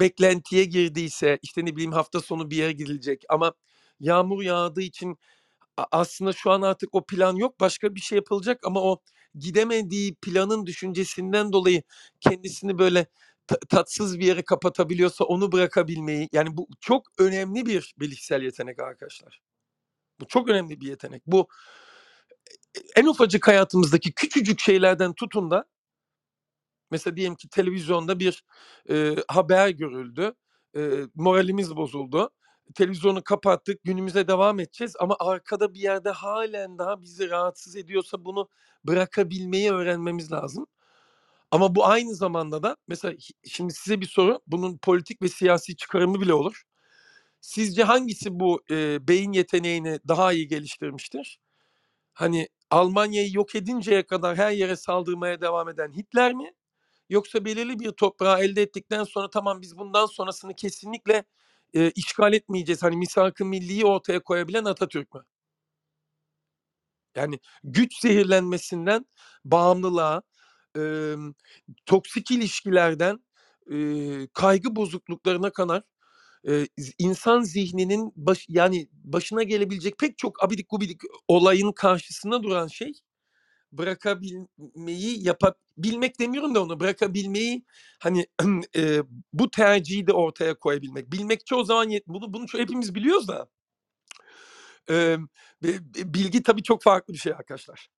beklentiye 0.00 0.64
girdiyse 0.64 1.38
işte 1.42 1.64
ne 1.64 1.76
bileyim 1.76 1.92
hafta 1.92 2.20
sonu 2.20 2.50
bir 2.50 2.56
yere 2.56 2.72
gidilecek 2.72 3.24
ama 3.28 3.54
yağmur 4.00 4.42
yağdığı 4.42 4.82
için 4.82 5.18
aslında 5.76 6.32
şu 6.32 6.50
an 6.50 6.62
artık 6.62 6.94
o 6.94 7.06
plan 7.06 7.36
yok 7.36 7.60
başka 7.60 7.94
bir 7.94 8.00
şey 8.00 8.16
yapılacak 8.16 8.60
ama 8.66 8.82
o 8.82 9.00
gidemediği 9.34 10.14
planın 10.14 10.66
düşüncesinden 10.66 11.52
dolayı 11.52 11.82
kendisini 12.20 12.78
böyle 12.78 13.06
ta- 13.46 13.58
tatsız 13.68 14.18
bir 14.18 14.26
yere 14.26 14.42
kapatabiliyorsa 14.42 15.24
onu 15.24 15.52
bırakabilmeyi 15.52 16.28
yani 16.32 16.56
bu 16.56 16.68
çok 16.80 17.06
önemli 17.18 17.66
bir 17.66 17.94
bilişsel 18.00 18.42
yetenek 18.42 18.80
arkadaşlar. 18.80 19.40
Bu 20.20 20.26
çok 20.26 20.48
önemli 20.48 20.80
bir 20.80 20.86
yetenek. 20.86 21.22
Bu 21.26 21.48
en 22.96 23.06
ufacık 23.06 23.48
hayatımızdaki 23.48 24.12
küçücük 24.12 24.60
şeylerden 24.60 25.12
tutun 25.12 25.50
da 25.50 25.64
mesela 26.92 27.16
diyelim 27.16 27.36
ki 27.36 27.48
televizyonda 27.48 28.20
bir 28.20 28.44
e, 28.90 29.16
haber 29.28 29.68
görüldü. 29.68 30.34
E, 30.76 30.90
moralimiz 31.14 31.76
bozuldu. 31.76 32.30
Televizyonu 32.74 33.24
kapattık, 33.24 33.84
günümüze 33.84 34.28
devam 34.28 34.60
edeceğiz 34.60 34.94
ama 35.00 35.16
arkada 35.20 35.74
bir 35.74 35.80
yerde 35.80 36.10
halen 36.10 36.78
daha 36.78 37.02
bizi 37.02 37.30
rahatsız 37.30 37.76
ediyorsa 37.76 38.24
bunu 38.24 38.48
bırakabilmeyi 38.84 39.72
öğrenmemiz 39.72 40.32
lazım. 40.32 40.66
Ama 41.50 41.74
bu 41.74 41.86
aynı 41.86 42.14
zamanda 42.14 42.62
da 42.62 42.76
mesela 42.88 43.14
şimdi 43.48 43.74
size 43.74 44.00
bir 44.00 44.06
soru. 44.06 44.40
Bunun 44.46 44.78
politik 44.78 45.22
ve 45.22 45.28
siyasi 45.28 45.76
çıkarımı 45.76 46.20
bile 46.20 46.34
olur. 46.34 46.62
Sizce 47.40 47.84
hangisi 47.84 48.40
bu 48.40 48.62
e, 48.70 49.08
beyin 49.08 49.32
yeteneğini 49.32 50.00
daha 50.08 50.32
iyi 50.32 50.48
geliştirmiştir? 50.48 51.40
Hani 52.14 52.48
Almanya'yı 52.70 53.30
yok 53.34 53.54
edinceye 53.56 54.02
kadar 54.06 54.36
her 54.36 54.52
yere 54.52 54.76
saldırmaya 54.76 55.40
devam 55.40 55.68
eden 55.68 55.92
Hitler 55.92 56.34
mi? 56.34 56.52
Yoksa 57.12 57.44
belirli 57.44 57.78
bir 57.78 57.90
toprağı 57.90 58.40
elde 58.44 58.62
ettikten 58.62 59.04
sonra 59.04 59.30
tamam 59.30 59.62
biz 59.62 59.78
bundan 59.78 60.06
sonrasını 60.06 60.54
kesinlikle 60.54 61.24
e, 61.74 61.90
işgal 61.90 62.32
etmeyeceğiz. 62.32 62.82
Hani 62.82 62.96
misak-ı 62.96 63.44
milliyi 63.44 63.84
ortaya 63.84 64.22
koyabilen 64.22 64.64
Atatürk 64.64 65.14
mü? 65.14 65.24
Yani 67.16 67.38
güç 67.64 68.00
zehirlenmesinden 68.00 69.06
bağımlılığa, 69.44 70.22
e, 70.76 71.14
toksik 71.86 72.30
ilişkilerden 72.30 73.24
e, 73.72 73.76
kaygı 74.32 74.76
bozukluklarına 74.76 75.50
kadar 75.50 75.82
e, 76.48 76.66
insan 76.98 77.42
zihninin 77.42 78.12
baş, 78.16 78.46
yani 78.48 78.88
başına 78.92 79.42
gelebilecek 79.42 79.98
pek 79.98 80.18
çok 80.18 80.44
abidik 80.44 80.70
gubidik 80.70 81.00
olayın 81.28 81.72
karşısında 81.72 82.42
duran 82.42 82.66
şey 82.68 82.92
bırakabilmeyi 83.72 85.26
yapabilmek 85.26 86.20
demiyorum 86.20 86.54
da 86.54 86.62
onu 86.62 86.80
bırakabilmeyi 86.80 87.64
hani 88.00 88.26
e, 88.76 89.02
bu 89.32 89.50
tercihi 89.50 90.06
de 90.06 90.12
ortaya 90.12 90.54
koyabilmek. 90.58 91.12
Bilmek 91.12 91.46
çoğu 91.46 91.64
zaman 91.64 91.88
yet 91.88 92.08
bunu 92.08 92.32
bunu 92.32 92.46
hepimiz 92.56 92.94
biliyoruz 92.94 93.28
da 93.28 93.48
e, 94.90 95.16
bi- 95.62 95.94
bi- 95.94 96.14
bilgi 96.14 96.42
tabii 96.42 96.62
çok 96.62 96.82
farklı 96.82 97.14
bir 97.14 97.18
şey 97.18 97.32
arkadaşlar. 97.32 97.88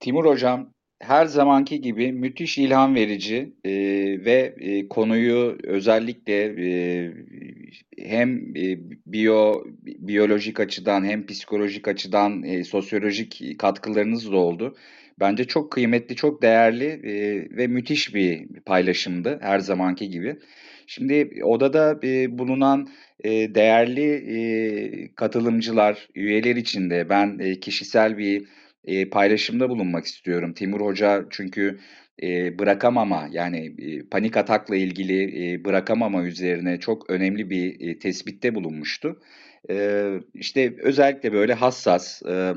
Timur 0.00 0.24
Hocam 0.24 0.74
her 1.00 1.26
zamanki 1.26 1.80
gibi 1.80 2.12
müthiş 2.12 2.58
ilham 2.58 2.94
verici 2.94 3.52
e, 3.64 3.70
ve 4.24 4.54
e, 4.60 4.88
konuyu 4.88 5.58
özellikle 5.64 6.42
e, 6.44 7.12
hem 7.98 8.56
e, 8.56 8.78
biyo 9.06 9.64
biyolojik 9.78 10.60
açıdan 10.60 11.04
hem 11.04 11.26
psikolojik 11.26 11.88
açıdan 11.88 12.42
e, 12.42 12.64
sosyolojik 12.64 13.58
katkılarınız 13.58 14.32
da 14.32 14.36
oldu. 14.36 14.76
Bence 15.20 15.44
çok 15.44 15.72
kıymetli, 15.72 16.16
çok 16.16 16.42
değerli 16.42 16.84
e, 16.84 17.12
ve 17.56 17.66
müthiş 17.66 18.14
bir 18.14 18.46
paylaşımdı 18.66 19.38
her 19.42 19.58
zamanki 19.58 20.10
gibi. 20.10 20.36
Şimdi 20.86 21.44
odada 21.44 22.00
e, 22.04 22.38
bulunan 22.38 22.88
e, 23.24 23.54
değerli 23.54 24.10
e, 24.12 25.14
katılımcılar, 25.14 26.08
üyeler 26.14 26.56
için 26.56 26.90
de 26.90 27.08
ben 27.08 27.38
e, 27.38 27.60
kişisel 27.60 28.18
bir 28.18 28.44
e, 28.84 29.10
paylaşımda 29.10 29.70
bulunmak 29.70 30.04
istiyorum. 30.06 30.52
Timur 30.54 30.80
Hoca 30.80 31.26
çünkü 31.30 31.78
e, 32.22 32.58
bırakamama 32.58 33.28
yani 33.32 33.74
e, 33.78 34.02
panik 34.08 34.36
atakla 34.36 34.76
ilgili 34.76 35.52
e, 35.54 35.64
bırakamama 35.64 36.24
üzerine 36.24 36.80
çok 36.80 37.10
önemli 37.10 37.50
bir 37.50 37.88
e, 37.88 37.98
tespitte 37.98 38.54
bulunmuştu. 38.54 39.20
E, 39.70 40.06
işte 40.34 40.74
özellikle 40.82 41.32
böyle 41.32 41.54
hassas, 41.54 42.22
e, 42.22 42.54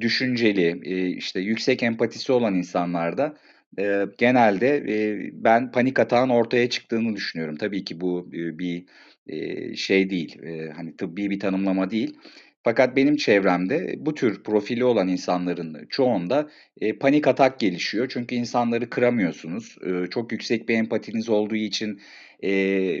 düşünceli, 0.00 0.80
e, 0.84 1.08
işte 1.08 1.40
yüksek 1.40 1.82
empatisi 1.82 2.32
olan 2.32 2.54
insanlarda 2.54 3.36
e, 3.78 4.04
genelde 4.18 4.76
e, 4.76 5.30
ben 5.32 5.72
panik 5.72 5.98
atağın 5.98 6.28
ortaya 6.28 6.70
çıktığını 6.70 7.16
düşünüyorum. 7.16 7.56
Tabii 7.56 7.84
ki 7.84 8.00
bu 8.00 8.30
e, 8.32 8.58
bir 8.58 8.84
e, 9.26 9.76
şey 9.76 10.10
değil, 10.10 10.42
e, 10.42 10.70
hani 10.70 10.96
tıbbi 10.96 11.30
bir 11.30 11.40
tanımlama 11.40 11.90
değil. 11.90 12.16
Fakat 12.64 12.96
benim 12.96 13.16
çevremde 13.16 13.94
bu 13.98 14.14
tür 14.14 14.42
profili 14.42 14.84
olan 14.84 15.08
insanların 15.08 15.86
çoğunda 15.90 16.50
e, 16.80 16.98
panik 16.98 17.26
atak 17.28 17.60
gelişiyor. 17.60 18.08
Çünkü 18.08 18.34
insanları 18.34 18.90
kıramıyorsunuz. 18.90 19.76
E, 19.86 20.10
çok 20.10 20.32
yüksek 20.32 20.68
bir 20.68 20.74
empatiniz 20.74 21.28
olduğu 21.28 21.56
için 21.56 22.00
e, 22.42 22.50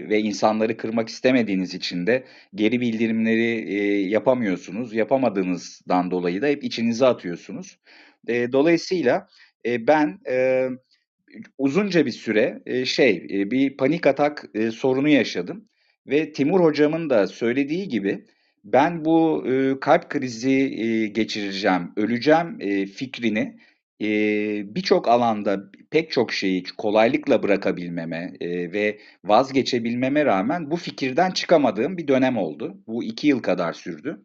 ve 0.08 0.20
insanları 0.20 0.76
kırmak 0.76 1.08
istemediğiniz 1.08 1.74
için 1.74 2.06
de 2.06 2.24
geri 2.54 2.80
bildirimleri 2.80 3.74
e, 3.74 4.00
yapamıyorsunuz. 4.00 4.94
Yapamadığınızdan 4.94 6.10
dolayı 6.10 6.42
da 6.42 6.46
hep 6.46 6.64
içinize 6.64 7.06
atıyorsunuz. 7.06 7.78
E, 8.28 8.52
dolayısıyla 8.52 9.28
e, 9.66 9.86
ben 9.86 10.18
e, 10.28 10.68
uzunca 11.58 12.06
bir 12.06 12.10
süre 12.10 12.62
e, 12.66 12.84
şey 12.84 13.26
e, 13.30 13.50
bir 13.50 13.76
panik 13.76 14.06
atak 14.06 14.44
e, 14.54 14.70
sorunu 14.70 15.08
yaşadım 15.08 15.68
ve 16.06 16.32
Timur 16.32 16.60
hocamın 16.60 17.10
da 17.10 17.26
söylediği 17.26 17.88
gibi 17.88 18.24
ben 18.64 19.04
bu 19.04 19.44
e, 19.48 19.80
kalp 19.80 20.10
krizi 20.10 20.80
e, 20.80 21.06
geçireceğim, 21.06 21.92
öleceğim 21.96 22.56
e, 22.60 22.86
fikrini 22.86 23.58
e, 24.02 24.06
birçok 24.74 25.08
alanda 25.08 25.64
pek 25.90 26.10
çok 26.10 26.32
şeyi 26.32 26.64
kolaylıkla 26.78 27.42
bırakabilmeme 27.42 28.32
e, 28.40 28.72
ve 28.72 28.98
vazgeçebilmeme 29.24 30.24
rağmen 30.24 30.70
bu 30.70 30.76
fikirden 30.76 31.30
çıkamadığım 31.30 31.96
bir 31.96 32.08
dönem 32.08 32.36
oldu. 32.36 32.78
Bu 32.86 33.04
iki 33.04 33.26
yıl 33.26 33.42
kadar 33.42 33.72
sürdü. 33.72 34.24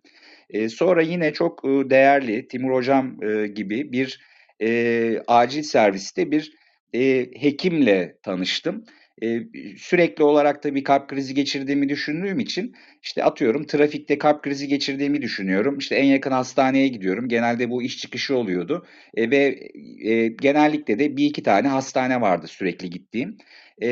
E, 0.50 0.70
sonra 0.70 1.02
yine 1.02 1.34
çok 1.34 1.66
e, 1.66 1.90
değerli 1.90 2.48
Timur 2.48 2.74
hocam 2.74 3.24
e, 3.24 3.48
gibi 3.48 3.92
bir 3.92 4.20
e, 4.62 5.22
acil 5.28 5.64
serviste 5.64 6.32
bir 6.32 6.54
e, 6.94 7.28
hekimle 7.42 8.18
tanıştım. 8.24 8.86
E, 9.24 9.40
sürekli 9.78 10.24
olarak 10.24 10.64
da 10.64 10.76
bir 10.76 10.84
kalp 10.84 11.10
krizi 11.10 11.34
geçirdiğimi 11.34 11.90
düşündüğüm 11.90 12.40
için 12.40 12.76
işte 13.02 13.24
atıyorum 13.24 13.66
trafikte 13.66 14.18
kalp 14.18 14.44
krizi 14.44 14.68
geçirdiğimi 14.68 15.22
düşünüyorum. 15.22 15.78
İşte 15.78 15.96
en 15.96 16.06
yakın 16.06 16.32
hastaneye 16.32 16.88
gidiyorum. 16.88 17.30
Genelde 17.30 17.70
bu 17.70 17.84
iş 17.84 17.98
çıkışı 17.98 18.38
oluyordu. 18.38 18.86
E, 19.16 19.32
ve 19.32 19.70
e, 20.04 20.28
genellikle 20.28 21.00
de 21.00 21.18
bir 21.18 21.26
iki 21.26 21.44
tane 21.44 21.68
hastane 21.68 22.22
vardı 22.22 22.48
sürekli 22.48 22.90
gittiğim. 22.90 23.38
E, 23.82 23.90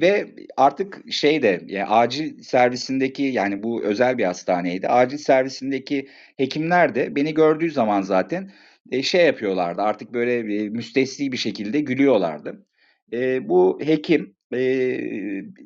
ve 0.00 0.26
artık 0.56 1.12
şeyde 1.12 1.60
yani 1.66 1.86
acil 1.86 2.42
servisindeki 2.42 3.22
yani 3.22 3.62
bu 3.62 3.82
özel 3.82 4.18
bir 4.18 4.24
hastaneydi. 4.24 4.88
Acil 4.88 5.18
servisindeki 5.18 6.08
hekimler 6.36 6.94
de 6.94 7.16
beni 7.16 7.34
gördüğü 7.34 7.70
zaman 7.70 8.02
zaten 8.02 8.50
e, 8.90 9.02
şey 9.02 9.26
yapıyorlardı 9.26 9.82
artık 9.82 10.14
böyle 10.14 10.34
e, 10.56 10.68
müstesni 10.68 11.32
bir 11.32 11.36
şekilde 11.36 11.80
gülüyorlardı. 11.80 12.66
E, 13.12 13.48
bu 13.48 13.80
hekim 13.84 14.34
e, 14.54 14.60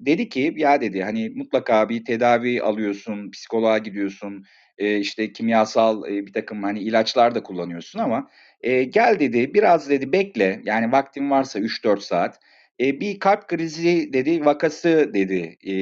dedi 0.07 0.28
ki 0.28 0.55
ya 0.57 0.80
dedi 0.80 1.03
hani 1.03 1.30
mutlaka 1.30 1.89
bir 1.89 2.05
tedavi 2.05 2.62
alıyorsun, 2.62 3.30
psikoloğa 3.30 3.78
gidiyorsun, 3.78 4.45
e, 4.78 4.99
işte 4.99 5.32
kimyasal 5.32 6.09
e, 6.12 6.26
bir 6.26 6.32
takım 6.32 6.62
hani 6.62 6.80
ilaçlar 6.80 7.34
da 7.34 7.43
kullanıyorsun 7.43 7.99
ama 7.99 8.28
e, 8.61 8.84
gel 8.84 9.18
dedi 9.20 9.55
biraz 9.55 9.91
dedi 9.91 10.12
bekle 10.12 10.61
yani 10.64 10.93
vaktin 10.93 11.30
varsa 11.30 11.59
3-4 11.59 12.01
saat 12.01 12.41
e, 12.80 13.01
bir 13.01 13.18
kalp 13.20 13.49
krizi 13.49 14.12
dedi 14.12 14.45
vakası 14.45 15.11
dedi 15.14 15.57
e, 15.66 15.74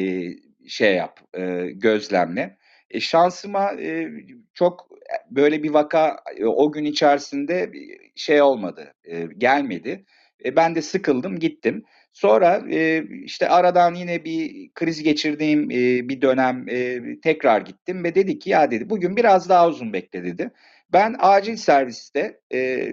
şey 0.68 0.94
yap 0.94 1.20
e, 1.34 1.70
gözlemle. 1.74 2.56
E, 2.90 3.00
şansıma 3.00 3.72
e, 3.72 4.08
çok 4.54 4.88
böyle 5.30 5.62
bir 5.62 5.70
vaka 5.70 6.16
e, 6.36 6.44
o 6.46 6.72
gün 6.72 6.84
içerisinde 6.84 7.72
şey 8.16 8.42
olmadı, 8.42 8.94
e, 9.04 9.26
gelmedi. 9.38 10.04
E, 10.44 10.56
ben 10.56 10.74
de 10.74 10.82
sıkıldım, 10.82 11.38
gittim. 11.38 11.84
Sonra 12.14 12.64
e, 12.70 13.04
işte 13.24 13.48
aradan 13.48 13.94
yine 13.94 14.24
bir 14.24 14.70
kriz 14.74 15.02
geçirdiğim 15.02 15.70
e, 15.70 16.08
bir 16.08 16.22
dönem 16.22 16.68
e, 16.68 17.00
tekrar 17.20 17.60
gittim 17.60 18.04
ve 18.04 18.14
dedi 18.14 18.38
ki 18.38 18.50
ya 18.50 18.70
dedi 18.70 18.90
bugün 18.90 19.16
biraz 19.16 19.48
daha 19.48 19.68
uzun 19.68 19.92
bekle 19.92 20.24
dedi. 20.24 20.50
Ben 20.92 21.16
acil 21.18 21.56
serviste 21.56 22.40
e, 22.52 22.92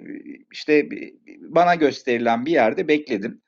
işte 0.52 0.90
bana 1.40 1.76
gösterilen 1.76 2.46
bir 2.46 2.52
yerde 2.52 2.88
bekledim 2.88 3.42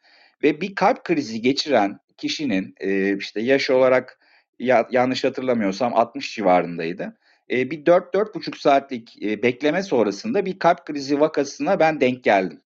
ve 0.43 0.61
bir 0.61 0.76
kalp 0.76 1.03
krizi 1.03 1.41
geçiren 1.41 1.99
kişinin 2.17 2.76
e, 2.80 3.17
işte 3.17 3.41
yaş 3.41 3.69
olarak 3.69 4.19
ya, 4.59 4.88
yanlış 4.91 5.24
hatırlamıyorsam 5.24 5.93
60 5.95 6.36
civarındaydı. 6.36 7.17
E, 7.51 7.71
bir 7.71 7.86
4-4,5 7.86 8.61
saatlik 8.61 9.24
e, 9.24 9.43
bekleme 9.43 9.84
sonrasında 9.84 10.45
bir 10.45 10.59
kalp 10.59 10.86
krizi 10.86 11.19
vakasına 11.19 11.80
ben 11.80 12.01
denk 12.01 12.24
geldim. 12.24 12.59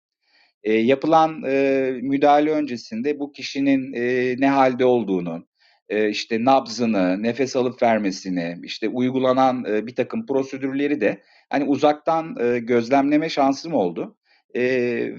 E, 0.63 0.73
yapılan 0.73 1.43
e, 1.47 1.91
müdahale 2.01 2.51
öncesinde 2.51 3.19
bu 3.19 3.31
kişinin 3.31 3.93
e, 3.93 4.35
ne 4.39 4.49
halde 4.49 4.85
olduğunu, 4.85 5.47
e, 5.89 6.09
işte 6.09 6.45
nabzını, 6.45 7.23
nefes 7.23 7.55
alıp 7.55 7.83
vermesini, 7.83 8.57
işte 8.63 8.89
uygulanan 8.89 9.65
e, 9.65 9.87
bir 9.87 9.95
takım 9.95 10.25
prosedürleri 10.25 11.01
de 11.01 11.21
hani 11.49 11.63
uzaktan 11.63 12.35
e, 12.39 12.59
gözlemleme 12.59 13.29
şansım 13.29 13.73
oldu. 13.73 14.17
E, 14.55 14.61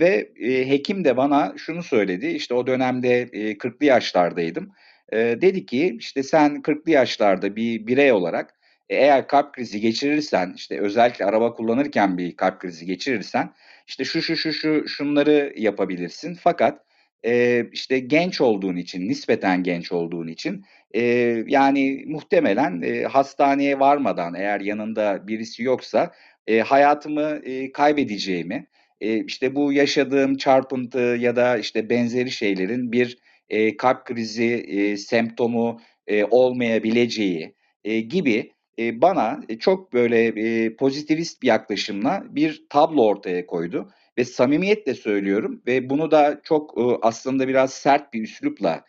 ve 0.01 0.33
e, 0.41 0.71
hekim 0.71 1.05
de 1.05 1.17
bana 1.17 1.55
şunu 1.57 1.83
söyledi, 1.83 2.27
işte 2.27 2.55
o 2.55 2.67
dönemde 2.67 3.29
e, 3.33 3.59
40'lı 3.59 3.87
yaşlardaydım. 3.87 4.73
E, 5.13 5.19
dedi 5.19 5.67
ki 5.67 5.97
işte 5.99 6.23
sen 6.23 6.63
40'lı 6.63 6.91
yaşlarda 6.91 7.57
bir 7.57 7.87
birey 7.87 8.13
olarak 8.13 8.58
eğer 8.91 9.27
kalp 9.29 9.53
krizi 9.55 9.81
geçirirsen, 9.81 10.53
işte 10.57 10.81
özellikle 10.81 11.25
araba 11.25 11.55
kullanırken 11.55 12.19
bir 12.19 12.37
kalp 12.37 12.61
krizi 12.61 12.87
geçirirsen 12.87 13.53
işte 13.87 14.05
şu 14.05 14.23
şu 14.23 14.37
şu 14.37 14.53
şu 14.53 14.89
şunları 14.89 15.53
yapabilirsin. 15.57 16.35
Fakat 16.35 16.81
e, 17.25 17.65
işte 17.73 17.99
genç 17.99 18.41
olduğun 18.41 18.77
için, 18.77 19.09
nispeten 19.09 19.63
genç 19.63 19.93
olduğun 19.93 20.29
için 20.29 20.65
Eee, 20.95 21.45
yani 21.49 22.05
muhtemelen, 22.07 22.81
eee, 22.83 23.03
hastaneye 23.05 23.81
varmadan 23.81 24.35
eğer 24.35 24.61
yanında 24.61 25.29
birisi 25.29 25.63
yoksa, 25.63 26.13
eee, 26.47 26.61
hayatımı, 26.61 27.41
eee, 27.45 27.73
kaybedeceğimi, 27.73 28.67
eee, 29.01 29.25
işte 29.27 29.55
bu 29.55 29.73
yaşadığım 29.73 30.37
çarpıntı 30.37 30.99
ya 30.99 31.37
da 31.37 31.59
işte 31.59 31.91
benzeri 31.91 32.31
şeylerin 32.31 32.93
bir, 32.93 33.19
eee, 33.51 33.77
kalp 33.77 34.05
krizi, 34.05 34.45
eee, 34.47 34.97
semptomu, 34.97 35.81
eee, 36.09 36.25
olmayabileceği, 36.31 37.55
eee, 37.85 38.01
gibi, 38.01 38.53
eee, 38.79 39.03
bana, 39.03 39.41
eee, 39.51 39.59
çok 39.61 39.95
böyle, 39.95 40.35
eee, 40.35 40.77
pozitivist 40.77 41.43
bir 41.43 41.49
yaklaşımla 41.49 42.25
bir 42.31 42.65
tablo 42.71 43.05
ortaya 43.07 43.47
koydu. 43.47 43.91
Ve 44.19 44.25
samimiyetle 44.25 44.95
söylüyorum 44.95 45.63
ve 45.69 45.91
bunu 45.91 46.11
da 46.13 46.41
çok, 46.45 46.75
aslında 47.03 47.49
biraz 47.49 47.73
sert 47.75 48.15
bir 48.15 48.23
üslupla, 48.23 48.85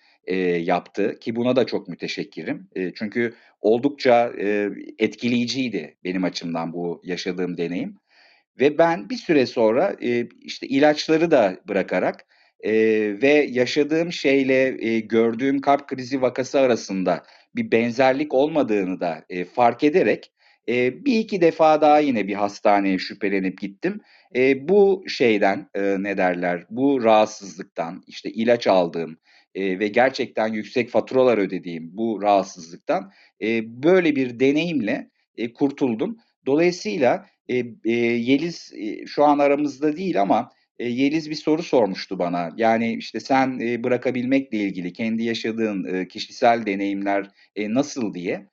yaptı. 0.61 1.17
Ki 1.21 1.35
buna 1.35 1.55
da 1.55 1.65
çok 1.65 1.87
müteşekkirim. 1.89 2.67
Çünkü 2.95 3.33
oldukça, 3.61 4.33
etkileyiciydi 4.99 5.97
benim 6.03 6.23
açımdan 6.23 6.73
bu 6.73 7.01
yaşadığım 7.05 7.57
deneyim. 7.57 7.95
Ve 8.59 8.77
ben 8.77 9.09
bir 9.09 9.15
süre 9.17 9.45
sonra, 9.45 9.95
işte 10.43 10.67
ilaçları 10.67 11.31
da 11.31 11.57
bırakarak, 11.69 12.25
ve 13.23 13.47
yaşadığım 13.51 14.13
şeyle, 14.13 14.71
gördüğüm 14.99 15.61
kalp 15.61 15.87
krizi 15.89 16.21
vakası 16.21 16.59
arasında 16.59 17.23
bir 17.55 17.71
benzerlik 17.71 18.33
olmadığını 18.33 18.99
da, 18.99 19.25
eee, 19.29 19.45
fark 19.45 19.83
ederek, 19.83 20.31
eee, 20.67 20.93
1-2 21.05 21.41
defa 21.41 21.81
daha 21.81 21.99
yine 21.99 22.27
bir 22.27 22.33
hastaneye 22.33 22.97
şüphelenip 22.97 23.61
gittim. 23.61 24.01
Eee, 24.35 24.57
bu 24.69 25.03
şeyden, 25.07 25.69
eee, 25.75 25.95
ne 25.99 26.17
derler, 26.17 26.65
bu 26.69 27.03
rahatsızlıktan, 27.03 28.03
işte 28.07 28.29
ilaç 28.31 28.67
aldığım, 28.67 29.17
eee, 29.55 29.79
ve 29.79 29.87
gerçekten 29.87 30.47
yüksek 30.53 30.89
faturalar 30.89 31.37
ödediğim 31.37 31.97
bu 31.97 32.21
rahatsızlıktan, 32.21 33.11
eee, 33.39 33.63
böyle 33.67 34.15
bir 34.15 34.39
deneyimle, 34.39 35.09
eee, 35.37 35.53
kurtuldum. 35.53 36.17
Dolayısıyla, 36.45 37.25
eee, 37.47 37.65
eee, 37.85 37.95
Yeliz, 37.97 38.71
eee, 38.75 39.05
şu 39.07 39.23
an 39.25 39.39
aramızda 39.39 39.97
değil 39.97 40.21
ama, 40.21 40.49
eee, 40.79 40.89
Yeliz 40.89 41.29
bir 41.29 41.35
soru 41.35 41.63
sormuştu 41.63 42.19
bana. 42.19 42.49
Yani, 42.57 42.93
işte, 42.93 43.19
sen, 43.19 43.59
eee, 43.59 43.83
bırakabilmekle 43.83 44.57
ilgili 44.57 44.93
kendi 44.93 45.23
yaşadığın, 45.23 45.83
eee, 45.83 46.07
kişisel 46.07 46.65
deneyimler, 46.65 47.27
eee, 47.55 47.73
nasıl 47.73 48.13
diye. 48.13 48.47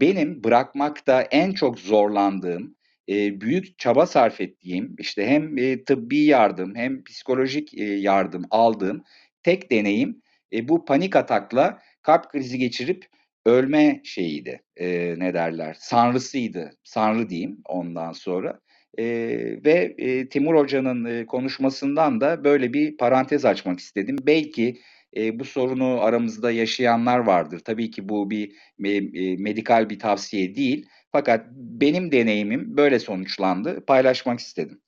Benim 0.00 0.44
bırakmakta 0.44 1.22
en 1.22 1.52
çok 1.52 1.78
zorlandığım, 1.80 2.76
büyük 3.08 3.78
çaba 3.78 4.06
sarf 4.06 4.40
ettiğim, 4.40 4.96
işte 4.98 5.26
hem, 5.26 5.56
tıbbi 5.84 6.18
yardım 6.24 6.74
hem 6.74 7.04
psikolojik, 7.04 7.74
yardım 7.78 8.44
aldığım 8.50 9.04
tek 9.42 9.70
deneyim, 9.70 10.22
bu 10.62 10.84
panik 10.84 11.16
atakla 11.16 11.78
kalp 12.02 12.30
krizi 12.30 12.58
geçirip 12.58 13.06
ölme 13.46 14.00
şeyiydi, 14.04 14.62
eee, 14.80 15.14
ne 15.18 15.34
derler, 15.34 15.76
sanrısıydı, 15.80 16.70
sanrı 16.84 17.28
diyeyim 17.28 17.58
ondan 17.68 18.12
sonra. 18.12 18.60
Eee, 18.98 19.64
ve, 19.64 19.94
eee, 19.98 20.28
Timur 20.28 20.54
Hoca'nın, 20.56 21.04
eee, 21.04 21.26
konuşmasından 21.26 22.20
da 22.20 22.44
böyle 22.44 22.72
bir 22.72 22.96
parantez 22.96 23.44
açmak 23.44 23.78
istedim. 23.80 24.16
Belki, 24.26 24.80
eee, 25.16 25.38
bu 25.38 25.44
sorunu 25.44 26.00
aramızda 26.02 26.50
yaşayanlar 26.50 27.18
vardır. 27.18 27.60
Tabii 27.64 27.90
ki 27.90 28.08
bu 28.08 28.30
bir 28.30 28.52
me 28.78 28.90
eee, 28.90 29.36
medikal 29.38 29.90
bir 29.90 29.98
tavsiye 29.98 30.54
değil 30.56 30.86
fakat 31.12 31.46
benim 31.56 32.12
deneyimim 32.12 32.76
böyle 32.76 32.98
sonuçlandı, 32.98 33.84
paylaşmak 33.86 34.40
istedim. 34.40 34.80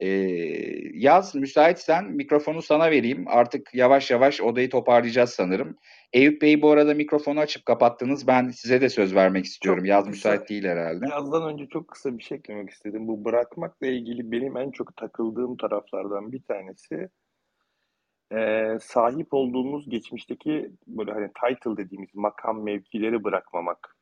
Eee, 0.00 0.90
Yaz, 0.94 1.34
müsaitsen 1.34 2.04
mikrofonu 2.12 2.62
sana 2.62 2.90
vereyim. 2.90 3.24
Artık 3.28 3.74
yavaş 3.74 4.10
yavaş 4.10 4.40
odayı 4.40 4.70
toparlayacağız 4.70 5.30
sanırım. 5.30 5.76
Eyüp 6.12 6.42
Bey 6.42 6.62
bu 6.62 6.70
arada 6.70 6.94
mikrofonu 6.94 7.40
açıp 7.40 7.66
kapattınız. 7.66 8.26
Ben 8.26 8.48
size 8.50 8.80
de 8.80 8.88
söz 8.88 9.14
vermek 9.14 9.44
istiyorum. 9.44 9.80
Çok 9.80 9.88
Yaz 9.88 10.04
kısa, 10.04 10.10
müsait 10.10 10.48
değil 10.48 10.64
herhâlde. 10.64 11.06
Yazdan 11.10 11.52
önce 11.52 11.66
çok 11.66 11.88
kısa 11.88 12.18
bir 12.18 12.22
şey 12.22 12.38
eklemek 12.38 12.70
istedim. 12.70 13.08
Bu 13.08 13.24
bırakmakla 13.24 13.86
ilgili 13.86 14.32
benim 14.32 14.56
en 14.56 14.70
çok 14.70 14.96
takıldığım 14.96 15.56
taraflardan 15.56 16.32
bir 16.32 16.42
tanesi, 16.42 17.08
eee, 18.32 18.78
sahip 18.80 19.34
olduğumuz 19.34 19.90
geçmişteki 19.90 20.70
böyle 20.86 21.12
hani 21.12 21.28
title 21.28 21.76
dediğimiz 21.84 22.14
makam, 22.14 22.62
mevkileri 22.62 23.24
bırakmamak. 23.24 23.96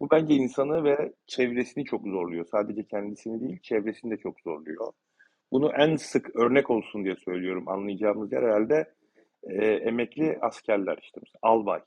Bu 0.00 0.10
bence 0.10 0.34
insanı 0.34 0.84
ve 0.84 1.12
çevresini 1.26 1.84
çok 1.84 2.06
zorluyor. 2.06 2.46
Sadece 2.50 2.84
kendisini 2.84 3.40
değil, 3.40 3.58
çevresini 3.62 4.10
de 4.10 4.16
çok 4.16 4.40
zorluyor. 4.40 4.92
Bunu 5.52 5.72
en 5.72 5.96
sık 5.96 6.36
örnek 6.36 6.70
olsun 6.70 7.04
diye 7.04 7.16
söylüyorum. 7.16 7.68
Anlayacağımız 7.68 8.32
yer 8.32 8.42
herhâlde, 8.42 8.94
eee, 9.50 9.74
emekli 9.74 10.38
askerler 10.40 10.98
işte 11.02 11.20
albay. 11.42 11.80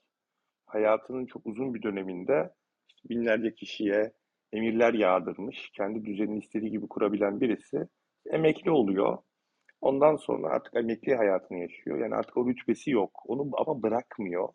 Hayatının 0.66 1.26
çok 1.26 1.46
uzun 1.46 1.74
bir 1.74 1.84
döneminde 1.84 2.54
işte 2.90 3.10
binlerce 3.10 3.56
kişiye 3.56 4.12
emirler 4.54 4.94
yağdırmış, 4.94 5.72
kendi 5.78 6.06
düzenini 6.06 6.40
istediği 6.40 6.72
gibi 6.72 6.88
kurabilen 6.88 7.42
birisi 7.42 7.88
emekli 8.32 8.72
oluyor. 8.72 9.18
Ondan 9.82 10.16
sonra 10.16 10.50
artık 10.50 10.76
emekli 10.76 11.16
hayatını 11.16 11.60
yaşıyor. 11.60 12.00
Yani 12.00 12.16
artık 12.16 12.38
o 12.38 12.50
rütbesi 12.50 12.92
yok. 12.92 13.22
Onu 13.26 13.52
ama 13.58 13.84
bırakmıyor. 13.84 14.50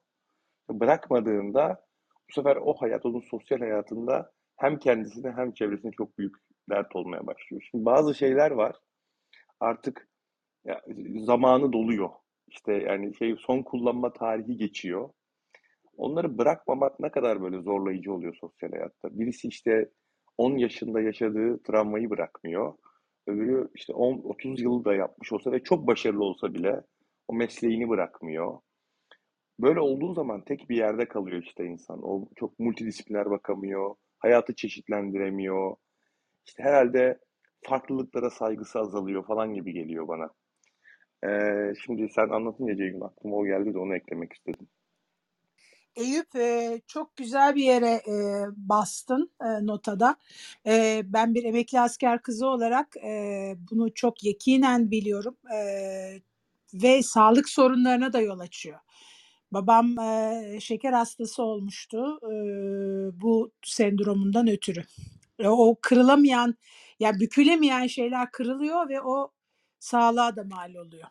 Bırakmadığında 0.70 1.84
bu 2.30 2.32
sefer 2.34 2.56
o 2.56 2.74
hayat 2.74 3.06
onun 3.06 3.20
sosyal 3.20 3.58
hayatında 3.58 4.32
hem 4.56 4.78
kendisine 4.78 5.32
hem 5.36 5.52
çevresine 5.52 5.90
çok 5.90 6.18
büyük 6.18 6.34
dert 6.70 6.96
olmaya 6.96 7.26
başlıyor. 7.26 7.62
Şimdi 7.70 7.84
bazı 7.84 8.14
şeyler 8.14 8.50
var, 8.50 8.76
artık 9.64 10.08
ya 10.64 10.80
zamanı 11.16 11.72
doluyor. 11.72 12.10
İşte 12.48 12.72
yani 12.72 13.14
şey 13.14 13.36
son 13.38 13.62
kullanma 13.62 14.12
tarihi 14.12 14.56
geçiyor. 14.56 15.10
Onları 15.96 16.38
bırakmamak 16.38 17.00
ne 17.00 17.10
kadar 17.10 17.42
böyle 17.42 17.62
zorlayıcı 17.62 18.12
oluyor 18.12 18.36
sosyal 18.40 18.70
hayatta. 18.70 19.18
Birisi 19.18 19.48
işte 19.48 19.90
10 20.38 20.56
yaşında 20.56 21.00
yaşadığı 21.00 21.62
travmayı 21.62 22.10
bırakmıyor. 22.10 22.74
Öbürü 23.26 23.68
işte 23.74 23.92
10-30 23.92 24.62
yıl 24.62 24.84
da 24.84 24.94
yapmış 24.94 25.32
olsa 25.32 25.52
ve 25.52 25.62
çok 25.62 25.86
başarılı 25.86 26.24
olsa 26.24 26.54
bile 26.54 26.82
o 27.28 27.34
mesleğini 27.34 27.88
bırakmıyor. 27.88 28.58
Böyle 29.60 29.80
olduğu 29.80 30.14
zaman 30.14 30.44
tek 30.44 30.70
bir 30.70 30.76
yerde 30.76 31.08
kalıyor 31.08 31.42
işte 31.42 31.64
insan. 31.64 32.00
O 32.02 32.28
çok 32.36 32.58
multidisipliner 32.58 33.30
bakamıyor, 33.30 33.94
hayatı 34.18 34.54
çeşitlendiremiyor. 34.54 35.76
İşte 36.46 36.62
herhâlde 36.62 37.18
farklılıklara 37.64 38.30
saygısı 38.30 38.78
azalıyor 38.78 39.26
falan 39.26 39.54
gibi 39.54 39.72
geliyor 39.72 40.08
bana. 40.08 40.30
Eee, 41.24 41.74
şimdi 41.84 42.08
sen 42.14 42.28
anlatınca 42.28 42.76
Ceyhun 42.76 43.00
aklıma 43.00 43.36
o 43.36 43.44
geldi 43.44 43.74
de 43.74 43.78
onu 43.78 43.96
eklemek 43.96 44.32
istedim. 44.32 44.68
Eyüp, 45.96 46.30
çok 46.86 47.16
güzel 47.16 47.54
bir 47.54 47.64
yere, 47.64 48.02
bastın, 48.56 49.30
notada. 49.62 50.16
Ben 51.04 51.34
bir 51.34 51.44
emekli 51.44 51.80
asker 51.80 52.22
kızı 52.22 52.46
olarak, 52.46 52.96
bunu 53.70 53.94
çok 53.94 54.24
yakinen 54.24 54.90
biliyorum, 54.90 55.36
ve 56.74 57.02
sağlık 57.02 57.48
sorunlarına 57.48 58.12
da 58.12 58.20
yol 58.20 58.38
açıyor. 58.38 58.78
Babam, 59.52 59.96
şeker 60.60 60.92
hastası 60.92 61.42
olmuştu, 61.42 62.18
bu 63.22 63.50
sendromundan 63.62 64.48
ötürü. 64.48 64.82
O 65.44 65.76
kırılamayan, 65.82 66.54
ya 67.00 67.14
bükülemeyen 67.20 67.86
şeyler 67.86 68.30
kırılıyor 68.30 68.88
ve 68.88 69.00
o 69.02 69.32
sağlığa 69.80 70.36
da 70.36 70.44
mal 70.44 70.74
oluyor. 70.74 71.08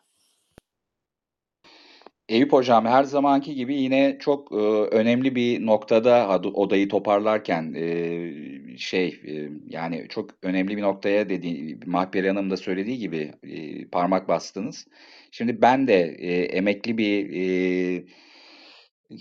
Eyüp 2.28 2.52
Hocam 2.52 2.86
her 2.86 3.04
zamanki 3.04 3.54
gibi 3.54 3.74
yine 3.74 4.16
çok, 4.20 4.52
ııı, 4.52 4.86
önemli 4.86 5.34
bir 5.34 5.66
noktada 5.66 6.28
odayı 6.54 6.88
toparlarken, 6.88 7.72
eee, 7.74 8.76
şey, 8.78 9.20
eee, 9.24 9.50
yani 9.68 10.06
çok 10.08 10.30
önemli 10.42 10.76
bir 10.76 10.82
noktaya 10.82 11.28
dediği 11.28 11.78
Mahperi 11.86 12.28
Hanım'ın 12.28 12.50
da 12.50 12.56
söylediği 12.56 12.98
gibi, 12.98 13.32
eee, 13.42 13.88
parmak 13.92 14.28
bastınız. 14.28 14.86
Şimdi 15.30 15.62
ben 15.62 15.88
de, 15.88 16.16
eee, 16.18 16.42
emekli 16.44 16.98
bir, 16.98 17.30
eee, 17.30 18.06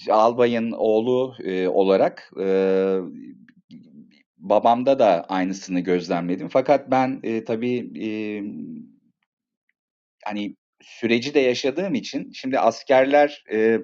albayın 0.10 0.72
oğlu, 0.72 1.36
eee, 1.46 1.68
olarak, 1.68 2.32
eee, 2.40 3.00
babamda 4.44 5.00
da 5.00 5.26
aynısını 5.30 5.82
gözlemledim. 5.82 6.50
Fakat 6.50 6.92
ben, 6.92 7.22
eee, 7.24 7.46
tabii, 7.46 7.78
emm, 8.06 8.56
hani 10.26 10.56
süreci 10.84 11.36
de 11.36 11.40
yaşadığım 11.42 11.96
için 11.96 12.32
şimdi 12.34 12.60
askerler, 12.60 13.44
eee, 13.52 13.82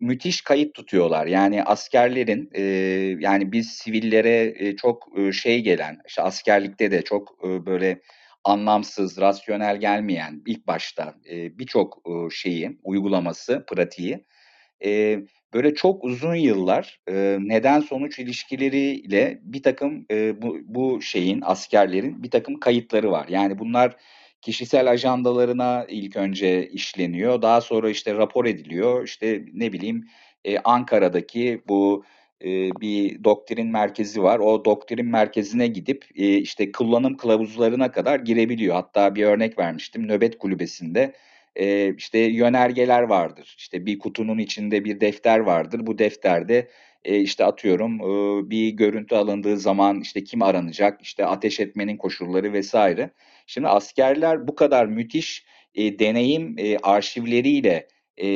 müthiş 0.00 0.42
kayıt 0.42 0.74
tutuyorlar. 0.74 1.26
Yani 1.26 1.64
askerlerin, 1.64 2.50
eee, 2.54 3.18
yani 3.20 3.52
biz 3.52 3.68
sivillere, 3.70 4.54
eee, 4.60 4.76
çok, 4.76 5.08
ııı, 5.18 5.34
şey 5.34 5.60
gelen, 5.62 5.98
işte 6.08 6.22
askerlikte 6.22 6.90
de 6.92 7.02
çok, 7.02 7.44
ııı, 7.44 7.66
böyle 7.66 8.00
anlamsız, 8.44 9.18
rasyonel 9.20 9.78
gelmeyen 9.80 10.42
ilk 10.46 10.66
başta, 10.66 11.14
eee, 11.26 11.52
birçok, 11.58 12.02
ııı, 12.08 12.32
şeyi, 12.32 12.78
uygulaması, 12.84 13.64
pratiği, 13.68 14.26
eee, 14.82 15.24
böyle 15.54 15.74
çok 15.74 16.04
uzun 16.04 16.34
yıllar, 16.34 17.00
eee, 17.08 17.38
neden 17.40 17.80
sonuç 17.80 18.18
ilişkileriyle 18.18 19.38
birtakım, 19.42 20.06
eee, 20.10 20.34
bu 20.42 20.58
bu 20.64 21.02
şeyin, 21.02 21.40
askerlerin 21.44 22.22
birtakım 22.22 22.60
kayıtları 22.60 23.10
var. 23.10 23.28
Yani 23.28 23.58
bunlar 23.58 23.96
kişisel 24.42 24.90
ajandalarına 24.90 25.86
ilk 25.88 26.16
önce 26.16 26.68
işleniyor. 26.68 27.42
Daha 27.42 27.60
sonra 27.60 27.90
işte 27.90 28.14
rapor 28.14 28.44
ediliyor. 28.46 29.04
İşte 29.04 29.44
ne 29.52 29.72
bileyim, 29.72 30.04
e, 30.44 30.58
Ankara'daki 30.58 31.62
bu 31.68 32.04
e, 32.44 32.48
bir 32.80 33.24
doktrin 33.24 33.66
merkezi 33.72 34.22
var. 34.22 34.38
O 34.38 34.64
doktrin 34.64 35.06
merkezine 35.06 35.66
gidip 35.66 36.04
e, 36.16 36.36
işte 36.38 36.72
kullanım 36.72 37.16
kılavuzlarına 37.16 37.92
kadar 37.92 38.20
girebiliyor. 38.20 38.74
Hatta 38.74 39.14
bir 39.14 39.24
örnek 39.24 39.58
vermiştim. 39.58 40.08
Nöbet 40.08 40.38
kulübesinde 40.38 41.12
e, 41.56 41.94
işte 41.94 42.18
yönergeler 42.18 43.02
vardır. 43.02 43.54
İşte 43.58 43.86
bir 43.86 43.98
kutunun 43.98 44.38
içinde 44.38 44.84
bir 44.84 45.00
defter 45.00 45.38
vardır. 45.38 45.86
Bu 45.86 45.98
defterde 45.98 46.68
e, 47.04 47.18
işte 47.20 47.44
atıyorum 47.44 48.00
e, 48.00 48.50
bir 48.50 48.68
görüntü 48.68 49.14
alındığı 49.14 49.56
zaman 49.56 50.00
işte 50.00 50.24
kim 50.24 50.42
aranacak, 50.42 51.02
işte 51.02 51.26
ateş 51.26 51.60
etmenin 51.60 51.96
koşulları 51.96 52.52
vesaire. 52.52 53.10
Şimdi 53.46 53.68
askerler 53.68 54.48
bu 54.48 54.54
kadar 54.54 54.86
müthiş 54.86 55.44
e, 55.74 55.98
deneyim 55.98 56.54
e, 56.58 56.78
arşivleriyle 56.78 57.88
e, 58.16 58.26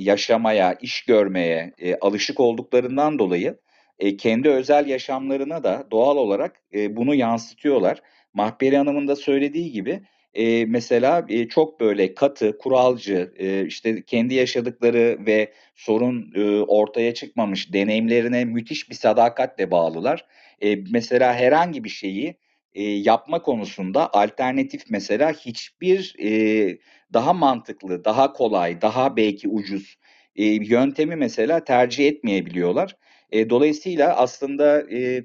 yaşamaya, 0.00 0.74
iş 0.80 1.04
görmeye 1.04 1.72
e, 1.78 1.96
alışık 1.96 2.40
olduklarından 2.40 3.18
dolayı 3.18 3.58
e, 3.98 4.16
kendi 4.16 4.48
özel 4.48 4.86
yaşamlarına 4.86 5.64
da 5.64 5.86
doğal 5.90 6.16
olarak 6.16 6.62
e, 6.74 6.96
bunu 6.96 7.14
yansıtıyorlar. 7.14 8.02
Mahperi 8.34 8.76
Hanım'ın 8.76 9.08
da 9.08 9.16
söylediği 9.16 9.72
gibi 9.72 10.02
e, 10.34 10.64
mesela 10.64 11.26
e, 11.28 11.48
çok 11.48 11.80
böyle 11.80 12.14
katı, 12.14 12.58
kuralcı, 12.58 13.32
e, 13.38 13.66
işte 13.66 14.02
kendi 14.02 14.34
yaşadıkları 14.34 15.18
ve 15.26 15.52
sorun 15.74 16.32
e, 16.34 16.60
ortaya 16.60 17.14
çıkmamış 17.14 17.72
deneyimlerine 17.72 18.44
müthiş 18.44 18.90
bir 18.90 18.94
sadakatle 18.94 19.70
bağlılar. 19.70 20.26
E, 20.62 20.76
mesela 20.76 21.34
herhangi 21.34 21.84
bir 21.84 21.88
şeyi 21.88 22.36
e, 22.74 22.82
yapma 22.82 23.42
konusunda 23.42 24.12
alternatif 24.12 24.82
mesela 24.88 25.32
hiçbir 25.32 26.16
e, 26.18 26.78
daha 27.12 27.32
mantıklı, 27.32 28.04
daha 28.04 28.32
kolay, 28.32 28.82
daha 28.82 29.16
belki 29.16 29.48
ucuz 29.48 29.96
e, 30.36 30.44
yöntemi 30.44 31.16
mesela 31.16 31.64
tercih 31.64 32.08
etmeyebiliyorlar. 32.08 32.96
E, 33.32 33.50
dolayısıyla 33.50 34.16
aslında 34.16 34.90
e, 34.92 35.24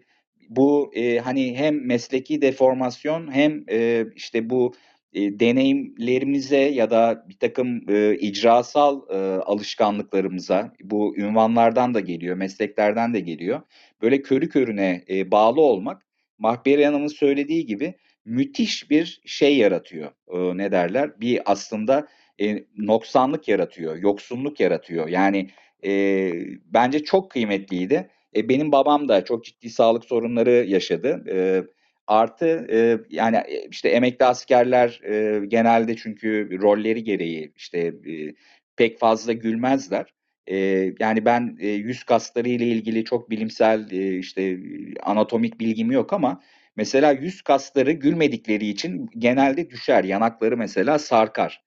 bu 0.49 0.91
e, 0.95 1.19
hani 1.19 1.57
hem 1.57 1.85
mesleki 1.87 2.41
deformasyon 2.41 3.33
hem 3.33 3.63
e, 3.69 4.05
işte 4.15 4.49
bu 4.49 4.73
e, 5.13 5.39
deneyimlerimize 5.39 6.57
ya 6.57 6.91
da 6.91 7.25
bir 7.29 7.37
takım 7.39 7.89
e, 7.89 8.15
icrasal 8.15 9.01
e, 9.09 9.15
alışkanlıklarımıza 9.41 10.73
bu 10.83 11.17
ünvanlardan 11.17 11.93
da 11.93 11.99
geliyor, 11.99 12.35
mesleklerden 12.35 13.13
de 13.13 13.19
geliyor. 13.19 13.61
Böyle 14.01 14.21
körü 14.21 14.49
körüne 14.49 15.03
e, 15.09 15.31
bağlı 15.31 15.61
olmak 15.61 16.01
Mahperi 16.39 16.85
Hanım'ın 16.85 17.07
söylediği 17.07 17.65
gibi 17.65 17.95
müthiş 18.25 18.89
bir 18.89 19.21
şey 19.25 19.57
yaratıyor. 19.57 20.11
E, 20.27 20.57
ne 20.57 20.71
derler? 20.71 21.21
Bir 21.21 21.41
aslında 21.45 22.07
e, 22.41 22.65
noksanlık 22.77 23.47
yaratıyor, 23.47 23.97
yoksunluk 23.97 24.59
yaratıyor. 24.59 25.07
Yani 25.07 25.49
e, 25.85 26.31
bence 26.65 27.03
çok 27.03 27.31
kıymetliydi. 27.31 28.09
E, 28.35 28.49
benim 28.49 28.71
babam 28.71 29.07
da 29.09 29.25
çok 29.25 29.45
ciddi 29.45 29.69
sağlık 29.69 30.05
sorunları 30.05 30.51
yaşadı. 30.51 31.23
E, 31.29 31.63
artı 32.07 32.67
e, 32.71 32.99
yani 33.09 33.43
işte 33.71 33.89
emekli 33.89 34.25
askerler 34.25 35.01
e, 35.03 35.45
genelde 35.45 35.95
çünkü 35.95 36.59
rolleri 36.61 37.03
gereği 37.03 37.51
işte 37.55 37.79
e, 37.79 38.33
pek 38.75 38.99
fazla 38.99 39.33
gülmezler. 39.33 40.13
E, 40.47 40.57
yani 40.99 41.25
ben 41.25 41.57
e, 41.59 41.67
yüz 41.67 42.03
kasları 42.03 42.49
ile 42.49 42.65
ilgili 42.65 43.05
çok 43.05 43.29
bilimsel 43.29 43.91
e, 43.91 44.17
işte 44.17 44.59
anatomik 45.03 45.59
bilgim 45.59 45.91
yok 45.91 46.13
ama 46.13 46.41
mesela 46.75 47.11
yüz 47.11 47.41
kasları 47.41 47.91
gülmedikleri 47.91 48.67
için 48.67 49.09
genelde 49.17 49.69
düşer. 49.69 50.03
Yanakları 50.03 50.57
mesela 50.57 50.99
sarkar. 50.99 51.63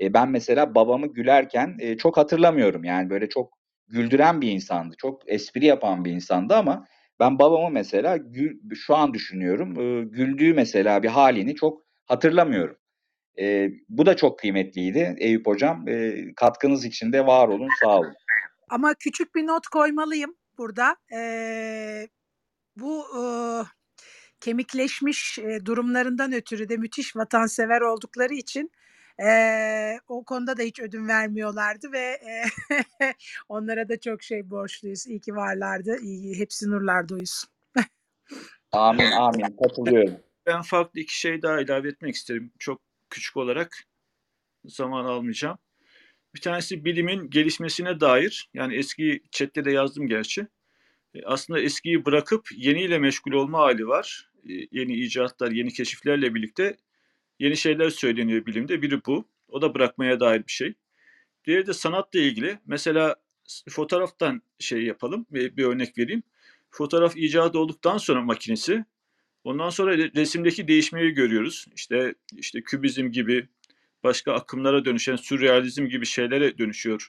E, 0.00 0.14
ben 0.14 0.28
mesela 0.28 0.74
babamı 0.74 1.06
gülerken 1.06 1.76
e, 1.78 1.96
çok 1.96 2.16
hatırlamıyorum. 2.16 2.84
Yani 2.84 3.10
böyle 3.10 3.28
çok 3.28 3.58
güldüren 3.88 4.40
bir 4.40 4.50
insandı. 4.50 4.94
Çok 4.98 5.32
espri 5.32 5.66
yapan 5.66 6.04
bir 6.04 6.12
insandı 6.12 6.54
ama 6.54 6.86
ben 7.20 7.38
babamı 7.38 7.70
mesela 7.70 8.18
şu 8.74 8.96
an 8.96 9.14
düşünüyorum. 9.14 9.80
E, 9.80 10.04
güldüğü 10.04 10.54
mesela 10.54 11.02
bir 11.02 11.08
halini 11.08 11.54
çok 11.54 11.82
hatırlamıyorum. 12.06 12.76
E, 13.38 13.68
bu 13.88 14.06
da 14.06 14.16
çok 14.16 14.38
kıymetliydi 14.38 15.14
Eyüp 15.18 15.46
Hocam. 15.46 15.88
E, 15.88 16.24
katkınız 16.36 16.84
için 16.84 17.12
de 17.12 17.26
var 17.26 17.48
olun, 17.48 17.68
sağ 17.82 17.98
olun. 17.98 18.14
Ama 18.70 18.94
küçük 18.94 19.34
bir 19.34 19.46
not 19.46 19.66
koymalıyım 19.66 20.36
burada. 20.58 20.96
Ee, 21.16 22.08
bu 22.76 23.04
e, 23.18 23.22
kemikleşmiş 24.40 25.38
e, 25.38 25.66
durumlarından 25.66 26.32
ötürü 26.32 26.68
de 26.68 26.76
müthiş 26.76 27.16
vatansever 27.16 27.80
oldukları 27.80 28.34
için 28.34 28.70
e, 29.22 29.28
o 30.08 30.24
konuda 30.24 30.56
da 30.56 30.62
hiç 30.62 30.80
ödün 30.80 31.08
vermiyorlardı 31.08 31.92
ve 31.92 31.98
e, 31.98 32.44
onlara 33.48 33.88
da 33.88 34.00
çok 34.00 34.22
şey 34.22 34.50
borçluyuz. 34.50 35.06
İyi 35.06 35.20
ki 35.20 35.34
varlardı. 35.34 35.96
İyi, 36.02 36.38
hepsi 36.38 36.70
nurlarda 36.70 37.14
uyusun. 37.14 37.50
Amin, 38.72 39.10
amin. 39.10 39.56
Katılıyorum. 39.62 40.16
Ben 40.46 40.62
farklı 40.62 41.00
iki 41.00 41.18
şey 41.18 41.42
daha 41.42 41.60
ilave 41.60 41.88
etmek 41.88 42.14
isterim. 42.14 42.52
Çok 42.58 42.82
küçük 43.10 43.36
olarak 43.36 43.76
zaman 44.64 45.04
almayacağım. 45.04 45.58
Bir 46.34 46.40
tanesi 46.40 46.84
bilimin 46.84 47.30
gelişmesine 47.30 48.00
dair. 48.00 48.50
Yani 48.54 48.76
eski 48.76 49.22
chatte 49.30 49.64
de 49.64 49.70
yazdım 49.70 50.06
gerçi. 50.06 50.46
E, 51.14 51.22
Aslında 51.24 51.60
eskiyi 51.60 52.04
bırakıp 52.04 52.48
yeniyle 52.56 52.98
meşgul 52.98 53.32
olma 53.32 53.58
hali 53.58 53.86
var. 53.86 54.30
E, 54.48 54.52
Yeni 54.70 54.94
icatlar, 54.94 55.50
yeni 55.50 55.72
keşiflerle 55.72 56.34
birlikte 56.34 56.76
yeni 57.38 57.56
şeyler 57.56 57.90
söyleniyor 57.90 58.46
bilimde. 58.46 58.82
Biri 58.82 59.04
bu. 59.06 59.24
O 59.48 59.62
da 59.62 59.74
bırakmaya 59.74 60.20
dair 60.20 60.46
bir 60.46 60.52
şey. 60.52 60.74
Diğeri 61.44 61.66
de 61.66 61.72
sanatla 61.72 62.20
ilgili. 62.20 62.58
Mesela 62.66 63.16
fotoğraftan 63.68 64.42
şey 64.58 64.82
yapalım. 64.84 65.26
Bir, 65.30 65.64
örnek 65.64 65.98
vereyim. 65.98 66.22
Fotoğraf 66.70 67.16
icat 67.16 67.56
olduktan 67.56 67.98
sonra 67.98 68.22
makinesi 68.22 68.84
Ondan 69.44 69.70
sonra 69.70 69.94
re- 69.94 70.16
resimdeki 70.16 70.68
değişmeyi 70.68 71.10
görüyoruz. 71.10 71.66
İşte 71.74 72.14
işte 72.36 72.62
kübizm 72.62 73.10
gibi 73.10 73.48
başka 74.04 74.32
akımlara 74.32 74.84
dönüşen 74.84 75.16
sürrealizm 75.16 75.86
gibi 75.86 76.06
şeylere 76.06 76.58
dönüşüyor. 76.58 77.08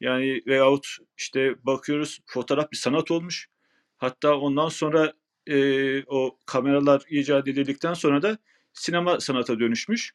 Yani 0.00 0.42
veyahut 0.46 0.96
işte 1.16 1.54
bakıyoruz 1.62 2.20
fotoğraf 2.26 2.72
bir 2.72 2.76
sanat 2.76 3.10
olmuş. 3.10 3.48
Hatta 3.96 4.36
ondan 4.36 4.68
sonra 4.68 5.12
e, 5.46 6.02
o 6.04 6.38
kameralar 6.46 7.02
icat 7.10 7.48
edildikten 7.48 7.94
sonra 7.94 8.22
da 8.22 8.38
sinema 8.78 9.20
sanata 9.20 9.60
dönüşmüş. 9.60 10.12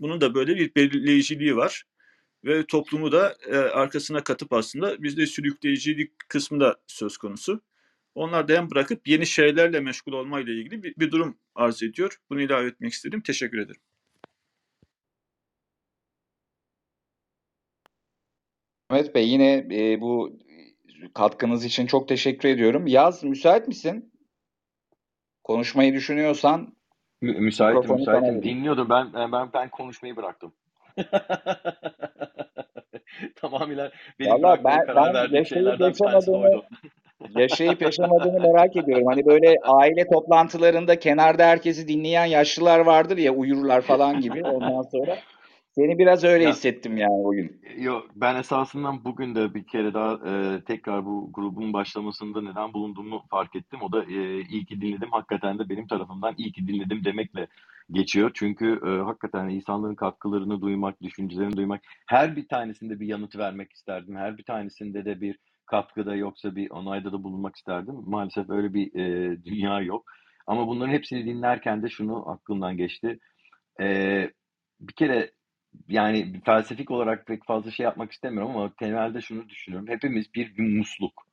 Bunun 0.00 0.20
da 0.20 0.34
böyle 0.34 0.56
bir 0.56 0.74
belirleyiciliği 0.74 1.56
var. 1.56 1.84
Ve 2.44 2.66
toplumu 2.66 3.12
da 3.12 3.36
e, 3.46 3.56
arkasına 3.56 4.24
katıp 4.24 4.52
aslında 4.52 5.02
bizde 5.02 5.26
sürükleyicilik 5.26 6.12
kısmı 6.28 6.60
da 6.60 6.76
söz 6.86 7.16
konusu. 7.16 7.62
Onlar 8.14 8.48
da 8.48 8.56
hem 8.56 8.70
bırakıp 8.70 9.08
yeni 9.08 9.26
şeylerle 9.26 9.80
meşgul 9.80 10.12
olmayla 10.12 10.52
ilgili 10.52 10.82
bir, 10.82 10.94
bir 10.96 11.10
durum 11.10 11.38
arz 11.54 11.82
ediyor. 11.82 12.18
Bunu 12.30 12.40
ilave 12.40 12.66
etmek 12.66 12.92
istedim. 12.92 13.20
Teşekkür 13.20 13.58
ederim. 13.58 13.80
Mehmet 18.90 19.14
Bey 19.14 19.28
yine 19.28 19.66
e, 19.72 20.00
bu 20.00 20.38
katkınız 21.14 21.64
için 21.64 21.86
çok 21.86 22.08
teşekkür 22.08 22.48
ediyorum. 22.48 22.86
Yaz 22.86 23.24
müsait 23.24 23.68
misin? 23.68 24.12
Konuşmayı 25.44 25.94
düşünüyorsan 25.94 26.76
Mü- 27.22 27.38
müsaitim, 27.38 27.80
mikrofonu 27.80 27.98
müsaitim. 27.98 28.42
Dinliyordum. 28.42 28.88
Ben 28.90 29.32
ben 29.32 29.48
ben 29.54 29.68
konuşmayı 29.68 30.16
bıraktım. 30.16 30.52
Tamamıyla 33.36 33.90
benim 34.20 34.30
Valla 34.30 34.42
bırakmaya 34.42 34.78
ben, 34.78 34.86
karar 34.86 35.06
ben 35.06 35.14
verdiğim 35.14 35.38
yaşayıp 35.38 35.64
şeylerden 35.64 35.90
bir 35.90 35.94
tanesi 35.94 36.30
yaşamadığını 36.30 36.56
oydu. 36.56 36.64
yaşayıp 37.40 37.82
yaşamadığını 37.82 38.40
merak 38.40 38.76
ediyorum. 38.76 39.06
Hani 39.06 39.26
böyle 39.26 39.54
aile 39.62 40.06
toplantılarında 40.08 40.98
kenarda 40.98 41.44
herkesi 41.46 41.88
dinleyen 41.88 42.24
yaşlılar 42.24 42.78
vardır 42.78 43.16
ya 43.16 43.32
uyurlar 43.32 43.80
falan 43.80 44.20
gibi. 44.20 44.44
Ondan 44.44 44.82
sonra 44.82 45.18
seni 45.74 45.98
biraz 45.98 46.24
öyle 46.24 46.44
Ya 46.44 46.50
hissettim 46.50 46.96
yani 46.96 47.12
o 47.12 47.30
gün. 47.30 47.60
Yok, 47.78 48.10
ben 48.16 48.36
esasından 48.36 49.04
bugün 49.04 49.34
de 49.34 49.54
bir 49.54 49.64
kere 49.64 49.94
daha 49.94 50.12
e, 50.12 50.64
tekrar 50.64 51.06
bu 51.06 51.30
grubun 51.32 51.72
başlamasında 51.72 52.42
neden 52.42 52.72
bulunduğumu 52.72 53.22
fark 53.30 53.56
ettim. 53.56 53.82
O 53.82 53.92
da 53.92 54.04
e, 54.04 54.40
iyi 54.40 54.66
ki 54.66 54.80
dinledim. 54.80 55.10
Hakikaten 55.12 55.58
de 55.58 55.68
benim 55.68 55.86
tarafımdan 55.86 56.34
iyi 56.38 56.52
ki 56.52 56.66
dinledim 56.66 57.04
demekle 57.04 57.46
geçiyor. 57.90 58.30
Çünkü 58.34 58.80
e, 58.86 58.88
hakikaten 58.88 59.48
insanların 59.48 59.94
katkılarını 59.94 60.60
duymak, 60.60 61.02
düşüncelerini 61.02 61.56
duymak, 61.56 61.80
her 62.06 62.36
bir 62.36 62.48
tanesinde 62.48 63.00
bir 63.00 63.06
yanıt 63.06 63.36
vermek 63.36 63.72
isterdim. 63.72 64.16
Her 64.16 64.38
bir 64.38 64.44
tanesinde 64.44 65.04
de 65.04 65.20
bir 65.20 65.38
katkıda 65.66 66.16
yoksa 66.16 66.56
bir 66.56 66.70
onayda 66.70 67.12
da 67.12 67.24
bulunmak 67.24 67.56
isterdim. 67.56 67.94
Maalesef 68.06 68.50
öyle 68.50 68.74
bir 68.74 68.94
e, 68.94 69.36
dünya 69.44 69.80
yok. 69.80 70.04
Ama 70.46 70.68
bunların 70.68 70.92
hepsini 70.92 71.24
dinlerken 71.26 71.82
de 71.82 71.88
şunu 71.88 72.30
aklımdan 72.30 72.76
geçti. 72.76 73.18
E, 73.80 74.30
bir 74.80 74.92
kere 74.92 75.30
yani 75.88 76.40
felsefik 76.44 76.90
olarak 76.90 77.26
pek 77.26 77.44
fazla 77.44 77.70
şey 77.70 77.84
yapmak 77.84 78.12
istemiyorum 78.12 78.56
ama 78.56 78.72
temelde 78.74 79.20
şunu 79.20 79.48
düşünüyorum. 79.48 79.88
Hepimiz 79.88 80.34
bir, 80.34 80.56
bir 80.56 80.78
musluk. 80.78 81.26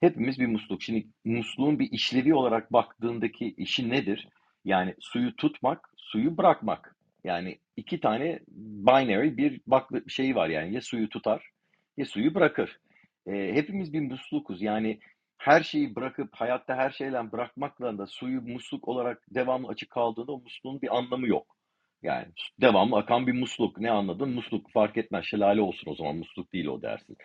Hepimiz 0.00 0.38
bir 0.38 0.46
musluk. 0.46 0.82
Şimdi 0.82 1.06
musluğun 1.24 1.78
bir 1.78 1.92
işlevi 1.92 2.34
olarak 2.34 2.72
baktığındaki 2.72 3.54
işi 3.56 3.90
nedir? 3.90 4.28
Yani 4.64 4.94
suyu 5.00 5.36
tutmak, 5.36 5.90
suyu 5.96 6.36
bırakmak. 6.36 6.96
Yani 7.24 7.58
iki 7.76 8.00
tane 8.00 8.40
binary 8.86 9.36
bir 9.36 9.60
bak 9.66 9.90
şeyi 10.08 10.34
var 10.34 10.48
yani 10.48 10.74
ya 10.74 10.80
suyu 10.80 11.08
tutar 11.08 11.50
ya 11.96 12.04
suyu 12.04 12.34
bırakır. 12.34 12.78
E, 13.26 13.54
hepimiz 13.54 13.92
bir 13.92 14.00
muslukuz. 14.00 14.62
Yani 14.62 15.00
her 15.38 15.62
şeyi 15.62 15.94
bırakıp 15.94 16.34
hayatta 16.34 16.76
her 16.76 16.90
şeyden 16.90 17.32
bırakmakla 17.32 17.98
da 17.98 18.06
suyu 18.06 18.42
musluk 18.42 18.88
olarak 18.88 19.22
devamlı 19.30 19.68
açık 19.68 19.90
kaldığında 19.90 20.32
o 20.32 20.40
musluğun 20.40 20.82
bir 20.82 20.96
anlamı 20.96 21.28
yok. 21.28 21.56
Yani 22.02 22.26
devamlı 22.60 22.96
akan 22.96 23.26
bir 23.26 23.32
musluk. 23.32 23.78
Ne 23.80 23.90
anladın? 23.90 24.30
Musluk 24.30 24.72
fark 24.72 24.96
etmez. 24.96 25.24
Şelale 25.24 25.60
olsun 25.60 25.90
o 25.90 25.94
zaman. 25.94 26.16
Musluk 26.16 26.52
değil 26.52 26.66
o 26.66 26.82
dersin. 26.82 27.16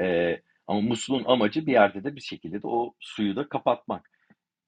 E, 0.00 0.36
ama 0.66 0.80
musluğun 0.80 1.24
amacı 1.26 1.66
bir 1.66 1.72
yerde 1.72 2.04
de 2.04 2.16
bir 2.16 2.20
şekilde 2.20 2.62
de 2.62 2.66
o 2.66 2.94
suyu 3.00 3.36
da 3.36 3.48
kapatmak. 3.48 4.10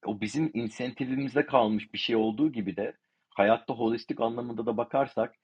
O 0.06 0.20
bizim 0.20 0.50
insentifimizde 0.54 1.46
kalmış 1.46 1.92
bir 1.92 1.98
şey 1.98 2.16
olduğu 2.16 2.52
gibi 2.52 2.76
de 2.76 2.92
hayatta 3.30 3.74
holistik 3.74 4.20
anlamında 4.20 4.66
da 4.66 4.76
bakarsak 4.76 5.34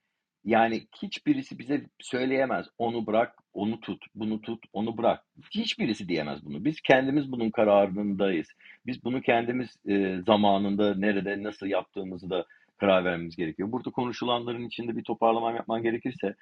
yani 0.44 0.86
hiçbirisi 1.02 1.58
bize 1.58 1.86
söyleyemez. 2.00 2.66
Onu 2.78 3.06
bırak, 3.06 3.34
onu 3.52 3.80
tut, 3.80 4.04
bunu 4.14 4.40
tut, 4.40 4.64
onu 4.72 4.98
bırak. 4.98 5.24
Hiçbirisi 5.54 6.08
diyemez 6.08 6.44
bunu. 6.44 6.64
Biz 6.64 6.80
kendimiz 6.80 7.32
bunun 7.32 7.50
kararındayız. 7.50 8.48
Biz 8.86 9.04
bunu 9.04 9.22
kendimiz 9.22 9.76
e, 9.88 10.20
zamanında, 10.26 10.94
nerede, 10.94 11.42
nasıl 11.42 11.66
yaptığımızı 11.66 12.30
da 12.30 12.46
karar 12.80 13.04
vermemiz 13.04 13.36
gerekiyor. 13.36 13.72
Burada 13.72 13.90
konuşulanların 13.90 14.66
içinde 14.66 14.96
bir 14.96 15.04
toparlama 15.04 15.52
yapman 15.52 15.82
gerekirse 15.82 16.34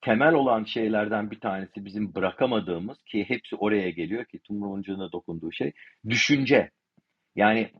temel 0.00 0.34
olan 0.34 0.64
şeylerden 0.64 1.30
bir 1.30 1.40
tanesi 1.40 1.84
bizim 1.84 2.14
bırakamadığımız 2.14 2.98
ki 3.02 3.24
hepsi 3.28 3.56
oraya 3.56 3.90
geliyor 3.90 4.24
ki 4.24 4.38
Tumruncu'na 4.38 5.12
dokunduğu 5.12 5.52
şey 5.52 5.72
düşünce. 6.08 6.70
Yani 7.36 7.70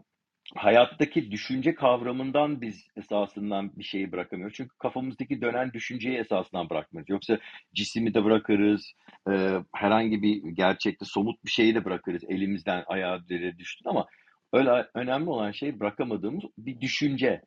hayattaki 0.57 1.31
düşünce 1.31 1.75
kavramından 1.75 2.61
biz 2.61 2.87
esasından 2.97 3.77
bir 3.77 3.85
şeyi 3.85 4.13
bırakamıyoruz. 4.13 4.57
Çünkü 4.57 4.77
kafamızdaki 4.79 5.41
dönen 5.41 5.73
düşünceyi 5.73 6.19
esasından 6.19 6.71
bırakmıyoruz. 6.71 7.11
Yoksa 7.11 7.39
cisimi 7.75 8.15
de 8.15 8.25
bırakırız, 8.25 8.93
e, 9.31 9.33
herhangi 9.75 10.23
bir 10.23 10.43
gerçekte 10.43 11.05
somut 11.05 11.45
bir 11.45 11.51
şeyi 11.51 11.75
de 11.75 11.85
bırakırız. 11.85 12.25
Elimizden 12.29 12.85
ayağa 12.87 13.29
düştün 13.59 13.91
ama 13.91 14.07
öyle 14.53 14.87
önemli 14.95 15.31
olan 15.31 15.51
şey 15.51 15.81
bırakamadığımız 15.81 16.45
bir 16.59 16.81
düşünce. 16.81 17.43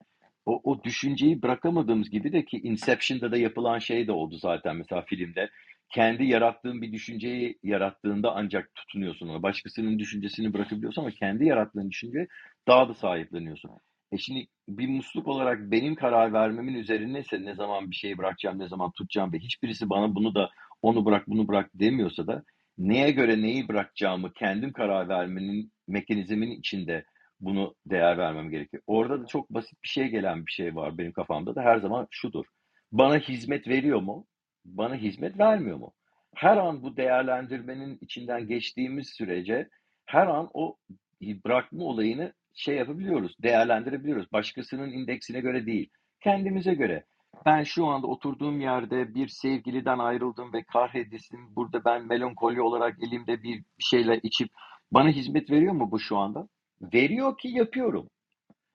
O, 0.45 0.61
o 0.63 0.84
düşünceyi 0.84 1.41
bırakamadığımız 1.41 2.09
gibi 2.09 2.34
de 2.34 2.45
ki 2.45 2.57
Inception'da 2.57 3.31
da 3.31 3.38
yapılan 3.38 3.80
şey 3.80 4.07
de 4.07 4.11
oldu 4.11 4.38
zaten 4.38 4.76
mesela 4.76 5.01
filmde. 5.01 5.49
Kendi 5.89 6.26
yarattığın 6.26 6.81
bir 6.81 6.91
düşünceyi 6.91 7.59
yarattığında 7.63 8.35
ancak 8.35 8.76
tutunuyorsun 8.76 9.27
ona. 9.27 9.43
Başkasının 9.43 9.99
düşüncesini 9.99 10.53
bırakabiliyorsun 10.53 11.01
ama 11.01 11.11
kendi 11.11 11.45
yarattığın 11.45 11.89
düşünceyi 11.89 12.27
daha 12.67 12.89
da 12.89 12.93
sahipleniyorsun. 12.93 13.72
E 14.11 14.17
şimdi 14.17 14.47
bir 14.69 14.88
musluk 14.88 15.27
olarak 15.27 15.59
benim 15.72 15.95
karar 15.95 16.34
vermemin 16.34 16.73
üzerineyse 16.73 17.41
ne 17.41 17.55
zaman 17.55 17.91
bir 17.91 17.95
şeyi 17.95 18.17
bırakacağım, 18.17 18.59
ne 18.59 18.67
zaman 18.67 18.91
tutacağım 18.91 19.34
ve 19.34 19.39
hiçbirisi 19.39 19.89
bana 19.89 20.15
bunu 20.15 20.35
da 20.35 20.49
onu 20.81 21.05
bırak, 21.05 21.27
bunu 21.27 21.47
bırak 21.47 21.69
demiyorsa 21.73 22.27
da 22.27 22.43
neye 22.77 23.11
göre 23.11 23.41
neyi 23.41 23.67
bırakacağımı 23.67 24.34
kendim 24.34 24.73
karar 24.73 25.09
vermenin 25.09 25.72
mekanizmin 25.88 26.51
içinde 26.51 27.05
bunu 27.39 27.75
değer 27.85 28.17
vermem 28.17 28.49
gerekiyor. 28.49 28.83
Orada 28.87 29.21
da 29.21 29.27
çok 29.27 29.49
basit 29.49 29.83
bir 29.83 29.87
şey 29.87 30.07
gelen 30.07 30.45
bir 30.45 30.51
şey 30.51 30.75
var 30.75 30.97
benim 30.97 31.11
kafamda 31.11 31.55
da 31.55 31.61
her 31.61 31.77
zaman 31.77 32.07
şudur. 32.11 32.45
Bana 32.91 33.17
hizmet 33.17 33.67
veriyor 33.67 34.01
mu? 34.01 34.27
Bana 34.65 34.95
hizmet 34.95 35.39
vermiyor 35.39 35.77
mu? 35.77 35.93
Her 36.35 36.57
an 36.57 36.83
bu 36.83 36.97
değerlendirmenin 36.97 37.97
içinden 38.01 38.47
geçtiğimiz 38.47 39.09
sürece 39.09 39.69
her 40.05 40.27
an 40.27 40.49
o 40.53 40.77
bırakma 41.21 41.83
olayını 41.83 42.33
şey 42.53 42.75
yapabiliyoruz, 42.75 43.35
değerlendirebiliyoruz. 43.43 44.31
Başkasının 44.31 44.91
indeksine 44.91 45.39
göre 45.39 45.65
değil, 45.65 45.89
kendimize 46.21 46.73
göre. 46.73 47.05
Ben 47.45 47.63
şu 47.63 47.85
anda 47.85 48.07
oturduğum 48.07 48.61
yerde 48.61 49.15
bir 49.15 49.27
sevgiliden 49.27 49.99
ayrıldım 49.99 50.53
ve 50.53 50.63
kahredildim. 50.63 51.55
Burada 51.55 51.85
ben 51.85 52.07
melankoli 52.07 52.61
olarak 52.61 53.03
elimde 53.03 53.43
bir 53.43 53.63
şeyler 53.79 54.19
içip 54.23 54.49
bana 54.91 55.09
hizmet 55.09 55.51
veriyor 55.51 55.73
mu 55.73 55.91
bu 55.91 55.99
şu 55.99 56.17
anda? 56.17 56.47
Veriyor 56.93 57.37
ki 57.37 57.47
yapıyorum. 57.47 58.09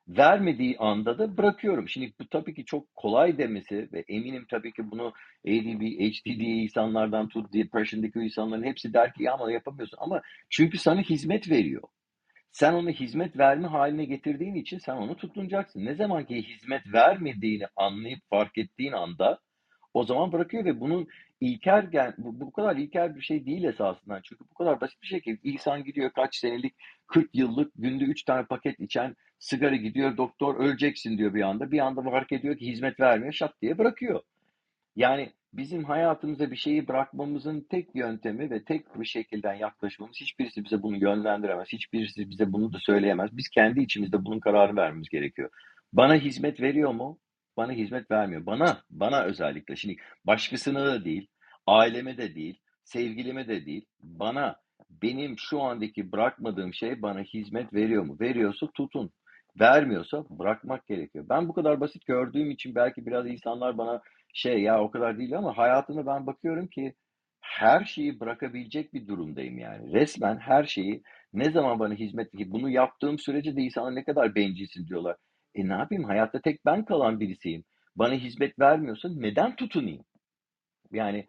Vermediği 0.09 0.77
anda 0.79 1.19
da 1.19 1.37
bırakıyorum. 1.37 1.89
Şimdi 1.89 2.13
bu 2.21 2.29
tabii 2.29 2.55
ki 2.55 2.65
çok 2.65 2.95
kolay 2.95 3.39
demesi 3.39 3.89
ve 3.93 4.05
eminim 4.09 4.47
tabii 4.51 4.73
ki 4.73 4.91
bunu 4.91 5.13
ADD, 5.47 5.83
HDD 5.83 6.41
insanlardan 6.41 7.29
tut, 7.29 7.53
depression'daki 7.53 8.19
insanların 8.19 8.65
hepsi 8.65 8.93
der 8.93 9.15
ki 9.15 9.23
ya 9.23 9.33
ama 9.35 9.53
yapamıyorsun. 9.53 9.99
Ama 10.01 10.23
çünkü 10.51 10.79
sana 10.79 11.01
hizmet 11.01 11.51
veriyor. 11.51 11.83
Sen 12.53 12.73
onu 12.73 12.91
hizmet 12.91 13.39
verme 13.39 13.69
haline 13.69 14.05
getirdiğin 14.05 14.55
için 14.55 14.79
sen 14.79 14.97
onu 14.97 15.17
tutunacaksın. 15.17 15.85
Ne 15.85 15.95
zaman 15.95 16.27
ki 16.27 16.43
hizmet 16.43 16.83
vermediğini 16.93 17.65
anlayıp 17.77 18.21
fark 18.31 18.59
ettiğin 18.59 18.93
anda 18.93 19.39
o 19.95 20.05
zaman 20.05 20.33
bırakıyor 20.33 20.65
ve 20.65 20.81
bunun 20.81 21.09
ilker 21.41 21.83
gel 21.83 22.15
bu, 22.19 22.41
bu 22.41 22.53
kadar 22.53 22.77
ilker 22.77 23.17
bir 23.17 23.21
şey 23.21 23.47
değil 23.47 23.65
esasında. 23.65 24.21
Çünkü 24.23 24.45
bu 24.51 24.55
kadar 24.55 24.81
basit 24.81 25.03
bir 25.03 25.07
şey 25.07 25.21
ki 25.21 25.39
insan 25.45 25.85
gidiyor 25.85 26.11
kaç 26.11 26.37
senelik 26.37 26.75
40 27.07 27.35
yıllık 27.35 27.73
günde 27.77 28.05
3 28.05 28.23
tane 28.23 28.47
paket 28.47 28.81
içen 28.81 29.17
sigara 29.39 29.77
gidiyor 29.77 30.17
doktor 30.17 30.57
öleceksin 30.57 31.19
diyor 31.19 31.35
bir 31.35 31.43
anda. 31.43 31.71
Bir 31.71 31.79
anda 31.79 32.03
fark 32.03 32.33
ediyor 32.33 32.57
ki 32.57 32.67
hizmet 32.67 33.01
vermiyor 33.01 33.33
şat 33.33 33.63
diye 33.63 33.79
bırakıyor. 33.79 34.21
Yani 34.97 35.33
bizim 35.53 35.85
hayatımıza 35.85 36.51
bir 36.51 36.57
şeyi 36.57 36.89
bırakmamızın 36.89 37.61
tek 37.71 37.95
yöntemi 37.95 38.51
ve 38.51 38.65
tek 38.65 39.01
bir 39.01 39.05
şekilden 39.05 39.55
yaklaşmamız 39.55 40.17
hiçbirisi 40.17 40.65
bize 40.65 40.83
bunu 40.83 40.97
yönlendiremez. 40.97 41.69
Hiçbirisi 41.69 42.31
bize 42.31 42.53
bunu 42.53 42.73
da 42.73 42.79
söyleyemez. 42.81 43.37
Biz 43.37 43.49
kendi 43.49 43.81
içimizde 43.81 44.25
bunun 44.25 44.41
kararını 44.41 44.77
vermemiz 44.77 45.09
gerekiyor. 45.09 45.51
Bana 45.93 46.15
hizmet 46.15 46.61
veriyor 46.61 46.93
mu? 46.93 47.19
Bana 47.61 47.73
hizmet 47.73 48.11
vermiyor. 48.11 48.47
Bana, 48.47 48.83
bana 48.91 49.23
özellikle. 49.23 49.77
Şimdi 49.77 49.97
başkasına 50.25 50.87
da 50.87 51.05
değil, 51.05 51.27
aileme 51.67 52.17
de 52.17 52.35
değil, 52.35 52.61
sevgilime 52.85 53.49
de 53.49 53.67
değil. 53.67 53.87
Bana, 54.03 54.57
benim 54.91 55.39
şu 55.39 55.63
andaki 55.63 56.13
bırakmadığım 56.13 56.75
şey 56.75 57.03
bana 57.03 57.21
hizmet 57.21 57.75
veriyor 57.75 58.05
mu? 58.05 58.17
Veriyorsa 58.21 58.67
tutun. 58.75 59.11
Vermiyorsa 59.61 60.25
bırakmak 60.31 60.87
gerekiyor. 60.87 61.27
Ben 61.29 61.49
bu 61.49 61.53
kadar 61.53 61.81
basit 61.81 62.07
gördüğüm 62.07 62.51
için 62.51 62.75
belki 62.75 63.07
biraz 63.07 63.27
insanlar 63.27 63.79
bana 63.79 64.03
şey 64.35 64.63
ya 64.63 64.83
o 64.83 64.91
kadar 64.91 65.19
değil 65.19 65.39
ama 65.39 65.59
hayatımda 65.59 66.07
ben 66.07 66.27
bakıyorum 66.27 66.67
ki 66.67 66.95
her 67.41 67.85
şeyi 67.85 68.21
bırakabilecek 68.21 68.95
bir 68.95 69.09
durumdayım 69.09 69.59
yani. 69.59 69.93
Resmen 69.93 70.39
her 70.39 70.65
şeyi 70.65 71.03
ne 71.33 71.51
zaman 71.51 71.79
bana 71.79 71.95
hizmet 71.95 72.37
ki 72.37 72.53
bunu 72.53 72.71
yaptığım 72.71 73.19
sürece 73.19 73.57
de 73.57 73.61
insanlar 73.61 73.95
ne 73.95 74.05
kadar 74.05 74.35
bencilsin 74.35 74.87
diyorlar. 74.87 75.17
E 75.55 75.69
ne 75.69 75.73
yapayım 75.73 76.05
hayatta 76.05 76.41
tek 76.41 76.65
ben 76.67 76.85
kalan 76.85 77.21
birisiyim. 77.21 77.65
Bana 77.97 78.15
hizmet 78.15 78.59
vermiyorsa 78.59 79.09
neden 79.09 79.57
tutunayım? 79.57 80.05
Yani 80.93 81.27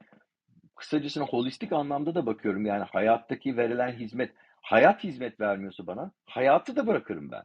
kısacasına 0.75 1.25
holistik 1.25 1.71
anlamda 1.73 2.15
da 2.15 2.25
bakıyorum 2.25 2.65
yani 2.65 2.83
hayattaki 2.83 3.57
verilen 3.57 3.91
hizmet 3.91 4.31
hayat 4.61 5.03
hizmet 5.03 5.39
vermiyorsa 5.39 5.87
bana 5.87 6.11
hayatı 6.25 6.75
da 6.75 6.87
bırakırım 6.87 7.31
ben. 7.31 7.43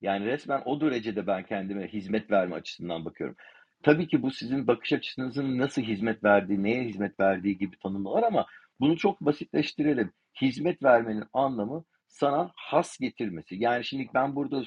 Yani 0.00 0.26
resmen 0.26 0.62
o 0.64 0.80
derecede 0.80 1.26
ben 1.26 1.42
kendime 1.42 1.88
hizmet 1.88 2.30
verme 2.30 2.54
açısından 2.54 3.04
bakıyorum. 3.04 3.36
Tabii 3.82 4.08
ki 4.08 4.22
bu 4.22 4.30
sizin 4.30 4.66
bakış 4.66 4.92
açınızın 4.92 5.58
nasıl 5.58 5.82
hizmet 5.82 6.24
verdiği, 6.24 6.62
neye 6.62 6.84
hizmet 6.84 7.20
verdiği 7.20 7.58
gibi 7.58 7.76
tanımlar 7.78 8.22
ama 8.22 8.46
bunu 8.80 8.96
çok 8.96 9.20
basitleştirelim. 9.20 10.12
Hizmet 10.40 10.82
vermenin 10.82 11.24
anlamı 11.32 11.84
sana 12.08 12.50
has 12.56 12.98
getirmesi. 12.98 13.54
Yani 13.58 13.84
şimdi 13.84 14.08
ben 14.14 14.36
burada 14.36 14.62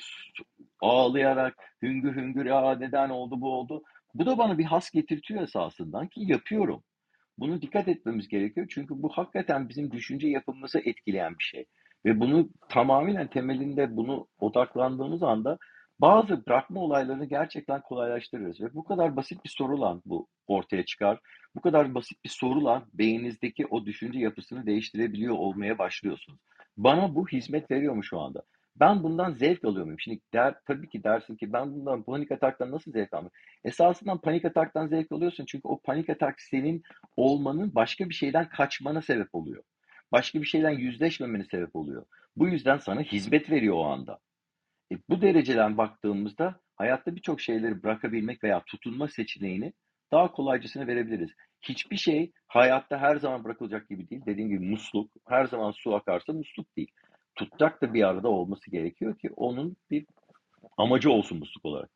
ağlayarak 0.81 1.55
hüngür 1.81 2.15
hüngür 2.15 2.45
ya 2.45 2.75
neden 2.75 3.09
oldu 3.09 3.41
bu 3.41 3.53
oldu. 3.53 3.83
Bu 4.13 4.25
da 4.25 4.37
bana 4.37 4.57
bir 4.57 4.63
has 4.63 4.89
getirtiyor 4.89 5.43
esasından 5.43 6.07
ki 6.07 6.21
yapıyorum. 6.23 6.83
Bunu 7.37 7.61
dikkat 7.61 7.87
etmemiz 7.87 8.27
gerekiyor. 8.27 8.67
Çünkü 8.69 9.03
bu 9.03 9.09
hakikaten 9.09 9.69
bizim 9.69 9.91
düşünce 9.91 10.27
yapımızı 10.27 10.79
etkileyen 10.79 11.37
bir 11.39 11.43
şey. 11.43 11.65
Ve 12.05 12.19
bunu 12.19 12.49
tamamen 12.69 13.27
temelinde 13.27 13.97
bunu 13.97 14.27
odaklandığımız 14.39 15.23
anda 15.23 15.57
bazı 15.99 16.45
bırakma 16.45 16.79
olaylarını 16.79 17.25
gerçekten 17.25 17.81
kolaylaştırıyoruz. 17.81 18.61
Ve 18.61 18.73
bu 18.73 18.83
kadar 18.83 19.15
basit 19.15 19.43
bir 19.43 19.49
sorulan 19.49 20.01
bu 20.05 20.27
ortaya 20.47 20.85
çıkar. 20.85 21.19
Bu 21.55 21.61
kadar 21.61 21.95
basit 21.95 22.23
bir 22.23 22.29
sorulan 22.29 22.85
beyninizdeki 22.93 23.67
o 23.67 23.85
düşünce 23.85 24.19
yapısını 24.19 24.65
değiştirebiliyor 24.65 25.35
olmaya 25.35 25.77
başlıyorsunuz. 25.77 26.39
Bana 26.77 27.15
bu 27.15 27.27
hizmet 27.27 27.71
veriyor 27.71 27.93
mu 27.93 28.03
şu 28.03 28.19
anda? 28.19 28.43
Ben 28.79 29.03
bundan 29.03 29.33
zevk 29.33 29.65
alıyor 29.65 29.85
muyum? 29.85 29.99
Şimdi 29.99 30.19
der, 30.33 30.55
tabii 30.67 30.89
ki 30.89 31.03
dersin 31.03 31.35
ki 31.35 31.53
ben 31.53 31.73
bundan 31.73 32.03
panik 32.03 32.31
ataktan 32.31 32.71
nasıl 32.71 32.91
zevk 32.91 33.13
almıyorum? 33.13 33.37
Esasından 33.63 34.21
panik 34.21 34.45
ataktan 34.45 34.87
zevk 34.87 35.11
alıyorsun 35.11 35.45
çünkü 35.45 35.67
o 35.67 35.81
panik 35.81 36.09
atak 36.09 36.41
senin 36.41 36.83
olmanın 37.17 37.75
başka 37.75 38.09
bir 38.09 38.13
şeyden 38.13 38.49
kaçmana 38.49 39.01
sebep 39.01 39.35
oluyor. 39.35 39.63
Başka 40.11 40.41
bir 40.41 40.47
şeyden 40.47 40.71
yüzleşmemene 40.71 41.43
sebep 41.43 41.75
oluyor. 41.75 42.05
Bu 42.35 42.47
yüzden 42.47 42.77
sana 42.77 43.01
hizmet 43.01 43.49
veriyor 43.49 43.75
o 43.75 43.85
anda. 43.85 44.19
E, 44.91 44.95
bu 45.09 45.21
dereceden 45.21 45.77
baktığımızda 45.77 46.59
hayatta 46.75 47.15
birçok 47.15 47.41
şeyleri 47.41 47.83
bırakabilmek 47.83 48.43
veya 48.43 48.63
tutunma 48.63 49.07
seçeneğini 49.07 49.73
daha 50.11 50.31
kolaycasına 50.31 50.87
verebiliriz. 50.87 51.29
Hiçbir 51.61 51.97
şey 51.97 52.31
hayatta 52.47 52.97
her 52.97 53.15
zaman 53.15 53.43
bırakılacak 53.43 53.89
gibi 53.89 54.09
değil. 54.09 54.21
Dediğim 54.25 54.49
gibi 54.49 54.65
musluk, 54.65 55.11
her 55.27 55.45
zaman 55.45 55.71
su 55.71 55.95
akarsa 55.95 56.33
musluk 56.33 56.77
değil. 56.77 56.91
Tutacak 57.35 57.81
da 57.81 57.93
bir 57.93 58.03
arada 58.03 58.29
olması 58.29 58.71
gerekiyor 58.71 59.17
ki 59.17 59.29
onun 59.35 59.77
bir 59.91 60.05
amacı 60.77 61.11
olsun 61.11 61.39
musluk 61.39 61.65
olarak. 61.65 61.89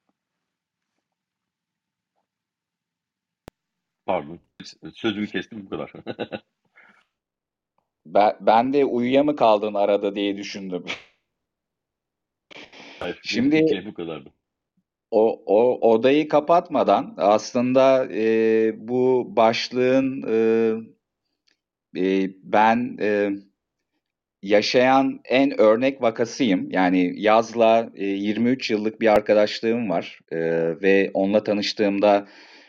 Pardon, 4.05 4.39
sözümü 4.93 5.27
kestim 5.27 5.65
bu 5.65 5.69
kadar. 5.69 5.93
ben, 8.05 8.37
ben 8.41 8.73
de 8.73 8.85
uyuya 8.85 9.23
mı 9.23 9.35
kaldın 9.35 9.73
arada 9.73 10.15
diye 10.15 10.37
düşündüm. 10.37 10.85
Hayır, 12.99 13.19
Şimdi 13.23 13.57
fikrim 13.57 13.85
bu 13.85 13.93
kadardı. 13.93 14.29
o, 15.11 15.43
o 15.45 15.89
odayı 15.91 16.27
kapatmadan 16.27 17.13
aslında 17.17 18.07
e, 18.13 18.73
bu 18.87 19.33
başlığın 19.35 20.23
e, 20.27 20.37
e, 21.97 22.31
ben 22.43 22.97
e, 22.99 23.29
yaşayan 24.43 25.19
en 25.25 25.59
örnek 25.61 26.01
vakasıyım. 26.01 26.71
Yani 26.71 27.13
Yaz'la 27.15 27.89
e, 27.95 28.05
23 28.05 28.71
yıllık 28.71 29.01
bir 29.01 29.07
arkadaşlığım 29.07 29.89
var 29.89 30.19
E, 30.31 30.37
ve 30.81 31.11
onunla 31.13 31.43
tanıştığımda 31.43 32.27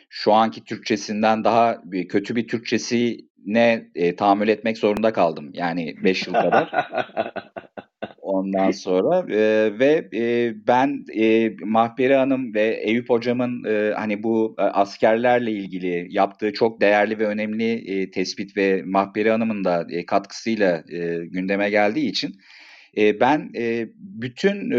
şu 0.08 0.32
anki 0.32 0.64
Türkçesinden 0.64 1.44
daha 1.44 1.82
kötü 2.08 2.36
bir 2.36 2.48
Türkçesine 2.48 3.88
e, 3.94 4.16
tahammül 4.16 4.48
etmek 4.48 4.78
zorunda 4.78 5.12
kaldım. 5.12 5.50
Yani 5.54 5.94
5 6.04 6.26
yıl 6.26 6.34
kadar. 6.34 6.70
Ondan 8.30 8.70
sonra. 8.70 9.32
E, 9.32 9.78
ve 9.78 10.08
e, 10.14 10.54
ben 10.66 11.04
e, 11.16 11.52
Mahperi 11.64 12.14
Hanım 12.14 12.54
ve 12.54 12.80
Eyüp 12.82 13.10
Hocam'ın 13.10 13.64
e, 13.64 13.92
hani 13.96 14.22
bu 14.22 14.56
e, 14.58 14.62
askerlerle 14.62 15.52
ilgili 15.52 16.06
yaptığı 16.10 16.52
çok 16.52 16.80
değerli 16.80 17.18
ve 17.18 17.26
önemli 17.26 17.72
e, 17.72 18.10
tespit 18.10 18.56
ve 18.56 18.82
Mahperi 18.82 19.30
Hanım'ın 19.30 19.64
da 19.64 19.86
e, 19.90 20.06
katkısıyla 20.06 20.84
e, 20.92 21.26
gündeme 21.26 21.70
geldiği 21.70 22.08
için 22.08 22.34
e, 22.96 23.20
ben 23.20 23.50
e, 23.56 23.88
bütün 23.94 24.70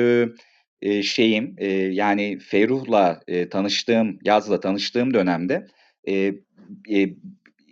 e, 0.81 1.03
şeyim 1.03 1.55
e, 1.57 1.67
yani 1.73 2.39
Ferruh'la 2.39 3.21
e, 3.27 3.49
tanıştığım, 3.49 4.19
Yaz'la 4.23 4.59
tanıştığım 4.59 5.13
dönemde 5.13 5.67
e, 6.07 6.13
e, 6.91 7.09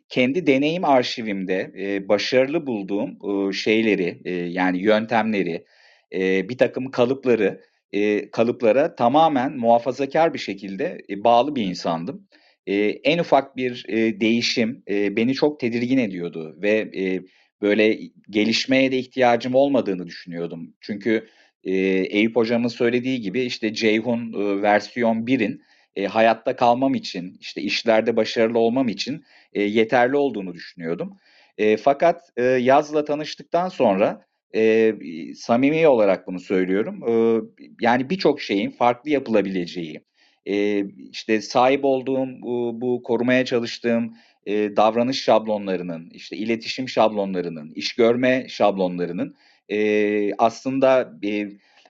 kendi 0.10 0.48
deneyim 0.48 0.86
arşivimde 0.86 1.72
e, 1.80 2.10
başarılı 2.10 2.68
bulduğum 2.68 3.10
e, 3.50 3.54
şeyleri 3.54 4.22
e, 4.26 4.32
yani 4.32 4.80
yöntemleri, 4.80 5.66
e, 6.14 6.50
bir 6.50 6.58
takım 6.58 6.92
kalıpları, 6.92 7.62
e, 7.92 8.32
kalıplara 8.32 8.96
tamamen 8.96 9.58
muhafazakar 9.58 10.34
bir 10.34 10.40
şekilde 10.40 10.98
e, 11.10 11.24
bağlı 11.24 11.56
bir 11.56 11.64
insandım. 11.64 12.28
E, 12.68 12.76
en 12.86 13.20
ufak 13.20 13.58
bir 13.58 13.86
e, 13.88 14.20
değişim 14.20 14.84
e, 14.90 15.16
beni 15.16 15.34
çok 15.34 15.60
tedirgin 15.60 15.98
ediyordu 15.98 16.58
ve 16.62 16.92
e, 16.98 17.22
böyle 17.62 18.00
gelişmeye 18.30 18.92
de 18.92 18.98
ihtiyacım 18.98 19.56
olmadığını 19.56 20.08
düşünüyordum. 20.08 20.74
Çünkü 20.82 21.28
e, 21.64 21.76
Eyüp 22.18 22.36
Hocam'ın 22.36 22.68
söylediği 22.68 23.22
gibi 23.22 23.42
işte 23.42 23.74
Ceyhun 23.74 24.34
e, 24.34 24.62
versiyon 24.62 25.26
1'in 25.26 25.62
e, 26.00 26.08
hayatta 26.08 26.56
kalmam 26.56 26.96
için, 26.96 27.38
işte 27.40 27.62
işlerde 27.62 28.16
başarılı 28.16 28.60
olmam 28.60 28.88
için 28.88 29.24
e, 29.54 29.64
yeterli 29.64 30.16
olduğunu 30.16 30.54
düşünüyordum. 30.54 31.18
E, 31.58 31.78
fakat 31.78 32.22
e, 32.38 32.44
Yaz'la 32.44 33.06
tanıştıktan 33.06 33.70
sonra 33.70 34.26
e, 34.56 34.94
samimi 35.36 35.88
olarak 35.88 36.28
bunu 36.28 36.40
söylüyorum. 36.40 37.04
E, 37.10 37.42
yani 37.82 38.10
birçok 38.10 38.42
şeyin 38.42 38.72
farklı 38.72 39.10
yapılabileceği, 39.10 40.02
e, 40.46 40.86
işte 41.12 41.42
sahip 41.42 41.86
olduğum 41.86 42.28
bu, 42.42 42.82
bu 42.82 43.04
korumaya 43.04 43.46
çalıştığım 43.46 44.14
e, 44.46 44.76
davranış 44.76 45.24
şablonlarının, 45.24 46.10
işte 46.14 46.38
iletişim 46.38 46.90
şablonlarının, 46.90 47.72
iş 47.76 47.94
görme 47.94 48.46
şablonlarının 48.50 49.36
e, 49.70 50.34
aslında 50.38 51.14
e, 51.24 51.48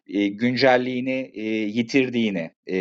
e, 0.09 0.27
güncelliğini 0.27 1.31
e, 1.33 1.43
yitirdiğini, 1.49 2.51
e, 2.69 2.77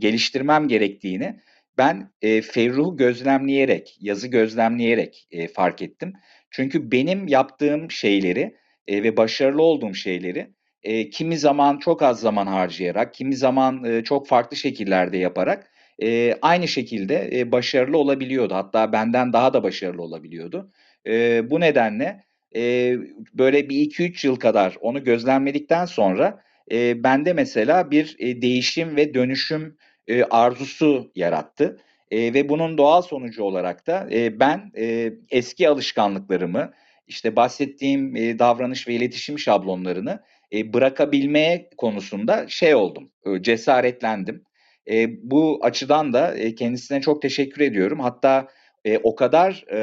geliştirmem 0.00 0.68
gerektiğini 0.68 1.40
ben 1.78 2.10
e, 2.22 2.42
Ferruh'u 2.42 2.96
gözlemleyerek, 2.96 3.96
yazı 4.00 4.28
gözlemleyerek 4.28 5.28
e, 5.30 5.48
fark 5.48 5.82
ettim. 5.82 6.12
Çünkü 6.50 6.90
benim 6.92 7.28
yaptığım 7.28 7.90
şeyleri 7.90 8.56
e, 8.86 9.02
ve 9.02 9.16
başarılı 9.16 9.62
olduğum 9.62 9.94
şeyleri 9.94 10.50
e, 10.82 11.10
kimi 11.10 11.38
zaman 11.38 11.78
çok 11.78 12.02
az 12.02 12.20
zaman 12.20 12.46
harcayarak, 12.46 13.14
kimi 13.14 13.36
zaman 13.36 13.84
e, 13.84 14.04
çok 14.04 14.28
farklı 14.28 14.56
şekillerde 14.56 15.18
yaparak 15.18 15.70
e, 16.02 16.34
aynı 16.42 16.68
şekilde 16.68 17.30
e, 17.32 17.52
başarılı 17.52 17.98
olabiliyordu. 17.98 18.54
Hatta 18.54 18.92
benden 18.92 19.32
daha 19.32 19.52
da 19.52 19.62
başarılı 19.62 20.02
olabiliyordu. 20.02 20.72
E, 21.06 21.50
bu 21.50 21.60
nedenle 21.60 22.24
e, 22.56 22.96
böyle 23.34 23.68
bir 23.68 23.76
2-3 23.76 24.26
yıl 24.26 24.36
kadar 24.36 24.76
onu 24.80 25.04
gözlemledikten 25.04 25.84
sonra 25.84 26.42
e, 26.72 27.04
bende 27.04 27.32
mesela 27.32 27.90
bir 27.90 28.16
e, 28.18 28.42
değişim 28.42 28.96
ve 28.96 29.14
dönüşüm 29.14 29.76
e, 30.08 30.24
arzusu 30.24 31.12
yarattı. 31.14 31.78
E, 32.10 32.34
ve 32.34 32.48
bunun 32.48 32.78
doğal 32.78 33.02
sonucu 33.02 33.42
olarak 33.42 33.86
da 33.86 34.08
e, 34.12 34.40
ben 34.40 34.72
e, 34.76 35.12
eski 35.30 35.68
alışkanlıklarımı, 35.68 36.72
işte 37.06 37.36
bahsettiğim 37.36 38.16
e, 38.16 38.38
davranış 38.38 38.88
ve 38.88 38.94
iletişim 38.94 39.38
şablonlarını 39.38 40.20
e, 40.52 40.72
bırakabilmeye 40.72 41.70
konusunda 41.76 42.48
şey 42.48 42.74
oldum, 42.74 43.10
e, 43.26 43.42
cesaretlendim. 43.42 44.44
E, 44.90 45.08
bu 45.30 45.60
açıdan 45.62 46.12
da 46.12 46.36
e, 46.36 46.54
kendisine 46.54 47.00
çok 47.00 47.22
teşekkür 47.22 47.60
ediyorum. 47.60 48.00
Hatta 48.00 48.48
e, 48.84 48.98
o 48.98 49.14
kadar 49.14 49.64
e, 49.72 49.78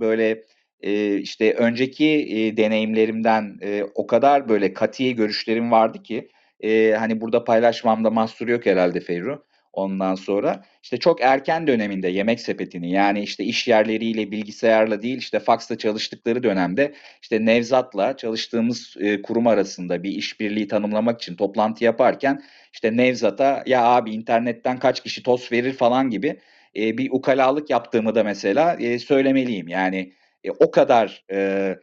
böyle 0.00 0.42
e, 0.82 1.16
işte 1.16 1.54
önceki 1.54 2.06
e, 2.08 2.56
deneyimlerimden 2.56 3.58
e, 3.62 3.84
o 3.94 4.06
kadar 4.06 4.48
böyle 4.48 4.74
katiye 4.74 5.12
görüşlerim 5.12 5.70
vardı 5.70 6.02
ki 6.02 6.28
e, 6.60 6.92
hani 6.98 7.20
burada 7.20 7.44
paylaşmamda 7.44 8.10
mahsur 8.10 8.48
yok 8.48 8.66
herhalde 8.66 9.00
Feyru. 9.00 9.44
Ondan 9.72 10.14
sonra 10.14 10.64
işte 10.82 10.96
çok 10.96 11.20
erken 11.20 11.66
döneminde 11.66 12.08
yemek 12.08 12.40
sepetini 12.40 12.90
yani 12.90 13.22
işte 13.22 13.44
iş 13.44 13.68
yerleriyle 13.68 14.30
bilgisayarla 14.30 15.02
değil 15.02 15.18
işte 15.18 15.40
faksla 15.40 15.78
çalıştıkları 15.78 16.42
dönemde 16.42 16.94
işte 17.22 17.46
Nevzat'la 17.46 18.16
çalıştığımız 18.16 18.96
e, 19.00 19.22
kurum 19.22 19.46
arasında 19.46 20.02
bir 20.02 20.10
işbirliği 20.10 20.68
tanımlamak 20.68 21.22
için 21.22 21.36
toplantı 21.36 21.84
yaparken 21.84 22.42
işte 22.72 22.96
Nevzat'a 22.96 23.62
ya 23.66 23.84
abi 23.84 24.10
internetten 24.10 24.78
kaç 24.78 25.02
kişi 25.02 25.22
toz 25.22 25.52
verir 25.52 25.72
falan 25.72 26.10
gibi 26.10 26.40
e, 26.76 26.98
bir 26.98 27.10
ukalalık 27.10 27.70
yaptığımı 27.70 28.14
da 28.14 28.24
mesela 28.24 28.74
e, 28.74 28.98
söylemeliyim. 28.98 29.68
Yani 29.68 30.12
e, 30.44 30.50
o 30.50 30.70
kadar 30.70 31.24
e, 31.32 31.76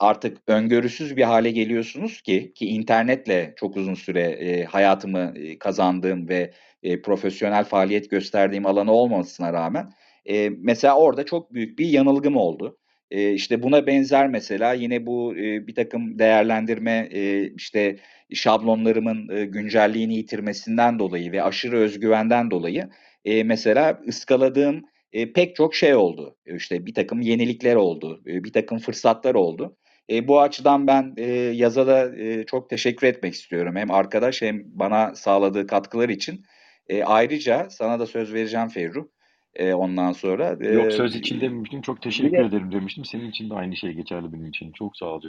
artık 0.00 0.38
öngörüsüz 0.46 1.16
bir 1.16 1.22
hale 1.22 1.50
geliyorsunuz 1.50 2.22
ki 2.22 2.52
ki 2.54 2.66
internetle 2.66 3.54
çok 3.56 3.76
uzun 3.76 3.94
süre 3.94 4.20
e, 4.20 4.64
hayatımı 4.64 5.32
e, 5.36 5.58
kazandığım 5.58 6.28
ve 6.28 6.52
e, 6.82 7.02
profesyonel 7.02 7.64
faaliyet 7.64 8.10
gösterdiğim 8.10 8.66
alanı 8.66 8.92
olmamasına 8.92 9.52
rağmen 9.52 9.92
e, 10.26 10.50
mesela 10.50 10.96
orada 10.96 11.24
çok 11.24 11.54
büyük 11.54 11.78
bir 11.78 11.86
yanılgım 11.86 12.36
oldu. 12.36 12.78
E, 13.10 13.32
işte 13.32 13.62
buna 13.62 13.86
benzer 13.86 14.28
mesela 14.28 14.72
yine 14.72 15.06
bu 15.06 15.36
e, 15.36 15.66
bir 15.66 15.74
takım 15.74 16.18
değerlendirme 16.18 17.08
e, 17.12 17.50
işte 17.50 17.96
şablonlarımın 18.34 19.28
e, 19.36 19.44
güncelliğini 19.44 20.14
yitirmesinden 20.14 20.98
dolayı 20.98 21.32
ve 21.32 21.42
aşırı 21.42 21.76
özgüvenden 21.78 22.50
dolayı 22.50 22.88
e, 23.24 23.44
mesela 23.44 24.00
ıskaladığım 24.08 24.84
e, 25.12 25.32
pek 25.32 25.56
çok 25.56 25.74
şey 25.74 25.94
oldu. 25.94 26.36
İşte 26.46 26.86
bir 26.86 26.94
takım 26.94 27.20
yenilikler 27.20 27.76
oldu, 27.76 28.22
e, 28.26 28.44
bir 28.44 28.52
takım 28.52 28.78
fırsatlar 28.78 29.34
oldu. 29.34 29.76
E, 30.10 30.28
bu 30.28 30.40
açıdan 30.40 30.86
ben 30.86 31.14
e, 31.16 31.30
Yaz'a 31.32 32.16
e, 32.16 32.44
çok 32.46 32.70
teşekkür 32.70 33.06
etmek 33.06 33.34
istiyorum. 33.34 33.76
Hem 33.76 33.90
arkadaş 33.90 34.42
hem 34.42 34.62
bana 34.66 35.14
sağladığı 35.14 35.66
katkılar 35.66 36.08
için. 36.08 36.44
E, 36.88 37.04
ayrıca 37.04 37.70
sana 37.70 38.00
da 38.00 38.06
söz 38.06 38.34
vereceğim 38.34 38.68
Ferruh. 38.68 39.04
E, 39.54 39.74
ondan 39.74 40.12
sonra. 40.12 40.58
E, 40.60 40.68
Yok 40.68 40.92
söz 40.92 41.16
için 41.16 41.40
dememiştim. 41.40 41.80
Çok 41.80 42.02
teşekkür 42.02 42.32
de 42.32 42.40
ederim 42.40 42.72
demiştim. 42.72 43.04
Senin 43.04 43.30
için 43.30 43.50
de 43.50 43.54
aynı 43.54 43.76
şey 43.76 43.92
geçerli 43.92 44.32
benim 44.32 44.46
için. 44.46 44.72
Çok 44.72 44.96
sağ 44.96 45.06
ol. 45.06 45.22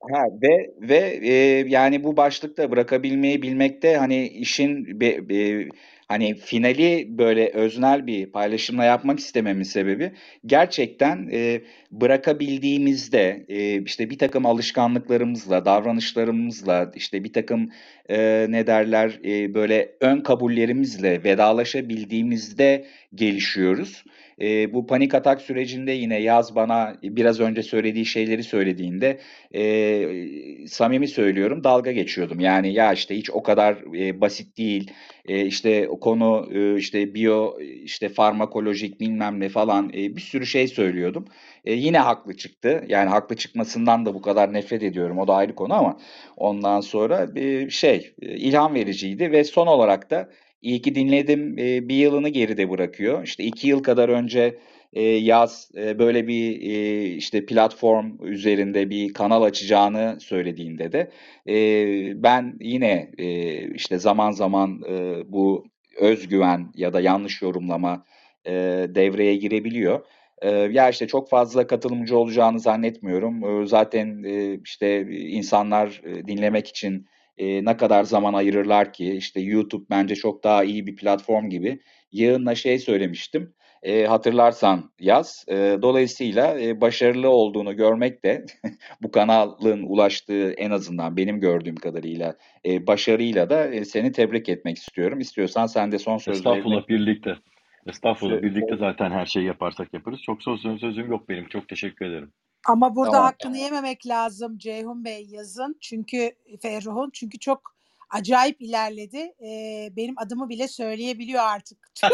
Ha 0.00 0.24
ve 0.42 0.70
ve 0.80 1.20
e, 1.22 1.32
yani 1.68 2.04
bu 2.04 2.16
başlıkta 2.16 2.70
bırakabilmeyi 2.70 3.42
bilmekte 3.42 3.96
hani 3.96 4.28
işin 4.28 5.00
be, 5.00 5.28
be- 5.28 5.68
hani 6.08 6.34
finali 6.34 7.18
böyle 7.18 7.48
öznel 7.48 8.06
bir 8.06 8.26
paylaşımla 8.26 8.84
yapmak 8.84 9.18
istememin 9.18 9.62
sebebi 9.62 10.12
gerçekten 10.46 11.28
e, 11.32 11.62
bırakabildiğimizde 11.90 13.44
e, 13.48 13.82
işte 13.82 14.10
bir 14.10 14.18
takım 14.18 14.46
alışkanlıklarımızla, 14.46 15.64
davranışlarımızla 15.64 16.92
işte 16.94 17.24
bir 17.24 17.32
takım 17.32 17.70
e, 18.08 18.46
ne 18.48 18.66
derler 18.66 19.20
e, 19.24 19.54
böyle 19.54 19.92
ön 20.00 20.20
kabullerimizle 20.20 21.24
vedalaşabildiğimizde 21.24 22.86
gelişiyoruz. 23.14 24.04
E, 24.40 24.72
bu 24.72 24.86
panik 24.86 25.14
atak 25.14 25.40
sürecinde 25.40 25.92
yine 25.92 26.20
Yaz 26.22 26.54
bana 26.54 26.96
biraz 27.02 27.40
önce 27.40 27.62
söylediği 27.62 28.06
şeyleri 28.06 28.42
söylediğinde 28.42 29.18
e, 29.54 30.66
samimi 30.68 31.08
söylüyorum 31.08 31.64
dalga 31.64 31.92
geçiyordum. 31.92 32.40
Yani 32.40 32.72
ya 32.72 32.92
işte 32.92 33.16
hiç 33.16 33.30
o 33.30 33.42
kadar 33.42 33.96
e, 33.98 34.20
basit 34.20 34.58
değil. 34.58 34.90
E, 35.28 35.46
işte 35.46 35.88
o 35.88 36.00
konu 36.00 36.48
e, 36.52 36.76
işte 36.76 37.14
biyo 37.14 37.58
işte 37.60 38.08
farmakolojik 38.08 39.00
bilmem 39.00 39.40
ne 39.40 39.48
falan 39.48 39.88
e, 39.88 40.16
bir 40.16 40.20
sürü 40.20 40.46
şey 40.46 40.68
söylüyordum. 40.68 41.24
E, 41.64 41.72
yine 41.72 41.98
haklı 41.98 42.36
çıktı. 42.36 42.84
Yani 42.88 43.10
haklı 43.10 43.36
çıkmasından 43.36 44.06
da 44.06 44.14
bu 44.14 44.22
kadar 44.22 44.52
nefret 44.52 44.82
ediyorum. 44.82 45.18
O 45.18 45.28
da 45.28 45.34
ayrı 45.34 45.54
konu 45.54 45.74
ama 45.74 45.98
ondan 46.36 46.80
sonra 46.80 47.28
e, 47.36 47.70
şey 47.70 48.14
ilham 48.20 48.74
vericiydi 48.74 49.32
ve 49.32 49.44
son 49.44 49.66
olarak 49.66 50.10
da 50.10 50.28
iyi 50.62 50.82
ki 50.82 50.94
dinledim 50.94 51.58
e, 51.58 51.88
bir 51.88 51.94
yılını 51.94 52.28
geride 52.28 52.70
bırakıyor. 52.70 53.24
İşte 53.24 53.44
iki 53.44 53.68
yıl 53.68 53.82
kadar 53.82 54.08
önce 54.08 54.58
e, 54.92 55.02
yaz 55.02 55.70
e, 55.76 55.98
böyle 55.98 56.26
bir 56.26 56.60
e, 56.60 57.04
işte 57.06 57.46
platform 57.46 58.12
üzerinde 58.22 58.90
bir 58.90 59.12
kanal 59.12 59.42
açacağını 59.42 60.16
söylediğinde 60.20 60.92
de 60.92 61.10
e, 61.48 62.22
ben 62.22 62.56
yine 62.60 63.10
e, 63.18 63.58
işte 63.74 63.98
zaman 63.98 64.30
zaman 64.30 64.82
e, 64.88 65.22
bu 65.32 65.66
özgüven 66.00 66.72
ya 66.74 66.92
da 66.92 67.00
yanlış 67.00 67.42
yorumlama 67.42 68.04
e, 68.46 68.52
devreye 68.94 69.36
girebiliyor. 69.36 70.00
Ya 70.70 70.90
işte 70.90 71.06
çok 71.06 71.30
fazla 71.30 71.66
katılımcı 71.66 72.18
olacağını 72.18 72.60
zannetmiyorum. 72.60 73.66
Zaten 73.66 74.22
işte 74.64 75.00
insanlar 75.10 76.02
dinlemek 76.26 76.68
için 76.68 77.06
e, 77.38 77.64
ne 77.64 77.76
kadar 77.76 78.04
zaman 78.04 78.34
ayırırlar 78.34 78.92
ki? 78.92 79.12
İşte 79.12 79.40
YouTube 79.40 79.84
bence 79.90 80.14
çok 80.14 80.44
daha 80.44 80.64
iyi 80.64 80.86
bir 80.86 80.96
platform 80.96 81.48
gibi. 81.48 81.80
Yığınla 82.12 82.54
şey 82.54 82.78
söylemiştim. 82.78 83.54
E, 83.82 84.06
hatırlarsan 84.06 84.90
yaz. 85.00 85.44
E, 85.48 85.78
dolayısıyla 85.82 86.60
e, 86.60 86.80
başarılı 86.80 87.28
olduğunu 87.28 87.76
görmek 87.76 88.24
de 88.24 88.46
bu 89.02 89.10
kanalın 89.10 89.82
ulaştığı 89.82 90.52
en 90.52 90.70
azından 90.70 91.16
benim 91.16 91.40
gördüğüm 91.40 91.76
kadarıyla 91.76 92.36
e, 92.66 92.86
başarıyla 92.86 93.50
da 93.50 93.66
e, 93.66 93.84
seni 93.84 94.12
tebrik 94.12 94.48
etmek 94.48 94.76
istiyorum. 94.76 95.20
İstiyorsan 95.20 95.66
sen 95.66 95.92
de 95.92 95.98
son 95.98 96.16
sözlerini 96.16 96.58
Estağfurullah 96.58 96.88
birlikte. 96.88 97.36
Estağfurullah 97.86 98.42
birlikte 98.42 98.76
zaten 98.76 99.10
her 99.10 99.26
şeyi 99.26 99.46
yaparsak 99.46 99.94
yaparız. 99.94 100.22
Çok 100.22 100.42
son 100.42 100.76
sözüm 100.76 101.10
yok 101.10 101.28
benim. 101.28 101.48
Çok 101.48 101.68
teşekkür 101.68 102.06
ederim. 102.06 102.32
Ama 102.68 102.96
burada 102.96 103.10
Tamam. 103.10 103.26
hakkını 103.26 103.58
yememek 103.58 104.06
lazım 104.06 104.58
Ceyhun 104.58 105.04
Bey 105.04 105.26
yazın. 105.30 105.76
Çünkü 105.80 106.32
Ferruh'un 106.62 107.10
çünkü 107.12 107.38
çok 107.38 107.78
acayip 108.10 108.62
ilerledi. 108.62 109.32
Ee, 109.42 109.88
benim 109.96 110.14
adımı 110.18 110.48
bile 110.48 110.68
söyleyebiliyor 110.68 111.42
artık. 111.42 111.78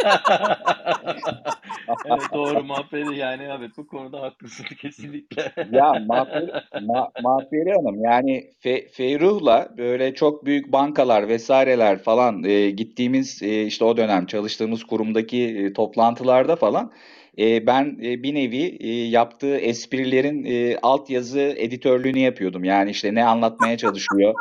evet 2.06 2.22
doğru 2.32 2.64
Mahperi 2.64 3.18
yani 3.18 3.43
evet 3.59 3.70
bu 3.76 3.86
konuda 3.86 4.20
haklısın 4.22 4.64
kesinlikle. 4.81 5.52
Ya 5.72 5.93
Mahperi, 6.06 6.52
Ma, 6.82 7.10
Mahperi 7.22 7.72
Hanım 7.72 8.05
yani 8.05 8.51
Fe, 8.60 8.89
Feyruh'la 8.89 9.68
böyle 9.78 10.14
çok 10.14 10.44
büyük 10.44 10.72
bankalar 10.72 11.28
vesaireler 11.28 11.98
falan 11.98 12.44
e, 12.44 12.70
gittiğimiz 12.70 13.43
e, 13.43 13.62
işte 13.62 13.85
o 13.85 13.97
dönem 13.97 14.26
çalıştığımız 14.26 14.85
kurumdaki 14.85 15.47
e, 15.47 15.72
toplantılarda 15.72 16.56
falan 16.56 16.93
e, 17.39 17.66
ben 17.66 17.98
e, 18.02 18.23
bir 18.23 18.35
nevi 18.35 18.77
e, 18.81 18.89
yaptığı 18.89 19.56
esprilerin 19.56 20.44
e, 20.44 20.78
altyazı 20.82 21.40
editörlüğünü 21.40 22.19
yapıyordum. 22.19 22.65
Yani 22.65 22.90
işte 22.90 23.15
ne 23.15 23.24
anlatmaya 23.24 23.77
çalışıyor. 23.77 24.35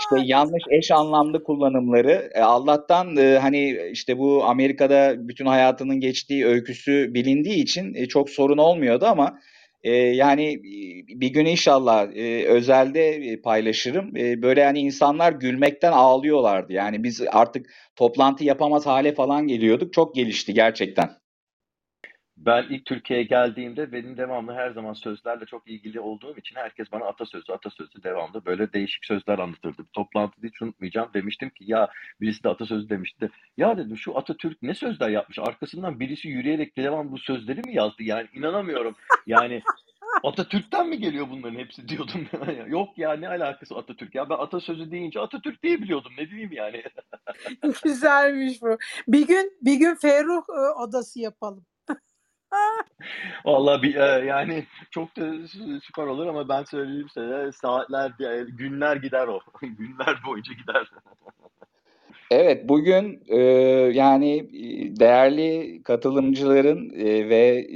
İşte 0.00 0.16
yanlış 0.24 0.62
eş 0.70 0.90
anlamlı 0.90 1.44
kullanımları 1.44 2.30
e, 2.34 2.40
Allah'tan 2.40 3.16
e, 3.16 3.38
hani 3.38 3.78
işte 3.92 4.18
bu 4.18 4.44
Amerika'da 4.44 5.28
bütün 5.28 5.46
hayatının 5.46 6.00
geçtiği 6.00 6.46
öyküsü 6.46 7.14
bilindiği 7.14 7.62
için 7.62 7.94
e, 7.94 8.06
çok 8.06 8.30
sorun 8.30 8.58
olmuyordu 8.58 9.06
ama 9.06 9.38
e, 9.82 9.90
yani 9.96 10.52
e, 10.54 11.20
bir 11.20 11.28
gün 11.28 11.46
inşallah 11.46 12.16
e, 12.16 12.46
özelde 12.46 13.08
e, 13.08 13.40
paylaşırım. 13.40 14.16
E, 14.16 14.42
böyle 14.42 14.64
hani 14.64 14.78
insanlar 14.80 15.32
gülmekten 15.32 15.92
ağlıyorlardı. 15.92 16.72
Yani 16.72 17.02
biz 17.04 17.22
artık 17.32 17.66
toplantı 17.96 18.44
yapamaz 18.44 18.86
hale 18.86 19.14
falan 19.14 19.46
geliyorduk. 19.46 19.92
Çok 19.92 20.14
gelişti 20.14 20.54
gerçekten. 20.54 21.10
Ben 22.36 22.66
ilk 22.70 22.86
Türkiye'ye 22.86 23.24
geldiğimde 23.24 23.92
benim 23.92 24.16
devamlı 24.16 24.54
her 24.54 24.70
zaman 24.70 24.92
sözlerle 24.92 25.46
çok 25.46 25.68
ilgili 25.68 26.00
olduğum 26.00 26.36
için 26.36 26.56
herkes 26.56 26.92
bana 26.92 27.04
atasözü 27.04 27.52
atasözü 27.52 28.02
devamlı 28.02 28.44
böyle 28.44 28.72
değişik 28.72 29.04
sözler 29.04 29.38
anlatırdı. 29.38 29.78
Bir 29.78 29.92
toplantıda 29.92 30.46
hiç 30.46 30.62
unutmayacağım 30.62 31.10
demiştim 31.14 31.50
ki 31.50 31.64
ya 31.66 31.88
birisi 32.20 32.44
de 32.44 32.48
atasözü 32.48 32.88
demişti. 32.88 33.30
Ya 33.56 33.78
dedim 33.78 33.96
şu 33.96 34.18
Atatürk 34.18 34.62
ne 34.62 34.74
sözler 34.74 35.08
yapmış 35.08 35.38
arkasından 35.38 36.00
birisi 36.00 36.28
yürüyerek 36.28 36.76
devam 36.76 37.12
bu 37.12 37.18
sözleri 37.18 37.60
mi 37.60 37.74
yazdı 37.74 38.02
yani 38.02 38.28
inanamıyorum. 38.34 38.96
Yani 39.26 39.62
Atatürk'ten 40.22 40.88
mi 40.88 40.98
geliyor 40.98 41.26
bunların 41.30 41.58
hepsi 41.58 41.88
diyordum. 41.88 42.26
Yok 42.66 42.98
ya 42.98 43.12
ne 43.12 43.28
alakası 43.28 43.76
Atatürk 43.76 44.14
ya 44.14 44.30
ben 44.30 44.34
atasözü 44.38 44.90
deyince 44.90 45.20
Atatürk 45.20 45.62
diye 45.62 45.82
biliyordum 45.82 46.12
ne 46.18 46.30
diyeyim 46.30 46.52
yani. 46.52 46.82
Güzelmiş 47.84 48.62
bu. 48.62 48.78
Bir 49.08 49.26
gün 49.26 49.58
bir 49.62 49.74
gün 49.74 49.94
Ferruh 49.94 50.42
e, 50.48 50.80
odası 50.80 51.20
yapalım. 51.20 51.64
Vallahi 53.44 53.82
bir, 53.82 53.94
e, 53.94 54.24
yani 54.26 54.64
çok 54.90 55.16
da 55.16 55.20
sü- 55.20 55.80
süper 55.80 56.06
olur 56.06 56.26
ama 56.26 56.48
ben 56.48 56.64
söyleyeyim 56.64 57.08
size 57.14 57.52
saatler, 57.52 58.10
e, 58.10 58.44
günler 58.48 58.96
gider 58.96 59.26
o. 59.28 59.40
Günler 59.62 60.16
boyunca 60.26 60.52
gider. 60.52 60.90
Evet, 62.30 62.68
bugün 62.68 63.22
e, 63.28 63.38
yani 63.94 64.36
e, 64.38 64.96
değerli 65.00 65.82
katılımcıların 65.82 66.90
e, 66.90 67.28
ve 67.28 67.66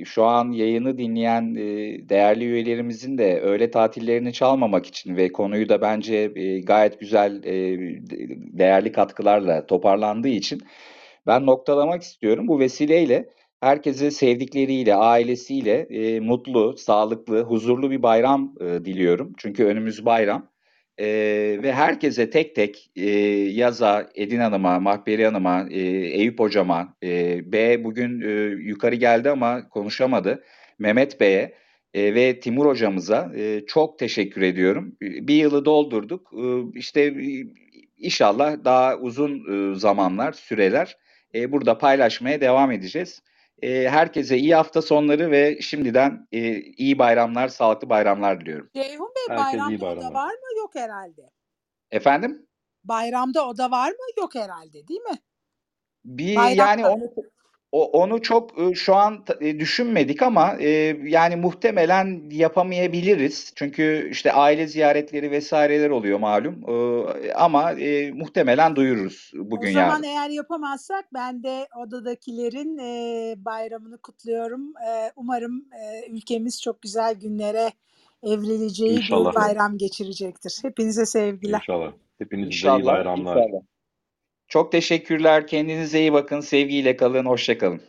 e, 0.00 0.04
şu 0.04 0.24
an 0.24 0.50
yayını 0.52 0.98
dinleyen 0.98 1.54
e, 1.54 1.64
değerli 2.08 2.44
üyelerimizin 2.44 3.18
de 3.18 3.40
öğle 3.40 3.70
tatillerini 3.70 4.32
çalmamak 4.32 4.86
için 4.86 5.16
ve 5.16 5.32
konuyu 5.32 5.68
da 5.68 5.80
bence 5.80 6.32
e, 6.36 6.60
gayet 6.60 7.00
güzel 7.00 7.44
e, 7.44 7.52
de- 8.10 8.58
değerli 8.58 8.92
katkılarla 8.92 9.66
toparlandığı 9.66 10.28
için 10.28 10.62
ben 11.26 11.46
noktalamak 11.46 12.02
istiyorum. 12.02 12.48
Bu 12.48 12.60
vesileyle 12.60 13.28
herkese 13.62 14.10
sevdikleriyle, 14.10 14.94
ailesiyle 14.94 15.86
e, 15.90 16.20
mutlu, 16.20 16.76
sağlıklı, 16.76 17.42
huzurlu 17.42 17.90
bir 17.90 18.02
bayram 18.02 18.54
e, 18.60 18.64
diliyorum. 18.64 19.32
Çünkü 19.38 19.64
önümüz 19.64 20.04
bayram. 20.04 20.52
Ee, 20.98 21.58
ve 21.62 21.72
herkese 21.72 22.30
tek 22.30 22.54
tek 22.54 22.90
e, 22.96 23.10
Yaza, 23.50 24.10
Edin 24.14 24.38
Hanım'a, 24.38 24.80
Mahperi 24.80 25.26
Hanım'a, 25.26 25.68
e, 25.70 25.80
Eyüp 25.80 26.40
Hocam'a, 26.40 26.96
e, 27.02 27.40
B 27.52 27.84
bugün 27.84 28.20
e, 28.20 28.30
yukarı 28.62 28.94
geldi 28.94 29.30
ama 29.30 29.68
konuşamadı, 29.68 30.44
Mehmet 30.78 31.20
Bey'e 31.20 31.54
e, 31.94 32.14
ve 32.14 32.40
Timur 32.40 32.66
Hocamıza 32.66 33.32
e, 33.36 33.66
çok 33.66 33.98
teşekkür 33.98 34.42
ediyorum. 34.42 34.96
Bir 35.00 35.34
yılı 35.34 35.64
doldurduk. 35.64 36.32
E, 36.32 36.78
işte 36.78 37.00
e, 37.00 37.46
inşallah 37.98 38.64
daha 38.64 38.96
uzun 38.96 39.42
e, 39.52 39.78
zamanlar, 39.78 40.32
süreler 40.32 40.96
e, 41.34 41.52
burada 41.52 41.78
paylaşmaya 41.78 42.40
devam 42.40 42.72
edeceğiz. 42.72 43.22
E, 43.62 43.88
herkese 43.88 44.38
iyi 44.38 44.54
hafta 44.54 44.82
sonları 44.82 45.30
ve 45.30 45.60
şimdiden 45.60 46.28
e, 46.32 46.60
iyi 46.60 46.98
bayramlar, 46.98 47.48
sağlıklı 47.48 47.88
bayramlar 47.88 48.40
diliyorum. 48.40 48.70
Ceyhun 48.74 49.12
Bey 49.16 49.36
Herkese 49.36 49.74
iyi 49.74 49.80
bayramda 49.80 49.86
oda 49.86 49.96
bayramlar. 49.96 50.14
var 50.14 50.32
mı? 50.32 50.58
Yok 50.58 50.74
herhalde. 50.74 51.30
Efendim? 51.90 52.46
Bayramda 52.84 53.48
oda 53.48 53.70
var 53.70 53.90
mı? 53.90 54.04
Yok 54.18 54.34
herhalde 54.34 54.88
değil 54.88 55.00
mi? 55.00 55.18
Bir 56.04 56.36
Bayramda. 56.36 56.62
yani 56.62 56.86
onu 56.86 57.12
o- 57.72 57.90
onu 58.02 58.22
çok 58.22 58.58
e, 58.60 58.74
şu 58.74 58.94
an 58.94 59.24
e, 59.40 59.58
düşünmedik 59.60 60.22
ama 60.22 60.56
e, 60.60 60.68
yani 61.04 61.36
muhtemelen 61.36 62.30
yapamayabiliriz. 62.30 63.52
Çünkü 63.56 64.08
işte 64.10 64.32
aile 64.32 64.66
ziyaretleri 64.66 65.30
vesaireler 65.30 65.90
oluyor 65.90 66.18
malum. 66.18 66.64
E, 66.68 67.32
ama 67.32 67.72
e, 67.72 68.12
muhtemelen 68.12 68.76
duyururuz 68.76 69.32
O 69.34 69.50
bugün 69.50 69.70
zaman 69.72 69.90
yarın. 69.90 70.02
eğer 70.02 70.30
yapamazsak 70.30 71.14
ben 71.14 71.42
de 71.42 71.68
odadakilerin 71.86 72.78
e, 72.78 73.34
bayramını 73.44 73.98
kutluyorum. 73.98 74.72
E, 74.88 75.12
umarım 75.16 75.64
e, 75.82 76.10
ülkemiz 76.10 76.62
çok 76.62 76.82
güzel 76.82 77.14
günlere 77.14 77.72
evrileceği 78.22 78.96
İnşallah. 78.96 79.30
bir 79.30 79.34
bayram 79.36 79.78
geçirecektir. 79.78 80.58
Hepinize 80.62 81.06
sevgiler. 81.06 81.58
İnşallah. 81.58 81.92
Hepinize 82.18 82.68
de 82.68 82.72
iyi 82.72 82.84
bayramlar. 82.84 83.36
inşallah. 83.36 83.62
Çok 84.52 84.72
teşekkürler. 84.72 85.46
Kendinize 85.46 86.00
iyi 86.00 86.12
bakın. 86.12 86.40
Sevgiyle 86.40 86.96
kalın. 86.96 87.26
Hoşça 87.26 87.58
kalın. 87.58 87.80